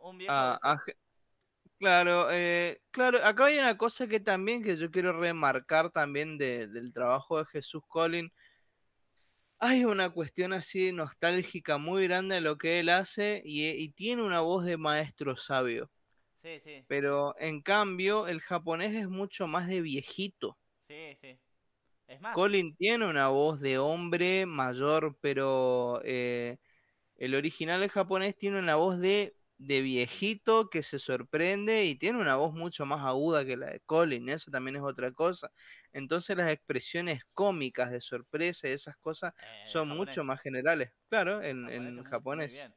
[0.10, 0.34] Un, viejo.
[0.34, 0.96] a- a Je-
[1.80, 6.68] Claro, eh, claro, acá hay una cosa que también que yo quiero remarcar también de-
[6.68, 8.32] del trabajo de Jesús Colin.
[9.60, 14.24] Hay una cuestión así nostálgica muy grande de lo que él hace y, y tiene
[14.24, 15.92] una voz de maestro sabio.
[16.42, 20.58] Sí, sí, Pero en cambio, el japonés es mucho más de viejito.
[20.88, 21.40] sí, sí.
[22.08, 26.58] Es más, Colin tiene una voz de hombre mayor, pero eh,
[27.18, 32.20] el original el japonés tiene una voz de, de viejito que se sorprende y tiene
[32.20, 34.30] una voz mucho más aguda que la de Colin.
[34.30, 35.52] Eso también es otra cosa.
[35.94, 40.10] Entonces las expresiones cómicas de sorpresa y esas cosas eh, son japonés.
[40.10, 40.92] mucho más generales.
[41.10, 42.54] Claro, en, Japonés en muy- japonés.
[42.54, 42.76] bien.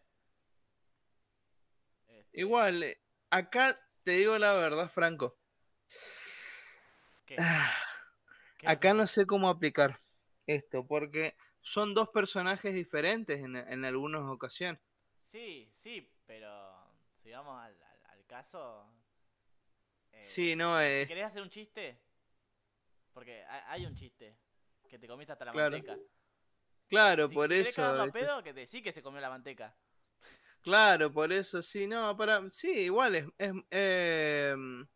[2.08, 3.00] Este, Igual, eh,
[3.30, 5.36] acá te digo la verdad, Franco.
[7.26, 7.36] ¿qué?
[7.38, 7.72] Ah,
[8.56, 10.00] ¿Qué Acá no sé cómo aplicar
[10.46, 14.80] esto, porque son dos personajes diferentes en, en algunas ocasiones.
[15.32, 16.50] Sí, sí, pero
[17.22, 18.86] si vamos al, al- al caso.
[20.12, 21.98] eh, Sí, no, es ¿Querés hacer un chiste?
[23.12, 24.34] Porque ha- hay un chiste.
[24.88, 25.96] Que te comiste hasta la Claro, manteca.
[26.88, 27.82] claro, Si- por si querés eso.
[28.02, 28.18] a ¿viste?
[28.18, 29.74] pedo, que te sí que se comió la manteca.
[30.62, 34.86] Claro, por eso, sí, no, para, sí, igual es, es, em,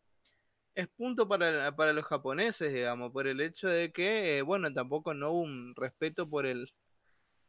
[0.74, 5.15] es punto para, para los japoneses, digamos, por el hecho de que, eh, bueno, tampoco
[5.15, 6.73] no hubo un respeto por el,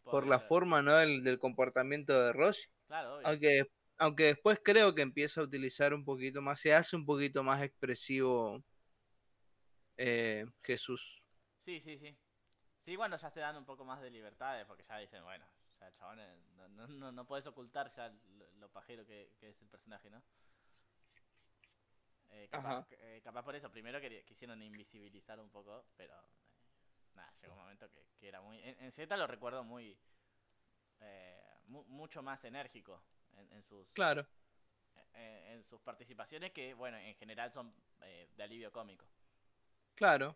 [0.03, 0.95] por la forma, ¿no?
[0.97, 2.69] del, del comportamiento de Roshi.
[2.87, 3.27] Claro, obvio.
[3.27, 3.65] Aunque,
[3.97, 7.63] aunque después creo que empieza a utilizar un poquito más, se hace un poquito más
[7.63, 8.63] expresivo
[9.97, 11.21] eh, Jesús.
[11.63, 12.15] Sí, sí, sí.
[12.85, 15.45] Sí, bueno, ya se dan un poco más de libertades, porque ya dicen, bueno,
[15.79, 16.19] ya chabón
[16.55, 20.09] no, no, no, no puedes ocultar ya lo, lo pajero que, que es el personaje,
[20.09, 20.21] ¿no?
[22.29, 27.53] Eh, capaz, eh, capaz por eso, primero quisieron invisibilizar un poco, pero eh, nada, llegó
[27.53, 28.59] un momento que, que era muy...
[28.61, 29.97] En, en Z lo recuerdo muy...
[30.99, 33.03] eh, mu- mucho más enérgico
[33.37, 34.25] en, en sus Claro,
[35.13, 39.05] en, en sus participaciones que, bueno, en general son eh, de alivio cómico.
[39.95, 40.35] claro,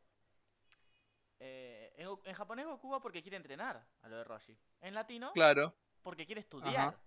[1.41, 4.57] Eh, en, en japonés Goku va porque quiere entrenar a lo de Roshi.
[4.81, 5.73] En latino, claro.
[6.01, 6.75] porque quiere estudiar.
[6.75, 6.99] Ajá.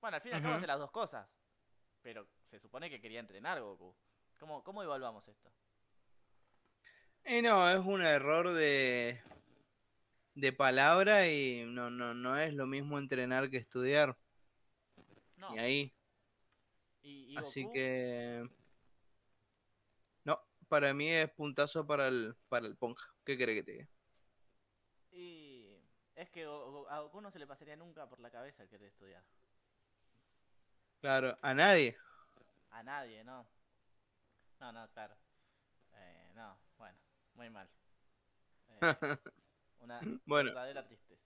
[0.00, 1.26] Bueno, al fin y al cabo hace las dos cosas.
[2.02, 3.96] Pero se supone que quería entrenar Goku.
[4.38, 5.50] ¿Cómo, cómo evaluamos esto?
[7.24, 9.22] Y no, es un error de,
[10.34, 14.18] de palabra y no, no, no es lo mismo entrenar que estudiar.
[15.36, 15.54] No.
[15.54, 15.94] Y ahí,
[17.02, 18.48] Y, y así que...
[20.24, 23.14] No, para mí es puntazo para el, para el Ponja.
[23.24, 23.88] ¿Qué cree que te diga?
[25.10, 25.82] Y
[26.14, 29.24] es que a Goku no se le pasaría nunca por la cabeza el querer estudiar.
[31.00, 31.96] Claro, a nadie.
[32.70, 33.46] A nadie, ¿no?
[34.60, 35.16] No, no, claro.
[35.92, 36.98] Eh, no, bueno,
[37.34, 37.70] muy mal.
[38.68, 38.82] Eh,
[39.84, 40.50] una Bueno.
[40.50, 41.22] verdadera tristeza.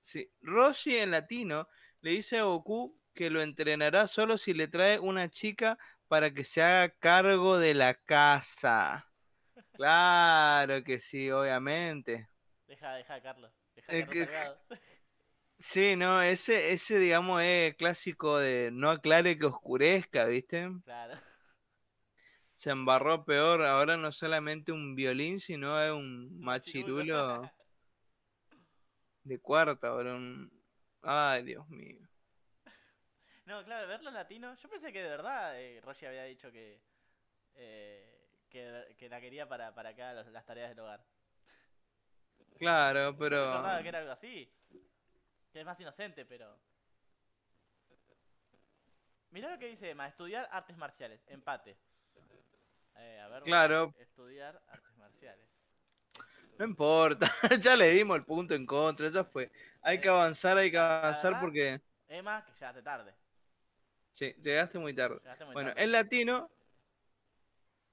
[0.00, 1.68] Sí, Roshi en latino
[2.00, 6.44] le dice a Goku que lo entrenará solo si le trae una chica para que
[6.44, 9.10] se haga cargo de la casa.
[9.76, 12.28] Claro que sí, obviamente.
[12.66, 13.52] Deja, deja, Carlos.
[13.74, 14.28] Deja, Eh, Carlos que-.
[15.58, 20.68] Sí, no, ese, ese digamos es clásico de no aclare que oscurezca, ¿viste?
[20.84, 21.18] Claro.
[22.54, 27.50] Se embarró peor, ahora no solamente un violín, sino es un Machirulo.
[29.26, 30.50] De cuarta, un...
[31.02, 32.06] Ay, Dios mío.
[33.44, 34.54] No, claro, verlo en latino.
[34.56, 36.80] Yo pensé que de verdad eh, Roshi había dicho que,
[37.54, 41.04] eh, que, que la quería para, para acá los- las tareas del hogar.
[42.58, 43.46] Claro, pero...
[43.52, 44.52] recordaba que era algo así.
[45.52, 46.58] Que es más inocente, pero.
[49.30, 51.76] Mirá lo que dice Emma, estudiar artes marciales, empate.
[52.96, 53.94] Eh, a ver, Claro.
[53.98, 55.48] Estudiar artes marciales.
[56.58, 57.30] No importa,
[57.60, 59.50] ya le dimos el punto en contra, ya fue.
[59.82, 61.80] Hay que Eh, avanzar, hay que avanzar verdad- porque...
[62.08, 63.14] Emma, que llegaste tarde.
[64.12, 65.18] Sí, llegaste muy tarde.
[65.20, 65.82] Llegaste muy Bueno, tarde.
[65.84, 66.50] en latino...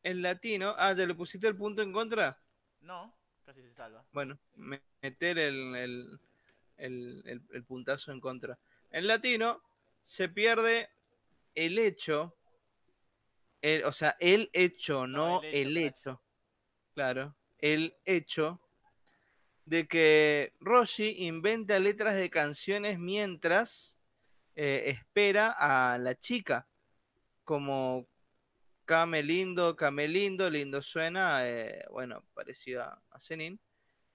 [0.03, 0.75] En latino...
[0.77, 2.37] Ah, ¿ya le pusiste el punto en contra?
[2.81, 3.13] No,
[3.45, 4.05] casi se salva.
[4.11, 5.75] Bueno, me- meter el,
[6.77, 8.57] el, el- puntazo en contra.
[8.91, 9.61] En latino
[10.01, 10.89] se pierde
[11.55, 12.35] el hecho,
[13.85, 16.21] o sea, el hecho, No, no, el hecho.
[16.93, 18.59] Claro, el hecho
[19.63, 23.97] de que Roshi inventa letras de canciones mientras
[24.55, 26.67] eh, espera a la chica.
[27.45, 28.05] Como
[28.83, 33.57] Came lindo, Came lindo, lindo suena, eh, bueno, parecido a, a Zenin.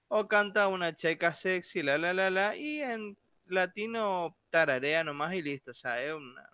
[0.09, 3.17] O canta una chica sexy, la la la la, y en
[3.47, 5.71] latino tararea nomás y listo.
[5.71, 6.47] O sea, es una,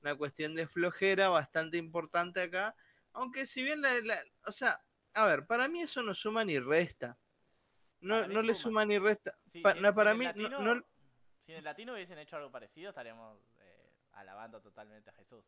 [0.00, 2.74] una cuestión de flojera bastante importante acá.
[3.12, 4.80] Aunque si bien la, la- o sea,
[5.16, 7.16] a ver, para mí eso no suma ni resta.
[8.00, 8.84] No, no le suma.
[8.84, 9.34] ni resta.
[9.52, 10.84] Si- Pa- si- no, si para mí, no- latino- no,
[11.44, 15.44] Si en el latino hubiesen hecho algo parecido, estaríamos eh, alabando totalmente a Jesús.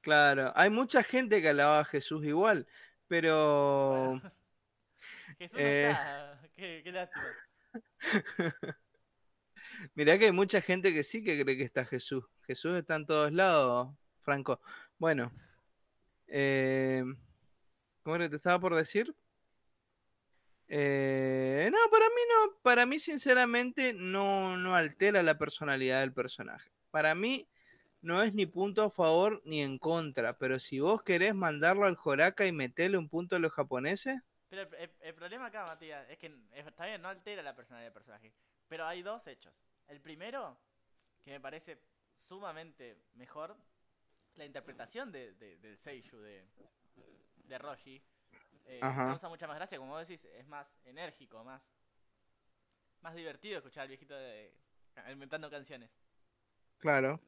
[0.00, 2.66] claro, hay mucha gente que alaba a Jesús igual,
[3.06, 4.32] pero Bueno.
[5.38, 5.84] Jesús Eh.
[5.86, 6.40] no está.
[6.56, 7.24] Qué, qué lástima.
[9.94, 12.24] mirá que hay mucha gente que sí que cree que está Jesús.
[12.46, 14.60] Jesús está en todos lados, Franco.
[14.98, 15.30] Bueno,
[16.26, 17.04] eh,
[18.08, 19.14] ¿cómo era que te estaba por decir?
[20.66, 26.70] Eh, no, para mí no, para mí sinceramente no, no altera la personalidad del personaje.
[26.90, 27.46] Para mí
[28.00, 31.96] no es ni punto a favor ni en contra, pero si vos querés mandarlo al
[31.96, 34.18] Joraka y meterle un punto a los japoneses,
[34.48, 37.54] Pero el, el- el problema acá, Matías, es que es- está bien, no altera la
[37.54, 38.32] personalidad del personaje.
[38.70, 39.52] Pero hay dos hechos.
[39.86, 40.56] El primero,
[41.26, 41.78] que me parece
[42.26, 43.54] sumamente mejor,
[44.36, 46.46] la interpretación de, de- del Seishu de,
[47.48, 48.02] de Roshi.
[48.66, 51.62] eh, causa mucha más gracia, como vos decís, es más enérgico, más,
[53.00, 54.54] más divertido escuchar al viejito de,
[55.10, 55.90] inventando canciones.
[56.78, 57.20] claro.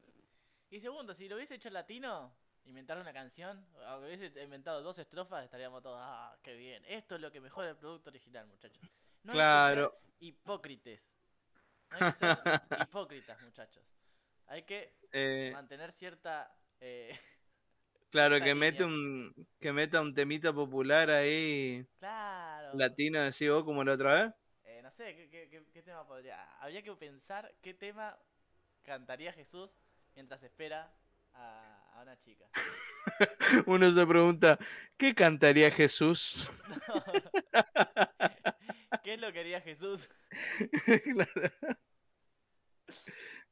[0.69, 2.33] Y segundo, si lo hubiese hecho latino,
[2.65, 6.83] inventar una canción, o hubiese inventado dos estrofas, estaríamos todos, ah, qué bien.
[6.87, 8.81] Esto es lo que mejora el producto original, muchachos.
[9.23, 9.91] No hay que Claro.
[9.91, 11.01] ser hipócrites.
[11.89, 12.29] No hay que ser
[12.79, 13.83] hipócritas, muchachos.
[14.47, 16.55] Hay que Eh, mantener cierta...
[16.79, 17.17] eh,
[18.11, 22.73] claro, que mete un, que meta un temita popular ahí, claro.
[22.73, 24.33] latino, decís vos como la otra vez.
[24.63, 26.37] Eh, no sé, ¿qué, qué, qué- qué tema podría...?
[26.59, 28.17] Habría que pensar qué tema
[28.83, 29.69] cantaría Jesús
[30.15, 30.91] mientras espera
[31.33, 32.45] a, a una chica.
[33.65, 34.59] Uno se pregunta,
[34.97, 36.49] ¿qué cantaría Jesús?
[39.03, 40.09] ¿Qué es lo que haría Jesús?
[41.03, 41.51] Claro.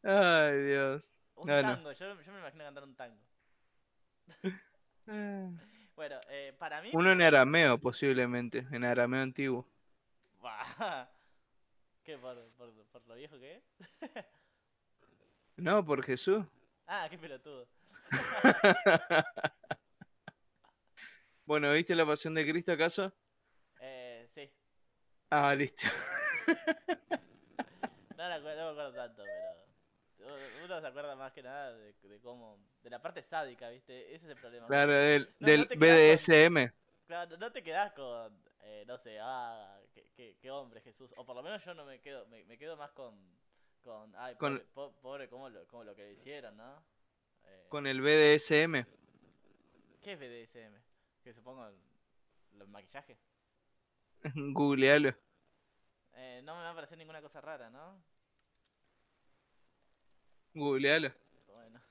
[0.03, 1.11] Ay, Dios.
[1.35, 3.23] Un tango, yo, yo me imagino cantar un tango.
[5.07, 5.49] Eh,
[5.95, 6.91] Bueno, eh, para mí...
[6.93, 9.67] Uno en arameo, posiblemente, en arameo antiguo.
[12.03, 12.17] ¿Qué?
[12.17, 13.63] ¿Por, por, por lo viejo que es?
[15.57, 16.45] No, por Jesús.
[16.87, 17.67] Ah, qué pelotudo.
[21.45, 23.11] Bueno, ¿viste la pasión de Cristo acaso?
[23.81, 24.51] Eh, sí.
[25.31, 25.87] Ah, listo.
[28.15, 29.68] No, la acuer- no me acuerdo tanto, pero...
[30.65, 32.57] Uno se acuerda más que nada de, de cómo...
[32.83, 34.15] De la parte sádica, ¿viste?
[34.15, 34.67] Ese es el problema.
[34.67, 36.73] Claro, del, No, del BDSM.
[37.07, 41.11] Claro, no te quedás con, eh, no sé, ah, qué, qué- qué hombre Jesús.
[41.17, 43.17] O por lo menos yo no me quedo, me, me quedo más con,
[43.83, 46.83] con, ay, Con- pobre, po- pobre cómo lo, cómo lo que le hicieron, ¿no?
[47.45, 48.85] Eh, Con el BDSM.
[50.03, 50.75] ¿Qué es BDSM?
[51.23, 53.17] Que supongo el, maquillaje.
[54.53, 55.13] Googlealo.
[56.13, 58.03] Eh, no me va a parecer ninguna cosa rara, ¿no?
[60.59, 61.11] Googlealo.
[61.47, 61.81] Bueno.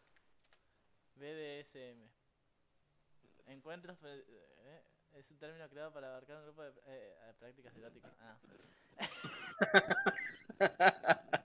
[1.17, 2.09] BDSM.
[3.47, 3.99] Encuentros...
[4.05, 4.83] eh,
[5.19, 8.13] es un término creado para abarcar un grupo de eh, eh, prácticas eróticas.
[8.21, 8.39] Ah.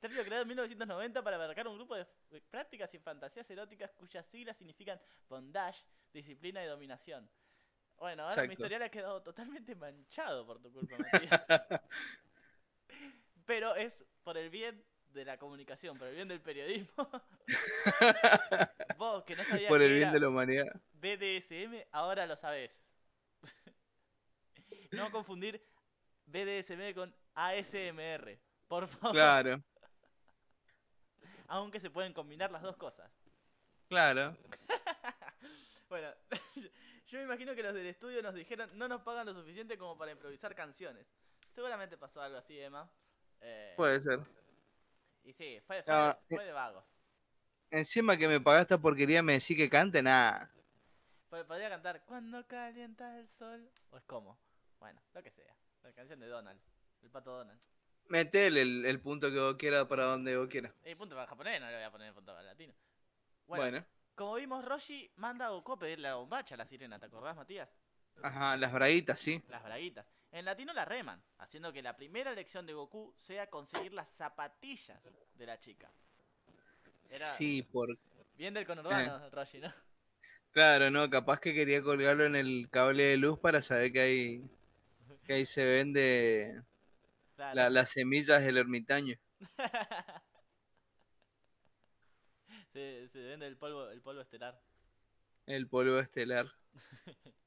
[0.00, 2.06] Término creado en 1990 para abarcar un grupo de
[2.50, 7.28] prácticas y fantasías eróticas cuyas siglas significan bondage, disciplina y dominación.
[7.96, 11.30] Bueno, ahora mi historial ha quedado totalmente manchado por tu culpa, Matías.
[13.46, 14.84] Pero es por el bien
[15.16, 17.10] de la comunicación, por el bien del periodismo.
[18.98, 20.66] Vos que no sabías Por el bien de la humanidad.
[20.92, 22.78] BDSM, ahora lo sabés.
[24.92, 25.60] no confundir
[26.26, 28.38] BDSM con ASMR,
[28.68, 29.12] por favor.
[29.16, 29.62] Claro,
[31.48, 33.10] Aunque se pueden combinar las dos cosas.
[33.88, 34.36] claro.
[35.88, 36.08] Bueno,
[37.06, 39.96] yo me imagino que los del estudio nos dijeron no nos pagan lo suficiente como
[39.96, 41.06] para improvisar canciones.
[41.54, 42.90] Seguramente pasó algo así, Emma.
[43.40, 44.18] Eh, Puede ser.
[45.26, 46.84] Y sí, fue, fue, Ah, fue de vagos.
[47.70, 50.50] Encima que me pagaste esta porquería me decís que cante, nada.
[51.28, 53.68] Pod- Podría cantar Cuando calienta el sol.
[53.90, 54.38] O es como.
[54.78, 55.54] Bueno, lo que sea.
[55.82, 56.60] La canción de Donald.
[57.02, 57.60] El pato Donald.
[58.08, 60.72] Metele el, el punto que vos quieras para donde vos quieras.
[60.84, 62.72] El punto para japonés, no le voy a poner el punto para latino.
[63.46, 63.86] Bueno, Bueno.
[64.14, 67.34] como vimos, Roshi manda a Goku a pedirle la bombacha a la sirena, ¿te acordás,
[67.34, 67.68] Matías?
[68.22, 69.42] Ajá, las braguitas, sí.
[69.48, 70.06] Las braguitas.
[70.36, 75.00] En latino la reman, haciendo que la primera lección de Goku sea conseguir las zapatillas
[75.38, 75.90] de la chica.
[77.10, 77.96] Era Sí, por...
[78.36, 79.72] bien del conurbano, Roshi, ¿no?
[80.52, 84.42] Claro, no, capaz que quería colgarlo en el cable de luz para saber que ahí,
[85.26, 86.62] que ahí se vende
[87.36, 87.56] Claro.
[87.56, 89.16] la- las semillas del ermitaño.
[92.72, 94.60] se, se vende el polvo, el polvo estelar.
[95.46, 96.46] El polvo estelar.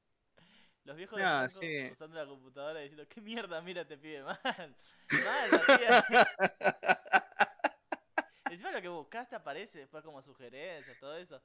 [0.84, 1.88] Los viejos Ah, sí.
[1.92, 4.40] usando la computadora diciendo, ¿qué mierda mira te pibe mal?
[5.24, 5.50] Mal.
[8.50, 11.40] Encima lo que buscaste aparece después como sugerencias, todo eso.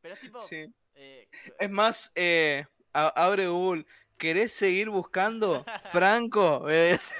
[0.00, 0.40] Pero es tipo.
[0.40, 0.72] Sí.
[0.94, 1.28] eh,
[1.58, 3.84] Es más, eh, abre Google.
[4.16, 5.64] ¿Querés seguir buscando?
[5.90, 6.60] Franco.
[6.64, 7.14] ¿Ves?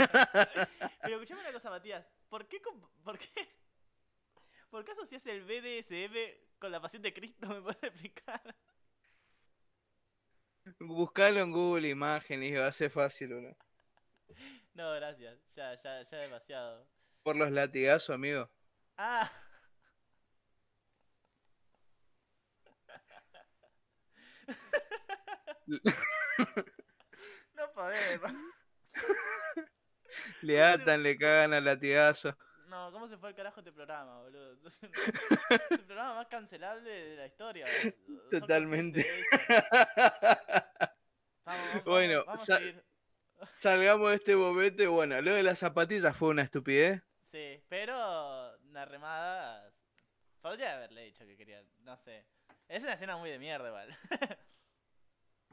[1.03, 2.07] Pero escuchame una cosa, Matías.
[2.29, 2.61] ¿Por qué,
[3.03, 3.49] por qué,
[4.71, 6.15] por qué asocias el BDSM
[6.59, 7.49] con la pasión de Cristo?
[7.49, 8.55] ¿Me puedes explicar?
[10.79, 13.57] Buscalo en Google Imágenes y va a ser fácil, bro.
[14.75, 15.39] No, gracias.
[15.55, 16.87] Ya, ya, ya demasiado.
[17.23, 18.51] Por los latigazos, amigo.
[18.97, 19.31] Ah.
[27.55, 28.33] No podemos.
[30.43, 32.37] Le atan, le cagan al latigazo.
[32.71, 34.57] No, ¿cómo se fue al carajo este programa, boludo?
[34.73, 37.67] Es el programa más cancelable de la historia.
[37.67, 38.23] boludo.
[38.31, 39.05] ¿Sos Totalmente.
[41.45, 42.85] Vamos, vamos, Bueno, vamos, vamos sa- a seguir.
[43.51, 47.03] Salgamos de este y Bueno, lo de las zapatillas fue una estupidez.
[47.33, 49.73] Sí, pero una remada.
[50.41, 52.25] Podría haberle dicho que quería, no sé.
[52.69, 53.99] Es una escena muy de mierda igual.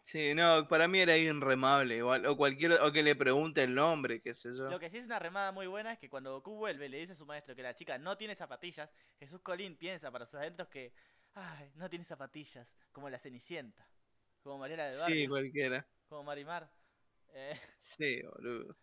[0.08, 1.98] Sí, no, para mí era irremable.
[1.98, 4.70] Igual, o cualquier, o que le pregunte el nombre, qué sé yo.
[4.70, 7.00] Lo que sí es una remada muy buena es que cuando Goku vuelve y le
[7.00, 8.90] dice a su maestro que la chica no tiene zapatillas,
[9.20, 10.94] Jesús Colín piensa para sus adentros que,
[11.34, 13.86] ay, no tiene zapatillas, como la Cenicienta,
[14.44, 15.86] como Mariela del Barrio, Sí, cualquiera.
[16.08, 16.72] como Marimar.
[17.34, 18.78] Eh, Sí, boludo.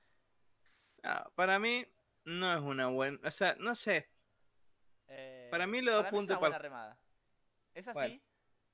[1.34, 1.86] Para mí
[2.24, 3.18] no es una buena.
[3.26, 4.10] O sea, no sé.
[5.08, 6.98] eh, Para mí los dos es puntos una buena para- remada.
[7.72, 8.20] Es así, Bueno.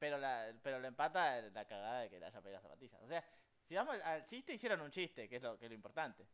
[0.01, 3.01] Pero la, pero lo empata la cagada de que le haya pedido las zapatillas.
[3.03, 3.25] O sea,
[3.69, 6.27] si vamos al, al chiste, hicieron un chiste, que es lo, que es lo importante.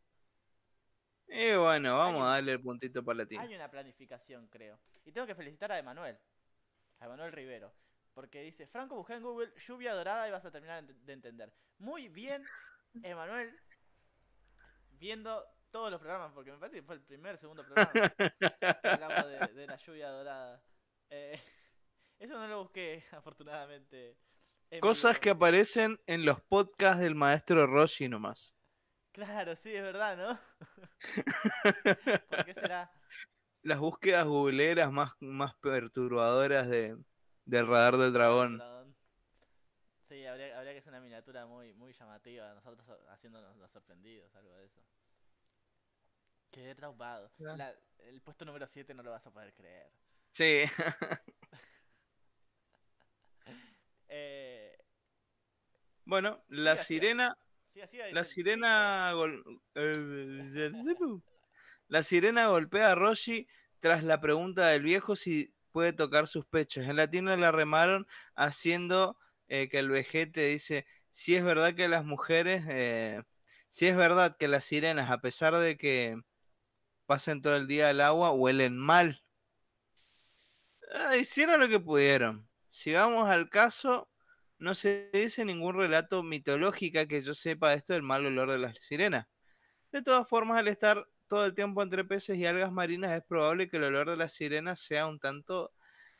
[1.27, 4.79] Y bueno, vamos Hay- a darle el puntito para la Hay una planificación, creo.
[5.05, 6.17] Y tengo que felicitar a Emanuel.
[6.99, 7.71] A Emanuel Rivero.
[8.13, 11.53] Porque dice, Franco, busca en Google lluvia dorada y vas a terminar de entender.
[11.77, 12.43] Muy bien,
[13.03, 13.55] Emanuel.
[14.91, 19.27] Viendo todos los programas, porque me parece que fue el primer, segundo programa que hablamos
[19.27, 20.63] de, de la lluvia dorada.
[21.09, 21.39] Eh,
[22.19, 24.15] eso no lo busqué, afortunadamente.
[24.71, 28.53] en Cosas que aparecen en los podcasts del maestro Roshi nomás.
[29.11, 30.39] Claro, sí, es verdad, ¿no?
[32.29, 32.91] ¿Por qué será?
[33.63, 36.95] Las búsquedas googleras más, más perturbadoras de,
[37.45, 38.61] del radar del dragón.
[40.07, 44.53] Sí, habría, habría que hacer una miniatura muy, muy llamativa, nosotros haciéndonos los sorprendidos, algo
[44.53, 44.79] de eso.
[46.51, 47.29] Quedé traumado.
[47.39, 49.91] La- el puesto número 7 no lo vas a poder creer.
[50.31, 50.63] Sí.
[54.09, 54.77] Eh,
[56.05, 57.37] bueno, la sirena
[58.13, 59.43] La sirena gol-
[59.75, 60.71] eh,
[61.87, 63.47] La sirena golpea a Roshi
[63.79, 66.85] tras la pregunta del viejo si puede tocar sus pechos.
[66.85, 69.17] En latino la remaron haciendo
[69.47, 73.21] eh, que el vejete dice si es verdad que las mujeres, eh,
[73.69, 76.19] si es verdad que las sirenas, a pesar de que
[77.05, 79.23] pasen todo el día al agua, huelen mal.
[80.93, 82.46] Ah, hicieron lo que pudieron.
[82.77, 84.07] Si vamos al caso,
[84.59, 88.77] no se dice ningún relato mitológica que yo sepa esto del mal olor de las
[88.77, 89.25] sirenas.
[89.91, 93.67] De todas formas, al estar todo el tiempo entre peces y algas marinas, es probable
[93.67, 95.73] que el olor de las sirenas sea un tanto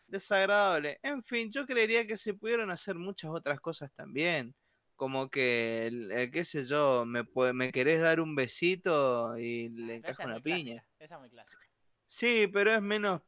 [0.07, 0.99] desagradable.
[1.03, 4.55] En fin, yo creería que se pudieron hacer muchas otras cosas también.
[4.95, 7.23] Como que, eh, qué sé yo, me,
[7.53, 10.81] me querés dar un besito y le encajo una piña.
[10.81, 11.59] clásica, Esa es muy clásica.
[12.07, 13.21] Sí, pero es menos,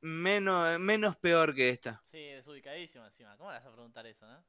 [0.00, 2.04] menos, menos peor que esta.
[2.10, 3.36] Sí, desubicadísimo encima.
[3.36, 4.44] ¿Cómo le vas a preguntar eso, no?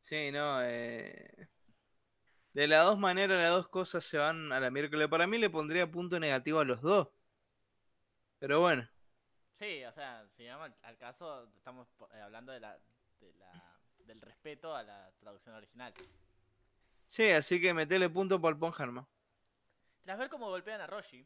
[0.00, 0.60] Sí, no.
[0.62, 1.48] eh,
[2.52, 5.08] De las dos maneras, las dos cosas se van a la miércoles.
[5.08, 7.08] Para mí le pondría punto negativo a los dos.
[8.38, 8.88] Pero bueno,
[9.54, 12.78] Sí, o sea, si vamos al, al caso, estamos eh, hablando de la,
[13.20, 15.92] de la, del respeto a la traducción original.
[17.06, 19.08] sí, así que metele punto por Ponjarma.
[20.02, 21.24] Tras ver cómo golpean a Roshi,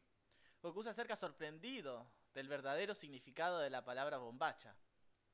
[0.62, 4.74] Goku se acerca sorprendido del verdadero significado de la palabra bombacha.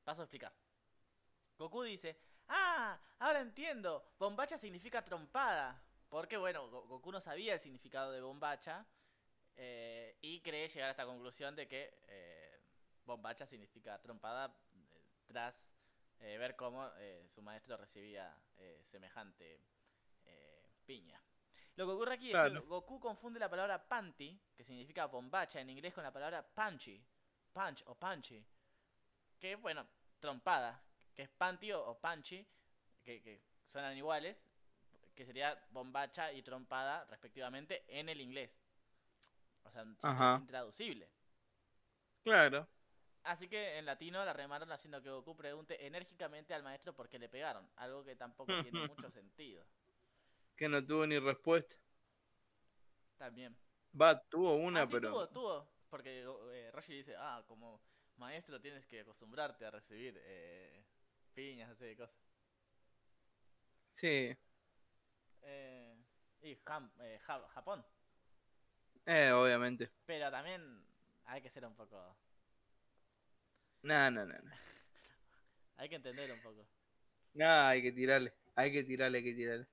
[0.03, 0.53] Paso a explicar.
[1.57, 2.17] Goku dice,
[2.47, 5.81] ah, ahora entiendo, bombacha significa trompada.
[6.09, 8.85] Porque bueno, Go- Goku no sabía el significado de bombacha
[9.55, 12.59] eh, y cree llegar a esta conclusión de que eh,
[13.05, 15.55] bombacha significa trompada eh, tras
[16.19, 16.85] ver cómo
[17.27, 18.35] su maestro recibía
[18.91, 19.61] semejante
[20.85, 21.21] piña.
[21.79, 25.69] Lo que ocurre aquí es que Goku confunde la palabra panty, que significa bombacha en
[25.69, 27.01] inglés, con la palabra punchy,
[27.53, 28.45] punch o punchy,
[29.39, 29.87] que bueno,
[30.19, 30.83] trompada,
[31.15, 32.45] que es panty o, o punchy,
[33.01, 34.35] que, que suenan iguales,
[35.15, 38.51] que sería bombacha y trompada respectivamente en el inglés.
[39.63, 40.39] O sea, Ajá.
[40.41, 41.09] intraducible.
[42.23, 42.67] Claro.
[43.23, 47.17] Así que en latino la remaron haciendo que Goku pregunte enérgicamente al maestro por qué
[47.17, 49.63] le pegaron, algo que tampoco tiene mucho sentido.
[50.59, 51.75] Que no tuvo ni respuesta.
[53.17, 53.55] También.
[53.99, 55.09] Va, tuvo una, Ah, sí, pero.
[55.11, 55.67] tuvo, tuvo.
[55.89, 56.19] Porque
[56.53, 57.81] eh, Roshi dice, ah, como
[58.17, 60.83] maestro tienes que acostumbrarte a recibir eh,
[61.33, 62.15] piñas, así de cosas.
[63.93, 64.37] Sí.
[65.43, 65.95] Eh,
[66.41, 67.83] y Jam- eh, Ja- Japón.
[69.05, 69.89] Eh, obviamente.
[70.05, 70.85] Pero también
[71.25, 72.15] hay que ser un poco...
[73.81, 74.33] No, no, no.
[74.33, 74.51] no.
[75.77, 76.67] Hay que entender un poco.
[77.33, 78.33] No, hay que tirarle.
[78.55, 79.67] Hay que tirarle, hay que tirarle.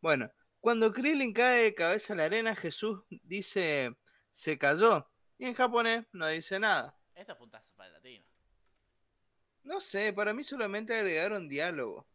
[0.00, 3.94] Bueno, cuando Krillin cae de cabeza a la arena, Jesús dice
[4.30, 5.10] se cayó.
[5.38, 6.96] Y en japonés no dice nada.
[7.14, 8.24] Esto es puntazo para el latino.
[9.62, 12.06] No sé, para mí solamente agregaron diálogo.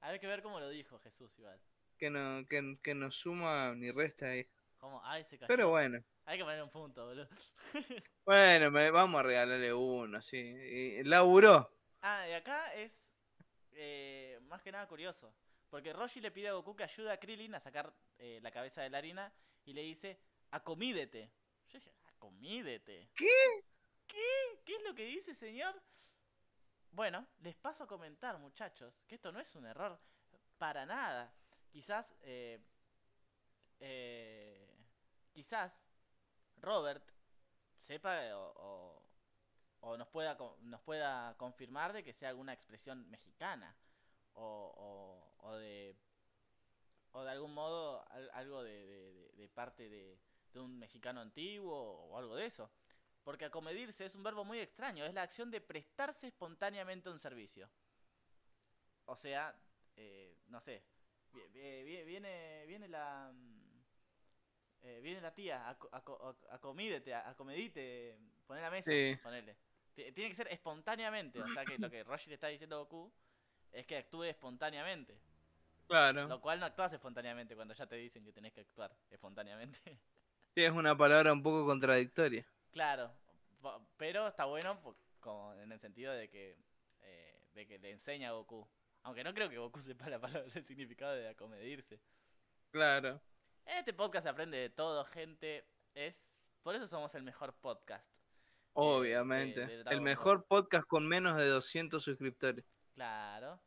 [0.00, 1.60] Hay que ver cómo lo dijo Jesús igual.
[1.98, 4.46] Que no, que, que no suma ni resta ahí.
[4.78, 5.48] Como, ay, se cayó.
[5.48, 6.02] Pero bueno.
[6.24, 7.28] Hay que poner un punto, boludo.
[8.24, 10.38] Bueno, me- vamos a regalarle uno, sí.
[10.38, 11.72] Y laburó.
[12.00, 12.96] Ah, y acá es
[13.72, 15.34] eh, más que nada curioso.
[15.72, 18.82] Porque Roshi le pide a Goku que ayude a Krillin a sacar eh, la cabeza
[18.82, 19.32] de la harina
[19.64, 20.18] y le dice,
[20.50, 21.32] acomídete.
[21.70, 23.08] Yo dije, acomídete.
[23.14, 23.64] ¿Qué?
[24.06, 24.60] ¿Qué?
[24.66, 25.74] ¿Qué es lo que dice, señor?
[26.90, 29.98] Bueno, les paso a comentar, muchachos, que esto no es un error
[30.58, 31.32] para nada.
[31.70, 32.60] Quizás, eh,
[33.80, 34.76] eh,
[35.32, 35.72] quizás
[36.56, 37.02] Robert
[37.78, 39.02] sepa o, o-
[39.80, 43.74] o nos pueda nos pueda confirmar de que sea alguna expresión mexicana
[44.34, 45.96] o, o- de
[47.12, 48.86] o de algún modo al- algo de,
[49.36, 50.18] de- parte de,
[50.54, 51.76] de un mexicano antiguo
[52.08, 52.70] o algo de eso.
[53.22, 57.18] Porque acomedirse es un verbo muy extraño, es la acción de prestarse espontáneamente a un
[57.18, 57.68] servicio.
[59.04, 59.54] O sea,
[59.96, 60.82] eh, no sé,
[61.32, 63.30] vi- vi- vi- viene, viene la...
[63.32, 63.82] mm,
[64.84, 69.16] eh, viene la tía, aco- aco- ac- acomídete, a- acomedite, poné la mesa, Sí.
[69.22, 69.56] ponele.
[69.94, 73.12] Ti- Tiene que ser espontáneamente, o sea que lo que le está diciendo a Goku
[73.70, 75.20] es que actúe espontáneamente.
[75.86, 76.28] Claro.
[76.28, 79.78] Lo cual no actúas espontáneamente cuando ya te dicen que tenés que actuar espontáneamente.
[80.54, 82.46] Sí, es una palabra un poco contradictoria.
[82.72, 83.10] Claro,
[83.96, 84.78] pero está bueno
[85.20, 86.58] como en el sentido de que
[87.00, 88.68] eh, de que le enseña a Goku.
[89.02, 92.00] Aunque no creo que Goku sepa la palabra, el significado de acomedirse.
[92.70, 93.20] Claro.
[93.64, 95.64] En este podcast se aprende de todo, gente.
[95.94, 96.14] Es
[96.62, 98.06] por eso somos el mejor podcast.
[98.74, 99.66] Obviamente.
[99.66, 102.64] de El mejor podcast con menos de 200 suscriptores.
[102.94, 103.60] Claro.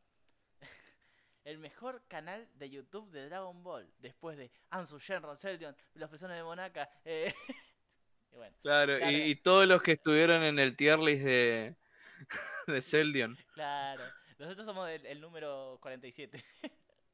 [1.46, 3.88] El mejor canal de YouTube de Dragon Ball.
[3.98, 6.90] Después de Ansu, Shenron, Seldion, Los Pezones de Monaca.
[7.04, 7.32] eh,
[8.32, 9.12] y bueno, Claro, Claro.
[9.12, 11.76] Y, y todos los que estuvieron en el tier list de,
[12.66, 13.36] de Seldion.
[13.54, 14.02] claro.
[14.38, 16.44] Nosotros somos el, el número 47.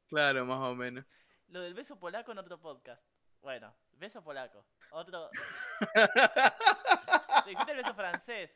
[0.08, 1.04] Claro, más o menos.
[1.48, 3.02] Lo del beso polaco en otro podcast.
[3.42, 4.64] Bueno, beso polaco.
[4.92, 5.28] Otro.
[7.44, 8.50] Te hiciste el beso francés.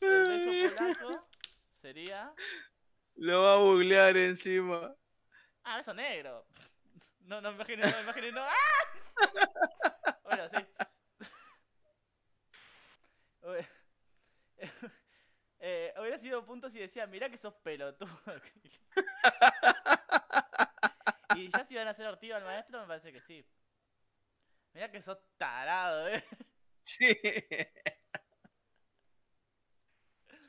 [0.00, 1.26] El beso polaco
[1.80, 2.30] sería.
[3.20, 4.96] Lo va a googlear encima.
[5.62, 6.46] Ah, beso negro.
[7.20, 8.42] No, no me imaginé, no me imaginé, no.
[8.42, 8.54] ¡Ah!
[10.24, 10.56] Bueno, sí.
[15.62, 18.08] Eh, hubiera sido punto si decía, mirá que sos pelotudo.
[21.36, 23.44] y ya si van a hacer ortigo al maestro, me parece que sí.
[24.72, 26.24] Mirá que sos tarado, eh.
[26.84, 27.08] Sí.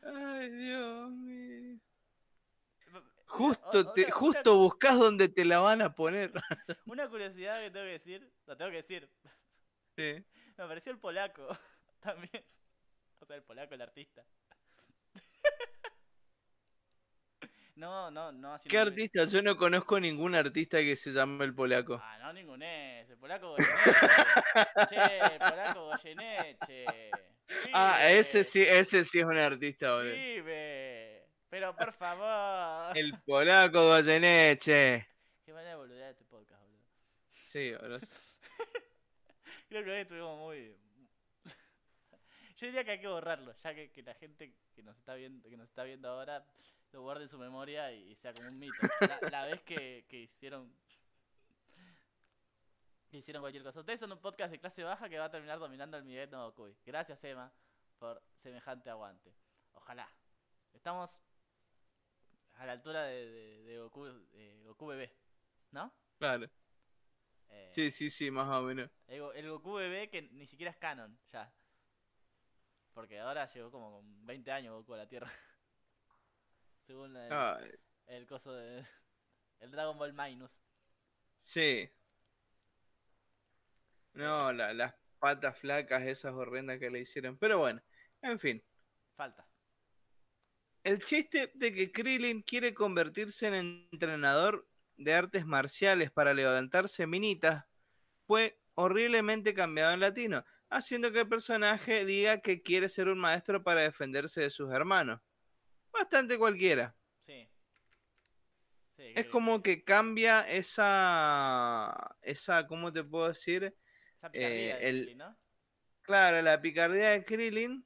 [0.03, 1.90] Ay, Dios mío.
[3.31, 6.31] Justo, O- te, otra- justo buscas donde te la van a poner.
[6.85, 9.09] Una curiosidad que tengo que decir, lo tengo que decir,
[9.97, 10.23] Sí.
[10.57, 11.47] me pareció el polaco
[12.01, 12.43] también.
[13.19, 14.23] O sea, el polaco, el artista.
[17.75, 19.23] No, no, no haciendo ¿Qué un- artista?
[19.25, 21.99] Yo no conozco ningún artista que se llame el polaco.
[22.03, 23.09] Ah, no, ningún es.
[23.09, 24.87] El polaco Goyeneche.
[24.89, 26.85] che, el polaco Goyeneche.
[27.73, 30.13] Ah, ese sí, ese sí es un artista, boludo.
[30.13, 31.10] Pibe.
[31.51, 32.97] Pero por favor.
[32.97, 35.05] El polaco Goyeneche.
[35.43, 36.85] Qué manera de boludear este podcast, boludo.
[37.43, 37.99] Sí, boludo.
[39.69, 40.77] Creo que hoy estuvimos muy.
[42.55, 45.49] Yo diría que hay que borrarlo, ya que, que la gente que nos está viendo,
[45.49, 46.45] que nos está viendo ahora
[46.93, 48.87] lo guarde en su memoria y, y sea como un mito.
[49.01, 50.73] La, la vez que, que hicieron
[53.09, 53.81] que hicieron cualquier cosa.
[53.81, 56.45] Ustedes son un podcast de clase baja que va a terminar dominando el Miguel no
[56.45, 56.73] Goku.
[56.85, 57.51] Gracias Emma
[57.99, 59.35] por semejante aguante.
[59.73, 60.09] Ojalá.
[60.73, 61.09] Estamos
[62.61, 65.11] a la altura de, de- de Goku, de Goku bebé,
[65.71, 65.91] ¿no?
[66.19, 66.47] Claro.
[67.49, 68.89] Eh, Sí, sí, sí, más o menos.
[69.07, 71.51] el, el Goku bebé que ni siquiera es canon, ya.
[72.93, 75.29] Porque ahora llegó como con 20 años Goku a la Tierra.
[76.87, 77.71] Según la- Ay,
[78.07, 78.85] el coso de...
[79.59, 80.51] El Dragon Ball Minus.
[81.35, 81.89] sí.
[84.13, 87.37] No, la- las patas flacas esas horrendas que le hicieron.
[87.37, 87.81] Pero bueno,
[88.21, 88.63] en fin.
[89.15, 89.47] Falta.
[90.83, 94.67] El chiste de que Krillin quiere convertirse en entrenador
[94.97, 97.65] de artes marciales para levantarse minitas
[98.25, 103.63] fue horriblemente cambiado en latino, haciendo que el personaje diga que quiere ser un maestro
[103.63, 105.21] para defenderse de sus hermanos.
[105.91, 106.95] Bastante cualquiera.
[107.19, 107.47] Sí.
[108.95, 113.75] Sí, Es que- como que cambia esa, esa, ¿cómo te puedo decir?
[114.17, 115.37] Esa picardía eh, de el- Krillin, ¿no?
[116.03, 117.85] Claro, la picardía de Krillin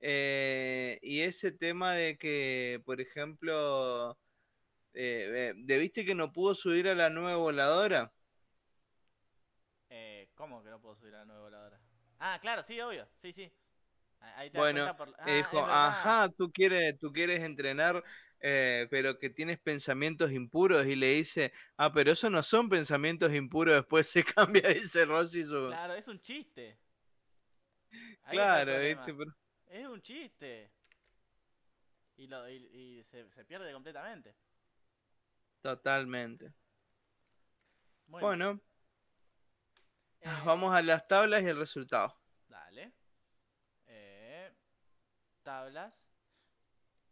[0.00, 4.12] eh, y ese tema de que, por ejemplo,
[4.94, 8.12] eh, eh, ¿de viste que no pudo subir a la nueva voladora?
[9.90, 11.80] Eh, ¿Cómo que no puedo subir a la nueva voladora?
[12.18, 13.06] Ah, claro, sí, obvio.
[13.22, 13.50] Sí, sí.
[14.20, 15.08] Ah, Ahí te Bueno, por...
[15.18, 18.02] Ah, Eh, es dijo, ajá, tú quieres, tú quieres entrenar,
[18.40, 23.32] eh, pero que tienes pensamientos impuros y le dice, ah, pero eso no son pensamientos
[23.34, 24.24] impuros, después se
[24.62, 25.66] cambia, dice Rosy su...
[25.68, 26.78] Claro, es un chiste.
[28.24, 29.32] Ahí Claro, viste, pero-
[29.76, 30.70] Es un chiste.
[32.16, 34.34] Y, lo, y, y se, se pierde completamente.
[35.62, 36.54] totalmente.
[38.06, 38.60] Bueno, Bueno,
[40.20, 42.16] eh, vamos a las tablas y el resultado.
[42.48, 42.92] Dale.
[43.86, 44.52] Eh,
[45.42, 45.94] tablas.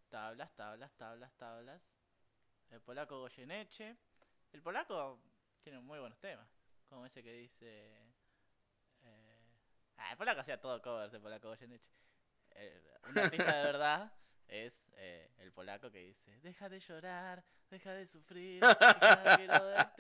[0.09, 1.83] Tablas, tablas, tablas, tablas.
[2.71, 3.97] El polaco Goyeneche.
[4.53, 5.21] El polaco
[5.63, 6.49] tiene muy buenos temas.
[6.89, 7.67] Como ese que dice.
[9.03, 9.41] eh,
[9.97, 11.91] Ah, el polaco hacía todo covers, el polaco Goyeneche.
[12.55, 14.13] Eh, un artista de verdad
[14.49, 18.61] es eh, el polaco que dice: Deja de llorar, deja de sufrir.
[18.61, 19.93] ya no quiero más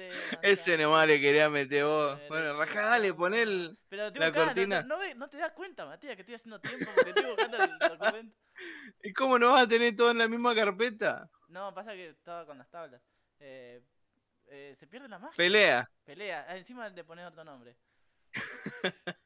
[0.42, 0.82] Ese acá".
[0.82, 2.18] nomás le quería meter vos.
[2.28, 3.18] Bueno, rajá, dale, loco.
[3.20, 3.78] pon el...
[3.88, 4.82] Pero estoy la buscando, no- cortina.
[4.82, 7.78] No, ve- no te das cuenta, Matías, que estoy haciendo tiempo porque estoy buscando el
[7.78, 8.36] documento.
[9.02, 11.28] ¿Y cómo no vas a tener todo en la misma carpeta?
[11.48, 13.02] No, pasa que estaba con las tablas.
[13.40, 13.82] Eh,
[14.46, 15.36] eh, se pierde la magia.
[15.36, 15.90] Pelea.
[16.04, 16.46] Pelea.
[16.48, 17.76] Ah, encima de poner otro nombre.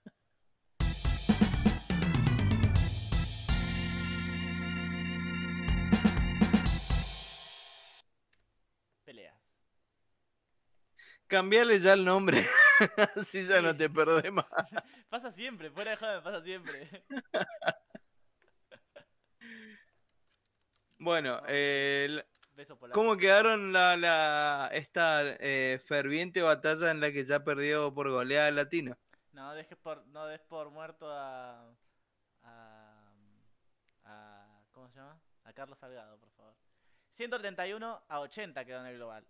[11.28, 12.48] Cambiarle ya el nombre.
[13.16, 14.46] Así ya no te perdés más.
[15.10, 17.04] Pasa siempre, fuera de joda, pasa siempre.
[21.00, 22.92] Bueno, polaco.
[22.92, 28.50] ¿cómo quedaron la, la, esta eh, ferviente batalla en la que ya perdió por goleada
[28.50, 28.98] latina?
[29.30, 31.72] No dejes por, no des por muerto a,
[32.42, 33.12] a,
[34.04, 35.20] a- ¿Cómo se llama?
[35.44, 36.54] A Carlos Salgado, por favor.
[37.14, 39.24] 131 a 80 quedó en el global.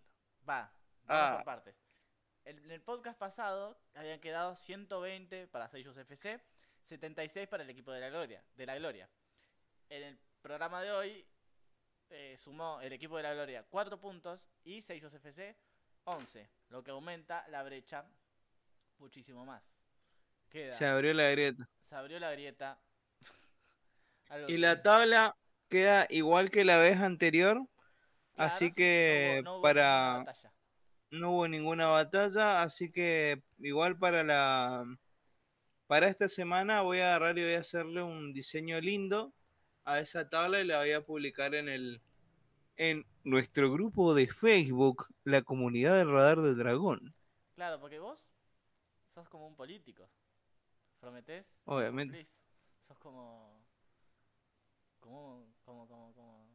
[0.49, 0.73] Va,
[1.05, 1.35] vamos Ah.
[1.37, 1.77] por partes.
[2.49, 6.41] En el podcast pasado habían quedado 120 para Seiyus FC,
[6.89, 8.43] 76 para el equipo de la Gloria.
[8.55, 9.07] De la Gloria.
[9.91, 11.27] En el programa de hoy
[12.09, 15.55] eh, sumó el equipo de la Gloria 4 puntos y Seiyus FC
[16.05, 18.07] 11, lo que aumenta la brecha
[18.97, 19.63] muchísimo más.
[20.49, 21.69] Queda, Se abrió la grieta.
[21.87, 22.79] se abrió la grieta.
[24.49, 25.37] Y que- la tabla
[25.69, 27.61] queda igual que la vez anterior.
[28.33, 30.25] Claro, así sí, que no no para.
[31.11, 34.85] No hubo ninguna batalla, así que igual para la
[35.87, 39.33] para esta semana voy a agarrar y voy a hacerle un diseño lindo
[39.85, 42.03] a esa tabla y la voy a publicar en el
[42.77, 47.15] en nuestro grupo de Facebook, la comunidad del radar del dragón.
[47.57, 48.29] Claro, porque vos
[49.15, 50.09] sos como un político.
[51.01, 51.45] ¿Prometés?
[51.65, 52.19] Obviamente.
[52.19, 52.39] Cumplís.
[52.87, 53.65] Sos como.
[55.01, 55.45] Como.
[55.65, 55.89] Como.
[55.89, 56.13] Como.
[56.13, 56.49] Como.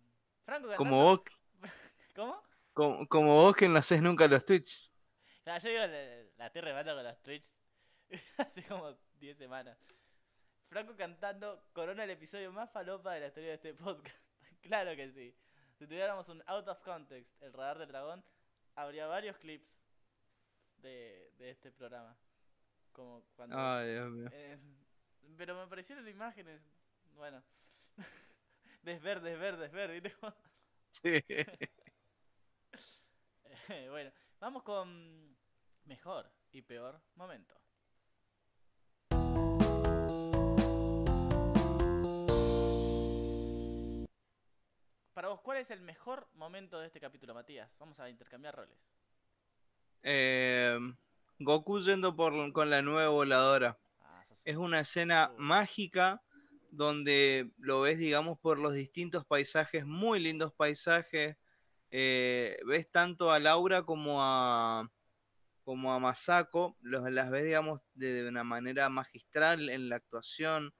[0.46, 0.76] Franco.
[0.78, 1.22] Como vos,
[2.16, 2.42] ¿Cómo?
[2.74, 4.92] Como, como vos que no haces nunca los tweets.
[5.44, 5.88] Claro, yo digo, la,
[6.38, 7.48] la estoy remando con los tweets
[8.38, 9.78] hace como 10 semanas.
[10.70, 14.18] Franco cantando Corona el episodio más falopa de la historia de este podcast.
[14.62, 15.36] claro que sí.
[15.78, 18.24] Si tuviéramos un out of context, el radar del dragón,
[18.76, 19.68] habría varios clips
[20.78, 22.16] de, de este programa.
[22.92, 23.56] Como cuando.
[23.58, 24.30] Ay, Dios mío.
[24.32, 24.58] eh,
[25.38, 26.62] pero me aparecieron imágenes.
[27.16, 27.44] Bueno.
[28.84, 30.16] desver, desver, desver, ¿viste?
[30.92, 31.24] Sí.
[33.90, 35.36] bueno, vamos con
[35.86, 37.56] mejor y peor momento.
[45.14, 47.70] Para vos, ¿cuál es el mejor momento de este capítulo, Matías?
[47.78, 48.78] Vamos a intercambiar roles.
[50.02, 50.78] Eh,
[51.40, 53.78] Goku yendo por, con la nueva voladora.
[54.02, 55.40] Ah, sos Es un- una escena Uh.
[55.40, 56.22] mágica
[56.72, 61.38] donde lo ves, digamos, por los distintos paisajes, muy lindos paisajes.
[61.96, 64.90] Eh, ves tanto a Laura como a
[65.64, 70.74] como a Masako, los, las ves, digamos, de, de una manera magistral en la actuación.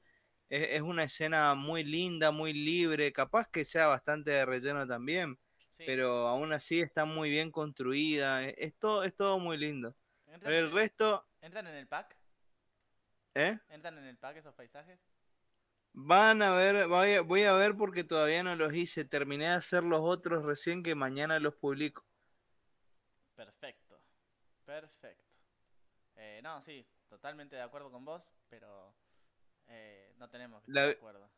[0.50, 5.38] Es, es una escena muy linda, muy libre, capaz que sea bastante de relleno también,
[5.78, 8.44] sí, pero aún así está muy bien construida.
[8.48, 9.96] Es, es todo, es todo muy lindo.
[10.26, 12.18] ¿entran, Pero el resto, ¿Entran en el pack?
[13.36, 13.60] ¿eh?
[13.70, 15.00] ¿Entran en el pack esos paisajes?
[15.96, 19.06] Van a ver, voy a, voy a ver porque todavía no los hice.
[19.06, 22.06] Terminé de hacer los otros recién que mañana los publico.
[23.36, 24.00] Perfecto,
[24.66, 25.24] perfecto.
[26.16, 28.94] Eh, no, sí, totalmente de acuerdo con vos, pero
[29.68, 31.30] eh, no tenemos que estar de acuerdo.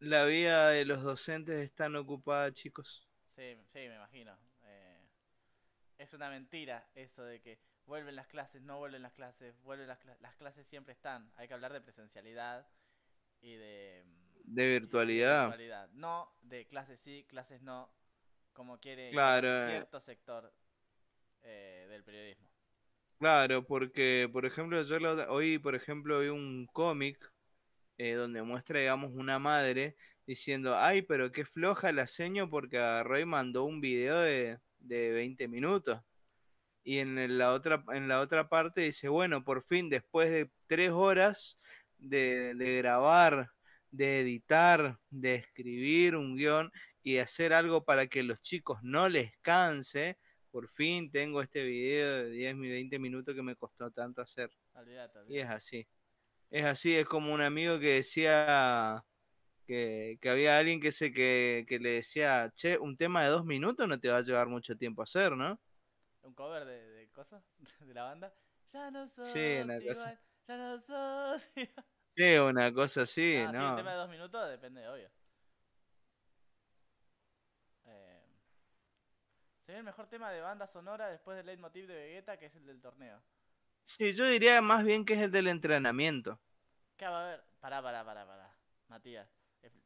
[0.00, 3.08] La vida de los docentes es tan ocupada, chicos.
[3.36, 4.36] Sí, sí, me imagino.
[4.64, 4.98] Eh,
[5.98, 9.98] es una mentira eso de que vuelven las clases, no vuelven las clases, vuelven las,
[10.00, 11.32] cla- las clases siempre están.
[11.36, 12.66] Hay que hablar de presencialidad
[13.42, 15.88] y de, mm, De virtualidad.
[15.92, 17.92] No de clases sí, clases no,
[18.52, 19.66] como quiere Claro, eh.
[19.68, 20.52] cierto sector
[21.42, 22.48] eh, del periodismo.
[23.18, 24.96] Claro, porque, por ejemplo, yo
[25.28, 27.32] hoy, por ejemplo, vi un cómic
[27.98, 29.96] eh, donde muestra, digamos, una madre
[30.26, 35.12] diciendo, ay, pero qué floja la seño porque agarró y mandó un video de, de
[35.12, 36.00] 20 minutos.
[36.84, 40.90] Y en la otra, en la otra parte dice, bueno, por fin, después de tres
[40.90, 41.58] horas
[42.02, 43.50] de, de grabar,
[43.90, 46.70] de editar, de escribir un guion
[47.02, 50.18] y de hacer algo para que los chicos no les canse,
[50.50, 54.50] por fin tengo este video de 10 y 20 minutos que me costó tanto hacer.
[55.28, 55.86] Y es así.
[56.50, 59.02] Es así, es como un amigo que decía
[59.66, 63.46] que, que había alguien que, se, que, que le decía, che, un tema de dos
[63.46, 65.58] minutos no te va a llevar mucho tiempo hacer, ¿no?
[66.20, 67.42] Un cover de, de cosas,
[67.80, 68.34] de la banda.
[68.72, 71.86] Ya no sos Sí, igual, ya no sos igual.
[72.16, 73.74] Sí, una cosa así, Ah, sí, un ¿no?
[73.74, 75.10] tema de dos minutos depende, obvio.
[77.86, 78.22] Eh,
[79.64, 82.66] sería el mejor tema de banda sonora después del leitmotiv de Vegeta, que es el
[82.66, 83.20] del torneo.
[83.84, 86.40] Sí, yo diría más bien que es el del entrenamiento.
[86.96, 87.44] ¿Qué va a haber?
[87.60, 88.48] Pará, pará, pará, pará.
[88.88, 89.28] Matías,
[89.62, 89.82] expl-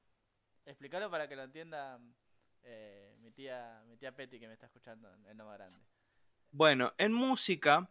[0.66, 2.01] explícalo para que lo entienda
[2.62, 5.81] eh, mi tía mi tía Petty que me está escuchando en, en Nova Grande.
[6.51, 7.89] Bueno, en música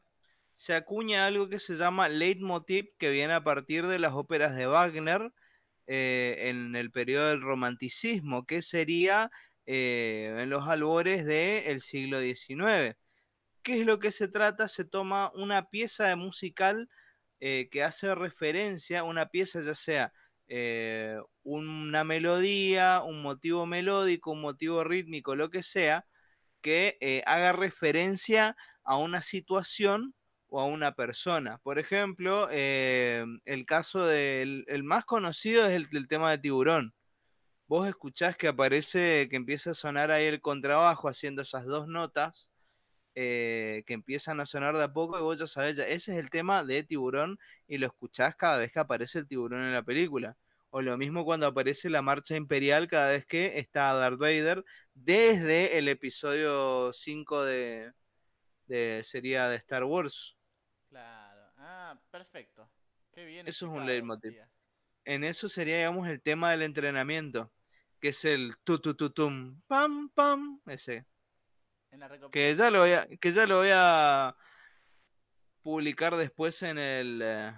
[0.56, 4.68] se acuña algo que se llama leitmotiv, que viene a partir de las óperas de
[4.68, 5.34] Wagner
[5.86, 9.32] eh, en el periodo del romanticismo, que sería
[9.65, 12.95] eh, en los albores del siglo XIX.
[13.64, 14.69] ¿Qué es lo que se trata?
[14.69, 16.90] Se toma una pieza de musical
[17.41, 20.14] eh, que hace referencia, una pieza ya sea
[21.44, 26.06] una melodía, un motivo melódico, un motivo rítmico, lo que sea,
[26.61, 30.15] que haga referencia a una situación
[30.56, 31.57] o a una persona.
[31.64, 36.94] Por ejemplo, eh, el caso del el más conocido es el tema de tiburón.
[37.68, 42.49] Vos escuchás que aparece, que empieza a sonar ahí el contrabajo haciendo esas dos notas
[43.15, 46.19] eh, que empiezan a sonar de a poco y vos ya sabés, ya, ese es
[46.19, 49.84] el tema de tiburón y lo escuchás cada vez que aparece el tiburón en la
[49.84, 50.38] película.
[50.69, 54.64] O lo mismo cuando aparece la marcha imperial cada vez que está Darth Vader
[54.94, 57.91] desde el episodio 5 de,
[58.68, 60.36] de sería de Star Wars.
[60.96, 61.42] Claro.
[61.58, 62.70] Ah, perfecto.
[63.12, 63.46] Qué bien.
[63.50, 64.34] Eso es un leitmotiv.
[65.04, 67.52] En eso sería, digamos, el tema del entrenamiento,
[68.00, 71.06] que es el tu tu tu tum pam pam ese.
[71.92, 74.38] En la recopi- Que ya lo voy a, que ya lo voy a
[75.64, 77.52] publicar después en el eh,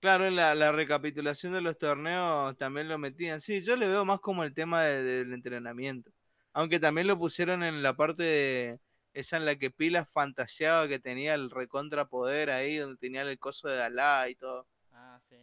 [0.00, 3.42] claro en la, la recapitulación de los torneos también lo metían.
[3.42, 6.10] Sí, yo le veo más como el tema de- del entrenamiento.
[6.54, 8.80] Aunque también lo pusieron en la parte de
[9.12, 13.68] esa en la que Pilas fantaseaba que tenía el recontrapoder ahí, donde tenía el coso
[13.68, 14.66] de Alá y todo.
[14.92, 15.36] Ah, sí.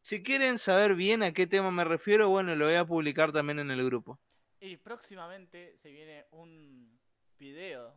[0.00, 3.58] Si quieren saber bien a qué tema me refiero, bueno, lo voy a publicar también
[3.58, 4.18] en el grupo.
[4.60, 6.98] Y próximamente se viene un
[7.38, 7.94] video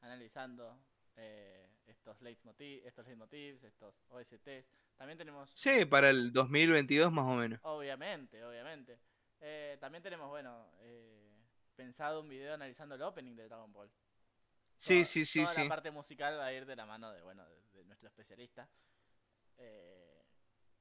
[0.00, 0.78] analizando
[1.16, 4.66] eh, estos leitmotiv, estos leitmotivs, estos OSTs.
[4.96, 7.60] También tenemos, Sí, para el 2022 más o menos.
[7.62, 8.98] obviamente, obviamente.
[9.40, 11.30] Eh, también tenemos, bueno, eh,
[11.74, 13.90] pensado un video analizando el opening de Dragon Ball.
[14.82, 15.62] Sí, Toda- sí, sí, toda sí.
[15.62, 18.68] la parte musical va a ir de la mano de, bueno, de, de nuestro especialista.
[19.58, 20.24] Eh,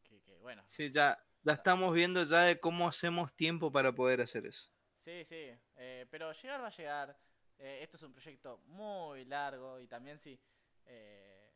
[0.03, 4.21] que, que, bueno, Sí, ya, ya estamos viendo ya de cómo hacemos tiempo para poder
[4.21, 4.71] hacer eso.
[5.05, 7.15] Sí, sí, eh, pero llegar va a llegar.
[7.59, 10.39] Eh, esto es un proyecto muy largo y también si,
[10.85, 11.53] eh,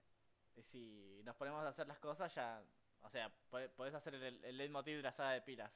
[0.70, 2.64] si nos ponemos a hacer las cosas ya,
[3.02, 5.74] o sea, podés hacer el, el leitmotiv de la saga de Pilaf,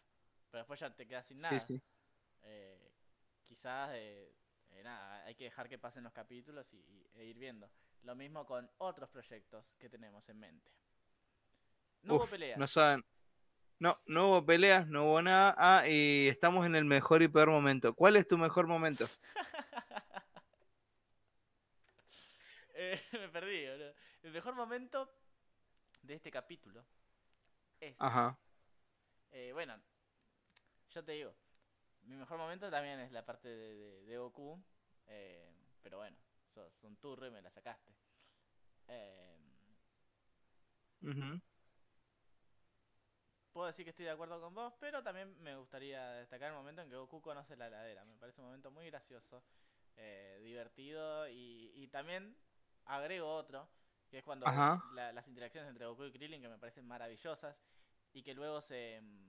[0.51, 1.57] pero después ya te quedas sin nada.
[1.57, 1.81] Sí, sí.
[2.43, 2.91] Eh,
[3.47, 3.89] quizás,
[4.79, 7.69] eh, nada, hay que dejar que pasen los capítulos y, y- e ir viendo.
[8.03, 10.71] Lo mismo con otros proyectos que tenemos en mente.
[12.03, 12.57] No hubo Uf, pelea.
[12.57, 13.03] No saben.
[13.79, 15.55] No, no hubo peleas, no hubo nada.
[15.57, 17.93] Ah, y estamos en el mejor y peor momento.
[17.93, 19.05] ¿Cuál es tu mejor momento?
[22.81, 23.93] Eh, me perdí, boludo.
[24.23, 25.11] El mejor momento
[26.01, 26.85] de este capítulo
[27.79, 27.95] es.
[27.99, 28.37] Ajá.
[29.31, 29.75] eh, bueno,
[30.91, 31.33] yo te digo.
[32.03, 34.61] Mi mejor momento también es la parte de, de- de Goku.
[35.07, 36.17] eh, pero bueno,
[36.53, 37.93] sos un turro y me la sacaste.
[38.87, 39.37] Eh,
[43.51, 46.81] puedo decir que estoy de acuerdo con vos, pero también me gustaría destacar el momento
[46.81, 48.05] en que Goku conoce la heladera.
[48.05, 49.43] Me parece un momento muy gracioso,
[49.97, 52.35] eh, divertido y, y también
[52.85, 53.69] agrego otro,
[54.09, 54.45] que es cuando
[54.93, 57.55] la- las interacciones entre Goku y Krillin que me parecen maravillosas
[58.13, 59.28] y que luego se, mm,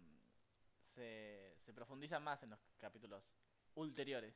[0.94, 3.22] se, se profundizan más en los capítulos
[3.74, 4.34] ulteriores.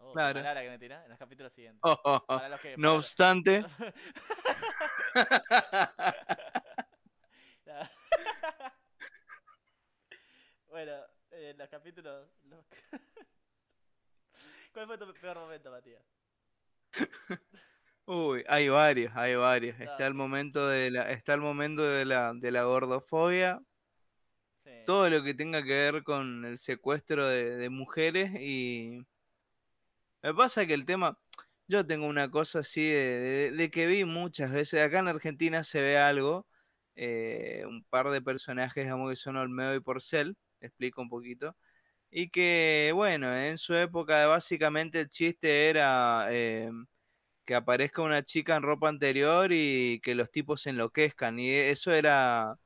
[0.00, 0.38] Oh, Claro.
[0.40, 1.80] palabra que me tira, en los capítulos siguientes.
[1.82, 2.26] Oh, oh, oh.
[2.26, 3.64] Para los que- No para obstante,
[10.68, 10.92] bueno,
[11.30, 12.28] eh, los capítulos.
[12.44, 12.64] los-
[14.72, 16.02] ¿Cuál fue tu peor momento, Matías?
[18.06, 19.78] uy, hay varios, hay varios.
[19.80, 23.60] Está el momento de la, está el momento de la, de la gordofobia.
[24.88, 29.04] Todo lo que tenga que ver con el secuestro de, mujeres y
[30.22, 31.18] me pasa que el tema,
[31.66, 35.98] yo tengo una cosa así de, que vi muchas veces, acá en Argentina se ve
[35.98, 36.46] algo,
[36.96, 41.54] eh, un par de personajes, digamos que son Olmedo y Porcel, explico un poquito,
[42.10, 46.70] y que bueno, en su época básicamente el chiste era eh,
[47.44, 51.92] que aparezca una chica en ropa anterior y que los tipos se enloquezcan, y eso
[51.92, 52.58] era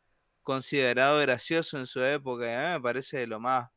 [0.43, 3.70] considerado gracioso en su época, y a mí me parece de lo más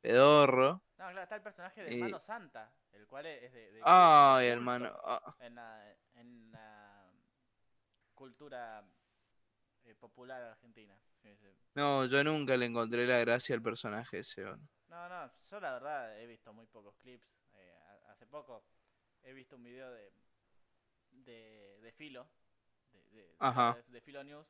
[0.00, 0.82] pedorro.
[0.98, 3.72] No, claro, está el personaje de Y- Hermano Santa, el cual es de.
[3.72, 4.96] de- Ay, de hermano.
[5.04, 7.10] ah, En la, en la
[8.14, 8.84] cultura
[9.84, 10.96] eh, popular argentina.
[11.22, 11.48] Sí, sí.
[11.74, 14.42] No, yo nunca le encontré la gracia al personaje ese.
[14.44, 14.68] bueno.
[14.88, 17.26] No, no, yo la verdad he visto muy pocos clips.
[17.54, 17.74] eh,
[18.06, 18.64] ha- hace poco
[19.22, 20.12] he visto un video de,
[21.10, 22.28] de, de Filo,
[22.92, 24.46] de, de- de Filo News,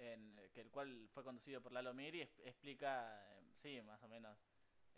[0.00, 4.02] en, el que el cual fue conducido por Lalo Mir y explica, eh, sí, más
[4.02, 4.38] o menos,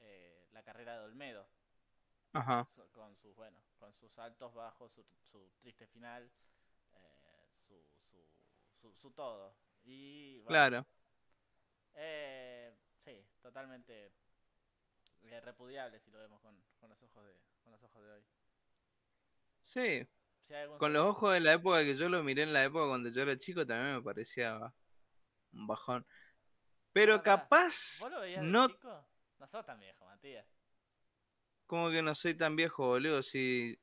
[0.00, 1.46] eh, la carrera de Olmedo.
[2.34, 2.66] Ajá.
[2.74, 6.30] su- con sus bueno con sus altos bajos su, su triste final
[6.94, 7.74] eh, su,
[8.10, 8.18] su,
[8.80, 9.54] su, su todo
[9.84, 10.86] y bueno, Claro.
[11.94, 12.72] eh,
[13.04, 14.12] sí totalmente
[15.22, 18.24] eh, repudiable si lo vemos con, con los ojos de con los ojos de hoy
[19.62, 20.06] Sí.
[20.48, 23.10] Si Con los ojos de la época que yo lo miré en la época cuando
[23.10, 24.72] yo era chico también me parecía
[25.52, 26.06] un bajón.
[26.92, 29.06] Pero capaz ¿Vos lo veías de no chico?
[29.38, 30.46] No sos tan viejo, Matías.
[31.66, 33.22] como que no soy tan viejo, boludo.
[33.22, 33.78] Si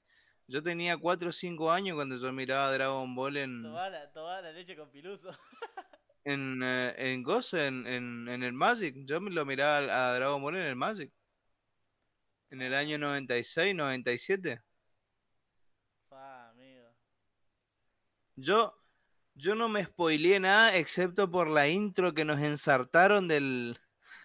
[0.48, 4.42] yo tenía 4 o 5 años cuando yo miraba Dragon Ball en Tomá la, tomá
[4.42, 5.30] la leche con piluso.
[6.24, 8.96] en, eh, en Gozo, en, en, en el Magic.
[9.06, 9.78] Yo me lo miraba
[10.10, 11.12] a Dragon Ball en el Magic.
[12.52, 14.62] En el año 96, 97.
[16.10, 16.90] Fa, amigo.
[18.36, 18.79] Yo,
[19.40, 23.80] yo no me spoileé nada excepto por la intro que nos ensartaron del,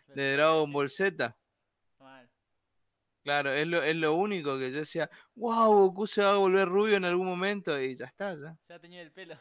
[0.08, 1.36] de Dragon Ball Z.
[3.22, 6.68] Claro, es lo, es lo único que yo decía, wow, Goku se va a volver
[6.68, 8.54] rubio en algún momento y ya está, ya.
[8.68, 9.40] Ha teñido el pelo.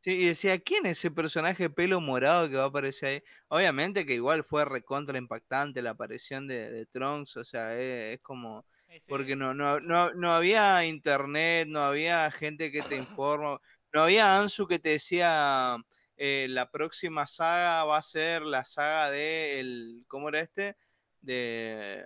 [0.00, 3.22] Sí, y decía, ¿quién es ese personaje pelo morado que va a aparecer ahí?
[3.48, 8.20] Obviamente que igual fue recontra impactante la aparición de, de Trunks, o sea, es, es
[8.20, 8.64] como...
[9.06, 13.60] Porque no, no, no, no había internet, no había gente que te informa,
[13.92, 15.76] no había Ansu que te decía
[16.16, 20.76] eh, la próxima saga va a ser la saga de el, ¿cómo era este?
[21.20, 22.04] De,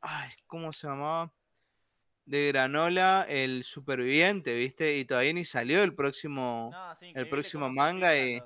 [0.00, 1.32] ay, ¿cómo se llamaba?
[2.26, 4.96] De Granola, el superviviente, ¿viste?
[4.96, 8.40] Y todavía ni salió el próximo, no, sí, el próximo manga y-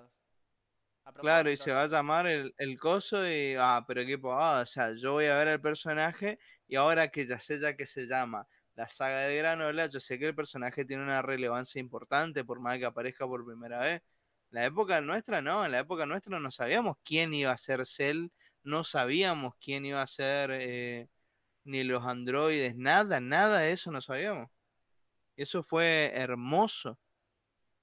[1.20, 4.66] Claro, y se va a llamar el, el coso y, ah, pero qué pavada, o
[4.66, 6.38] sea, yo voy a ver el personaje
[6.68, 8.46] y ahora que ya sé ya que se llama
[8.78, 12.78] la saga de Granola, yo sé que el personaje tiene una relevancia importante por más
[12.78, 14.02] que aparezca por primera vez.
[14.50, 18.28] La época nuestra no, en la época nuestra no sabíamos quién iba a ser Cell,
[18.62, 21.08] no sabíamos quién iba a ser eh,
[21.64, 24.48] ni los androides, nada, nada de eso no sabíamos.
[25.36, 27.00] Eso fue hermoso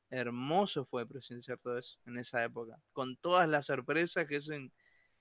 [0.09, 4.53] hermoso fue presenciar todo eso en esa época, con todas las sorpresas que eso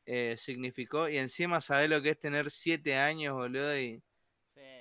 [0.07, 4.01] eh, significó, y encima saber lo que es tener siete años, boludo, y,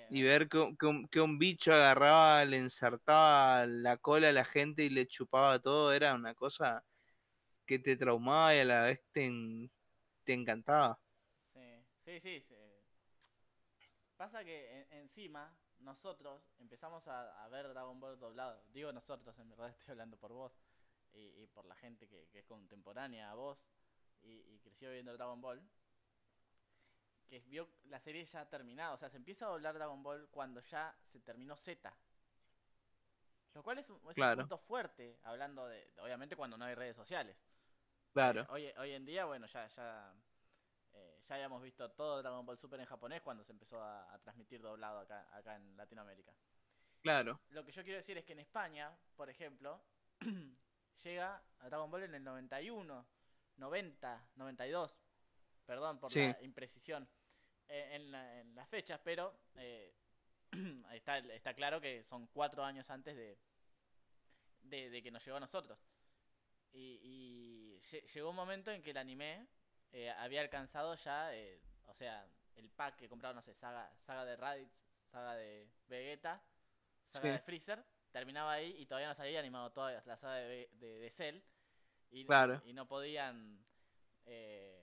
[0.09, 4.31] y ver que, un- que un, que un bicho agarraba, le ensartaba la cola a
[4.33, 6.83] la gente y le chupaba todo, era una cosa
[7.65, 9.71] que te traumaba y a la vez te, en-
[10.25, 10.99] te encantaba.
[11.53, 12.41] Sí, sí, sí.
[12.47, 12.55] sí.
[14.17, 18.63] Pasa que en- encima nosotros empezamos a, a ver Dragon Ball doblado.
[18.73, 20.53] Digo nosotros, en verdad estoy hablando por vos
[21.13, 23.59] y, y por la gente que, que es contemporánea a vos
[24.23, 25.61] y, y creció viendo Dragon Ball.
[27.29, 28.93] Que vio la serie ya terminada.
[28.93, 31.91] O sea, se empieza a doblar Dragon Ball cuando ya se terminó Z.
[33.53, 34.41] Lo cual es un, es un Claro.
[34.41, 37.37] punto fuerte, hablando de, obviamente cuando no hay redes sociales.
[38.11, 40.13] Claro, Eh, hoy, hoy en día, bueno, ya, ya,
[40.93, 44.19] eh, ya habíamos visto todo Dragon Ball Super en japonés cuando se empezó a, a
[44.19, 46.33] transmitir doblado acá, acá en Latinoamérica.
[47.01, 49.81] claro, Lo que yo quiero decir es que en España, por ejemplo,
[51.03, 53.05] llega a Dragon Ball en el 91.
[53.57, 54.95] 90, 92.
[55.65, 56.19] Perdón por Sí.
[56.21, 57.07] la imprecisión
[57.69, 59.93] eh, en, la- en las fechas, pero eh,
[60.93, 63.37] está, está claro que son cuatro años antes de,
[64.63, 65.79] de, de que nos llegó a nosotros.
[66.71, 69.47] Y, y lle- llegó un momento en que el anime
[69.91, 71.31] eh, había alcanzado ya,
[71.85, 74.71] o sea, el pack que compraron, no sé, saga, saga de Raditz,
[75.11, 76.41] saga de Vegeta,
[77.09, 77.29] saga Sí.
[77.29, 80.99] de Freezer, terminaba ahí y todavía no se había animado toda la saga de, de,
[80.99, 81.39] de Cell.
[82.11, 82.61] Y, Claro.
[82.65, 83.63] y no podían
[84.25, 84.82] eh,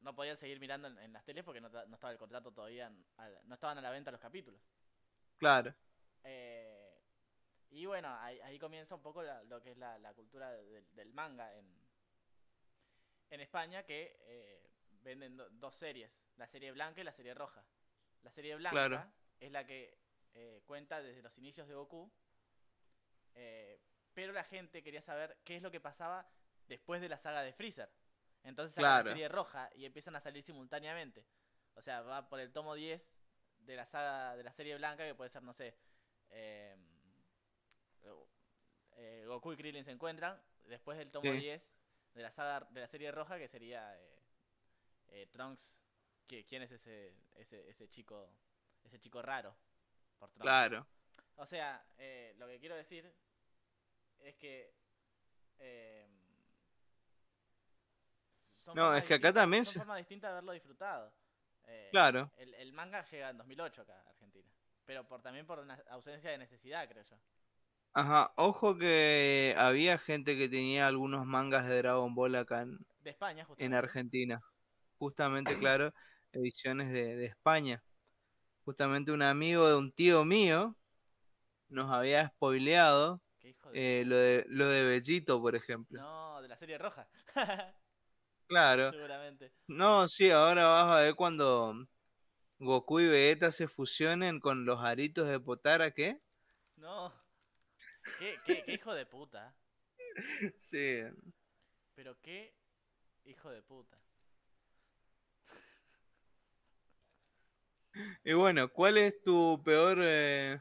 [0.00, 2.90] no podían seguir mirando en, en las teles porque no, no estaba el contrato todavía,
[3.44, 4.60] no estaban a la venta los capítulos.
[5.38, 5.74] Claro.
[6.24, 7.00] Eh,
[7.70, 10.82] y bueno, ahí, ahí comienza un poco la- lo que es la, la cultura de-
[10.92, 11.66] del manga en,
[13.30, 14.70] en España, que eh,
[15.02, 17.64] venden do- dos series, la serie blanca y la serie roja.
[18.22, 19.12] La serie blanca Claro.
[19.38, 19.98] es la que
[20.34, 22.10] eh, cuenta desde los inicios de Goku,
[23.34, 23.80] eh,
[24.14, 26.28] pero la gente quería saber qué es lo que pasaba
[26.66, 27.90] después de la saga de Freezer.
[28.44, 29.04] Entonces sacan Claro.
[29.06, 31.24] la serie roja y empiezan a salir simultáneamente.
[31.74, 33.02] O sea, va por el tomo 10
[33.58, 35.76] de la saga de la serie blanca, que puede ser, no sé,
[36.30, 36.76] eh,
[38.96, 40.40] eh, Goku y Krillin se encuentran.
[40.64, 41.38] Después del tomo Sí.
[41.38, 41.62] 10
[42.14, 44.22] de la saga de la serie roja, que sería eh,
[45.08, 45.76] eh, Trunks.
[46.26, 48.30] que- ¿Quién es ese, ese, ese chico
[48.84, 49.56] ese chico raro?
[50.18, 50.42] Por Trunks.
[50.42, 50.86] Claro.
[51.36, 53.10] O sea, eh, lo que quiero decir
[54.18, 54.74] es que.
[58.58, 61.12] Son No, es que acá también Son se- formas distintas de haberlo disfrutado.
[61.66, 62.30] Eh, Claro.
[62.36, 64.48] El, el manga llega en 2008 acá a Argentina.
[64.84, 67.16] Pero por, también por una ausencia de necesidad, creo yo.
[67.92, 68.32] Ajá.
[68.36, 73.46] Ojo que había gente que tenía algunos mangas de Dragon Ball acá en, De España,
[73.58, 73.74] en.
[73.74, 74.40] Argentina.
[74.98, 75.92] Justamente, claro,
[76.32, 77.82] ediciones de, de España.
[78.64, 80.76] Justamente un amigo de un tío mío
[81.68, 83.54] nos había spoileado de...
[83.74, 86.00] eh, lo, de, lo de Bellito, por ejemplo.
[86.00, 87.08] No, de la serie roja.
[88.48, 88.90] Claro.
[88.90, 89.52] Seguramente.
[89.66, 91.86] No, sí, ahora vas a ver cuando
[92.58, 96.18] Goku y Vegeta se fusionen con los aritos de Potara, ¿qué?
[96.76, 97.12] No.
[98.18, 99.54] Qué, qué, qué hijo de puta.
[100.58, 101.02] Sí.
[101.94, 102.54] Pero qué
[103.24, 103.98] hijo de puta.
[108.24, 110.58] Y bueno, ¿cuál es tu peor eh,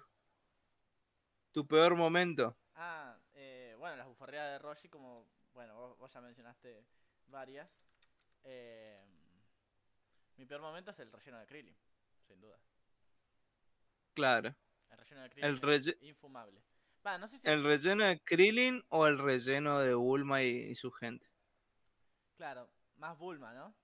[1.52, 2.56] tu peor momento?
[2.76, 6.86] Ah, eh, bueno, las bufarreadas de Roshi, como, bueno, vos, vos ya mencionaste
[7.28, 7.70] varias.
[8.44, 9.04] Eh,
[10.38, 11.78] mi peor momento es el relleno de Krillin,
[12.28, 12.60] sin duda.
[14.14, 14.56] Claro.
[14.90, 16.64] El relleno de Krillin El es infumable.
[17.06, 17.48] Va, no sé si...
[17.48, 21.28] ¿El relleno de Krillin o el relleno de Bulma y, y su gente?
[22.36, 23.76] Claro, más Bulma, ¿no?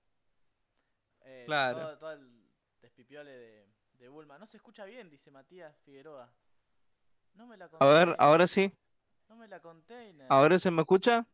[1.22, 1.78] Eh, Claro.
[1.80, 2.50] Todo, todo el
[2.80, 3.66] despipiole de,
[3.98, 4.38] de Bulma.
[4.38, 6.32] No se escucha bien, dice Matías Figueroa.
[7.34, 8.72] No me la A ver, ahora sí.
[9.28, 10.26] No me la container.
[10.30, 11.26] ¿Ahora se me escucha?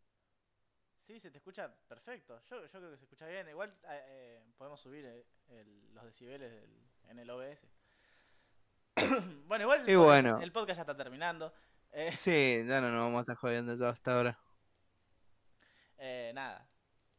[1.10, 2.40] Sí, se te escucha perfecto.
[2.48, 3.48] Yo, yo creo que se escucha bien.
[3.48, 7.66] Igual eh, eh, podemos subir eh, el- los decibeles del- en el OBS.
[9.46, 10.40] bueno, igual Y el, podcast- bueno.
[10.40, 11.52] el podcast ya está terminando.
[11.90, 14.38] Eh, Sí, ya no nos vamos a estar jodiendo ya hasta ahora.
[15.98, 16.68] eh, nada.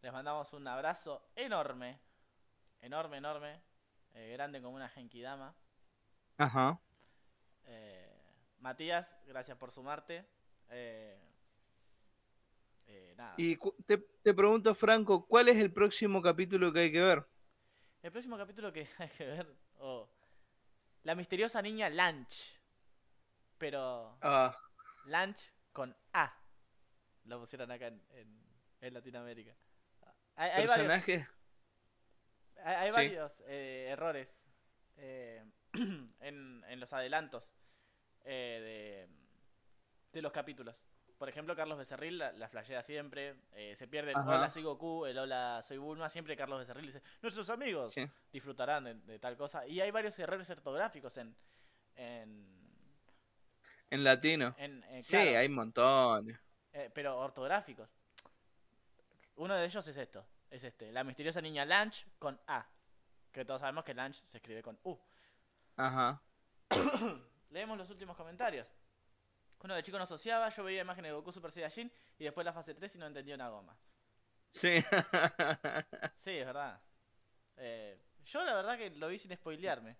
[0.02, 2.00] Les mandamos un abrazo enorme.
[2.80, 3.62] Enorme, enorme.
[4.14, 5.54] eh, grande como una Genkidama.
[6.38, 6.80] Ajá.
[7.66, 8.10] Eh,
[8.60, 10.26] Matías, gracias por sumarte.
[10.70, 11.20] Eh,
[12.92, 13.34] eh, nada.
[13.38, 17.26] Y te, te pregunto, Franco, ¿cuál es el próximo capítulo que hay que ver?
[18.04, 19.48] El próximo capítulo que hay que ver.
[19.80, 20.10] oh,
[21.04, 22.60] la misteriosa niña Lunch.
[23.58, 24.58] Pero Ah,
[25.06, 26.36] Lunch con A.
[27.26, 28.42] Lo pusieron acá en, en-
[28.82, 29.56] en Latinoamérica.
[30.36, 31.28] Hay, hay varios, personaje.
[32.64, 32.96] hay- hay sí.
[32.96, 34.28] varios, eh, errores
[34.98, 35.44] eh,
[35.74, 37.52] en, en los adelantos
[38.26, 39.08] eh,
[40.10, 40.82] de, de los capítulos.
[41.22, 43.36] Por ejemplo, Carlos Becerril la, la flashea siempre.
[43.52, 44.28] eh, se pierde el Ajá.
[44.40, 46.10] hola soy Goku, el hola soy Bulma.
[46.10, 48.10] Siempre Carlos Becerril dice, nuestros amigos Sí.
[48.34, 49.68] disfrutarán de, de tal cosa.
[49.68, 51.36] Y hay varios errores ortográficos en...
[51.96, 52.44] en,
[53.92, 54.56] En latino.
[54.58, 56.40] en- en- Sí, claro, hay montones.
[56.74, 57.88] eh, pero ortográficos.
[59.36, 60.26] Uno de ellos es esto.
[60.50, 60.92] Es este.
[60.92, 62.66] La misteriosa niña Lunch con A.
[63.32, 64.98] Que todos sabemos que Lunch se escribe con U.
[65.78, 66.20] Ajá.
[67.52, 68.66] Leemos los últimos comentarios.
[69.64, 72.54] Uno de chico no asociaba, yo veía imágenes de Goku Super Saiyajin y después la
[72.54, 73.78] fase 3 y no entendía una goma.
[74.50, 74.84] Sí.
[76.24, 76.82] Sí, es verdad.
[77.58, 79.98] Eh, yo la verdad que lo vi sin spoilearme.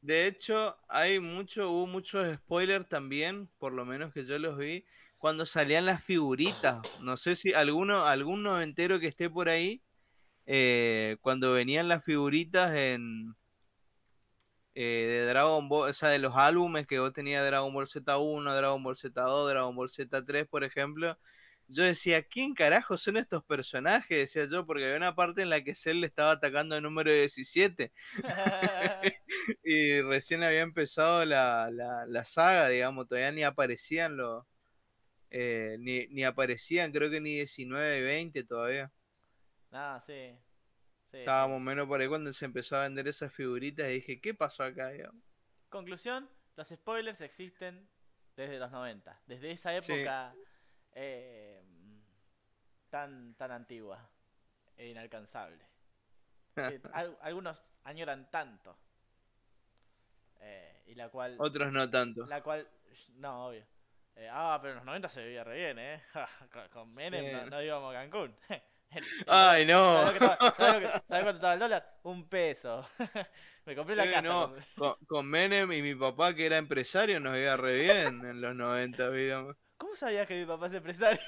[0.00, 4.86] De hecho, hay mucho, hubo muchos spoilers también, por lo menos que yo los vi,
[5.18, 6.80] cuando salían las figuritas.
[7.00, 9.82] No sé si alguno, algún noventero que esté por ahí,
[10.46, 13.34] eh, cuando venían las figuritas en
[14.78, 18.54] eh, de Dragon Ball, o sea, de los álbumes que vos tenías Dragon Ball Z1,
[18.54, 21.18] Dragon Ball Z2, Dragon Ball Z3, por ejemplo,
[21.68, 24.18] yo decía, ¿quién carajo son estos personajes?
[24.18, 27.10] Decía yo, porque había una parte en la que Cell le estaba atacando al número
[27.10, 27.90] 17.
[29.64, 31.70] y recién había empezado la,
[32.06, 34.44] la, saga, digamos, todavía ni aparecían los...
[35.30, 38.92] Eh, ni, ni, aparecían, creo que ni 19 y 20 todavía.
[39.72, 40.36] Ah, sí.
[41.20, 44.64] Estábamos menos por ahí cuando se empezó a vender esas figuritas y dije, ¿qué pasó
[44.64, 44.92] acá?
[45.68, 47.88] Conclusión, los spoilers existen
[48.36, 50.34] desde los 90, desde esa época
[50.92, 51.62] eh,
[52.90, 54.08] tan, tan antigua
[54.76, 55.66] e inalcanzable.
[57.20, 58.76] algunos añoran tanto.
[60.40, 61.36] Eh, y la cual...
[61.38, 62.26] Otros no tanto.
[62.26, 62.68] La cual...
[63.16, 63.66] No, obvio.
[64.16, 66.02] Eh, ah, pero en los 90 se vivía re bien, ¿eh?
[66.72, 68.34] con, Menem no, íbamos a Cancún.
[69.26, 70.12] Ay, no.
[70.18, 71.98] ¿Sabes, cuánto estaba el dólar?
[72.02, 72.86] Un peso.
[73.66, 74.52] Me compré la casa.
[75.06, 79.10] Con, Menem y mi papá, que era empresario, nos iba re bien en los 90,
[79.10, 79.56] digamos.
[79.76, 81.20] ¿Cómo sabías que mi papá es empresario?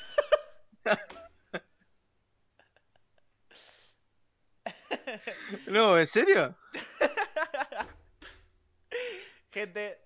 [5.67, 6.57] no, ¿en serio?
[9.51, 10.01] Gente,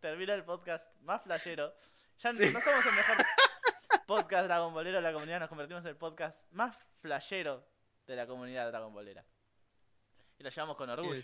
[0.00, 1.74] termina el podcast más flashero.
[2.18, 3.18] Ya no somos el mejor
[4.14, 7.66] podcast Dragon Bolero de la comunidad, nos convertimos en el podcast más flashero
[8.06, 9.24] de la comunidad Dragon Bolera.
[10.38, 11.22] Y lo llevamos con orgullo.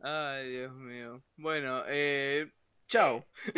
[0.00, 1.22] Ay, Dios mío.
[1.36, 2.52] Bueno, eh,
[2.88, 3.24] chao.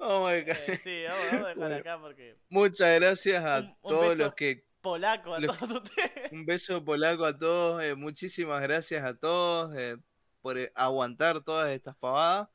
[0.00, 0.56] a dejar.
[0.66, 2.38] Eh, sí, vamos, a dejar acá porque.
[2.48, 4.64] Muchas gracias a todos los que.
[4.80, 6.32] Polaco a todos ustedes.
[6.32, 7.84] Un beso polaco a todos.
[7.84, 9.98] Eh, muchísimas gracias a todos eh,
[10.40, 12.48] por aguantar todas estas pavadas.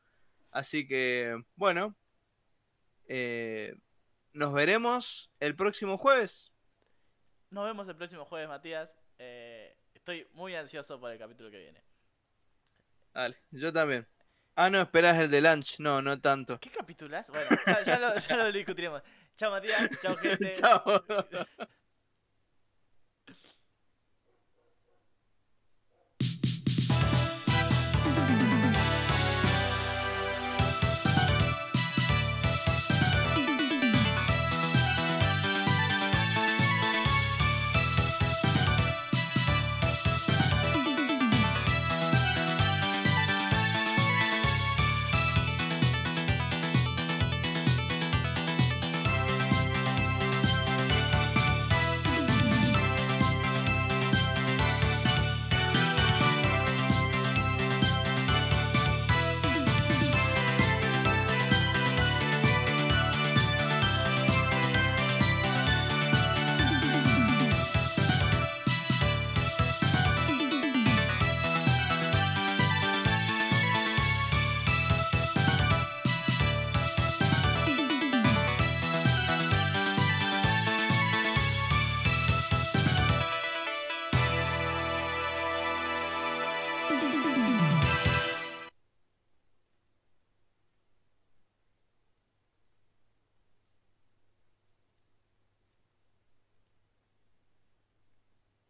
[0.57, 1.95] Así que, bueno,
[3.07, 3.75] eh,
[4.34, 6.51] nos veremos el próximo jueves.
[7.51, 8.89] Nos vemos el próximo jueves, Matías.
[9.19, 11.84] Eh, estoy muy ansioso por el capítulo que viene.
[13.13, 14.07] Vale, yo también.
[14.55, 15.77] Ah, no, esperas el de lunch.
[15.77, 16.59] No, no tanto.
[16.59, 17.27] ¿Qué capítulo es?
[17.27, 17.49] Bueno,
[17.85, 19.03] ya, lo, ya lo discutiremos.
[19.38, 19.91] Chao, Matías.
[20.01, 20.53] Chao, gente.
[20.53, 20.84] Chao.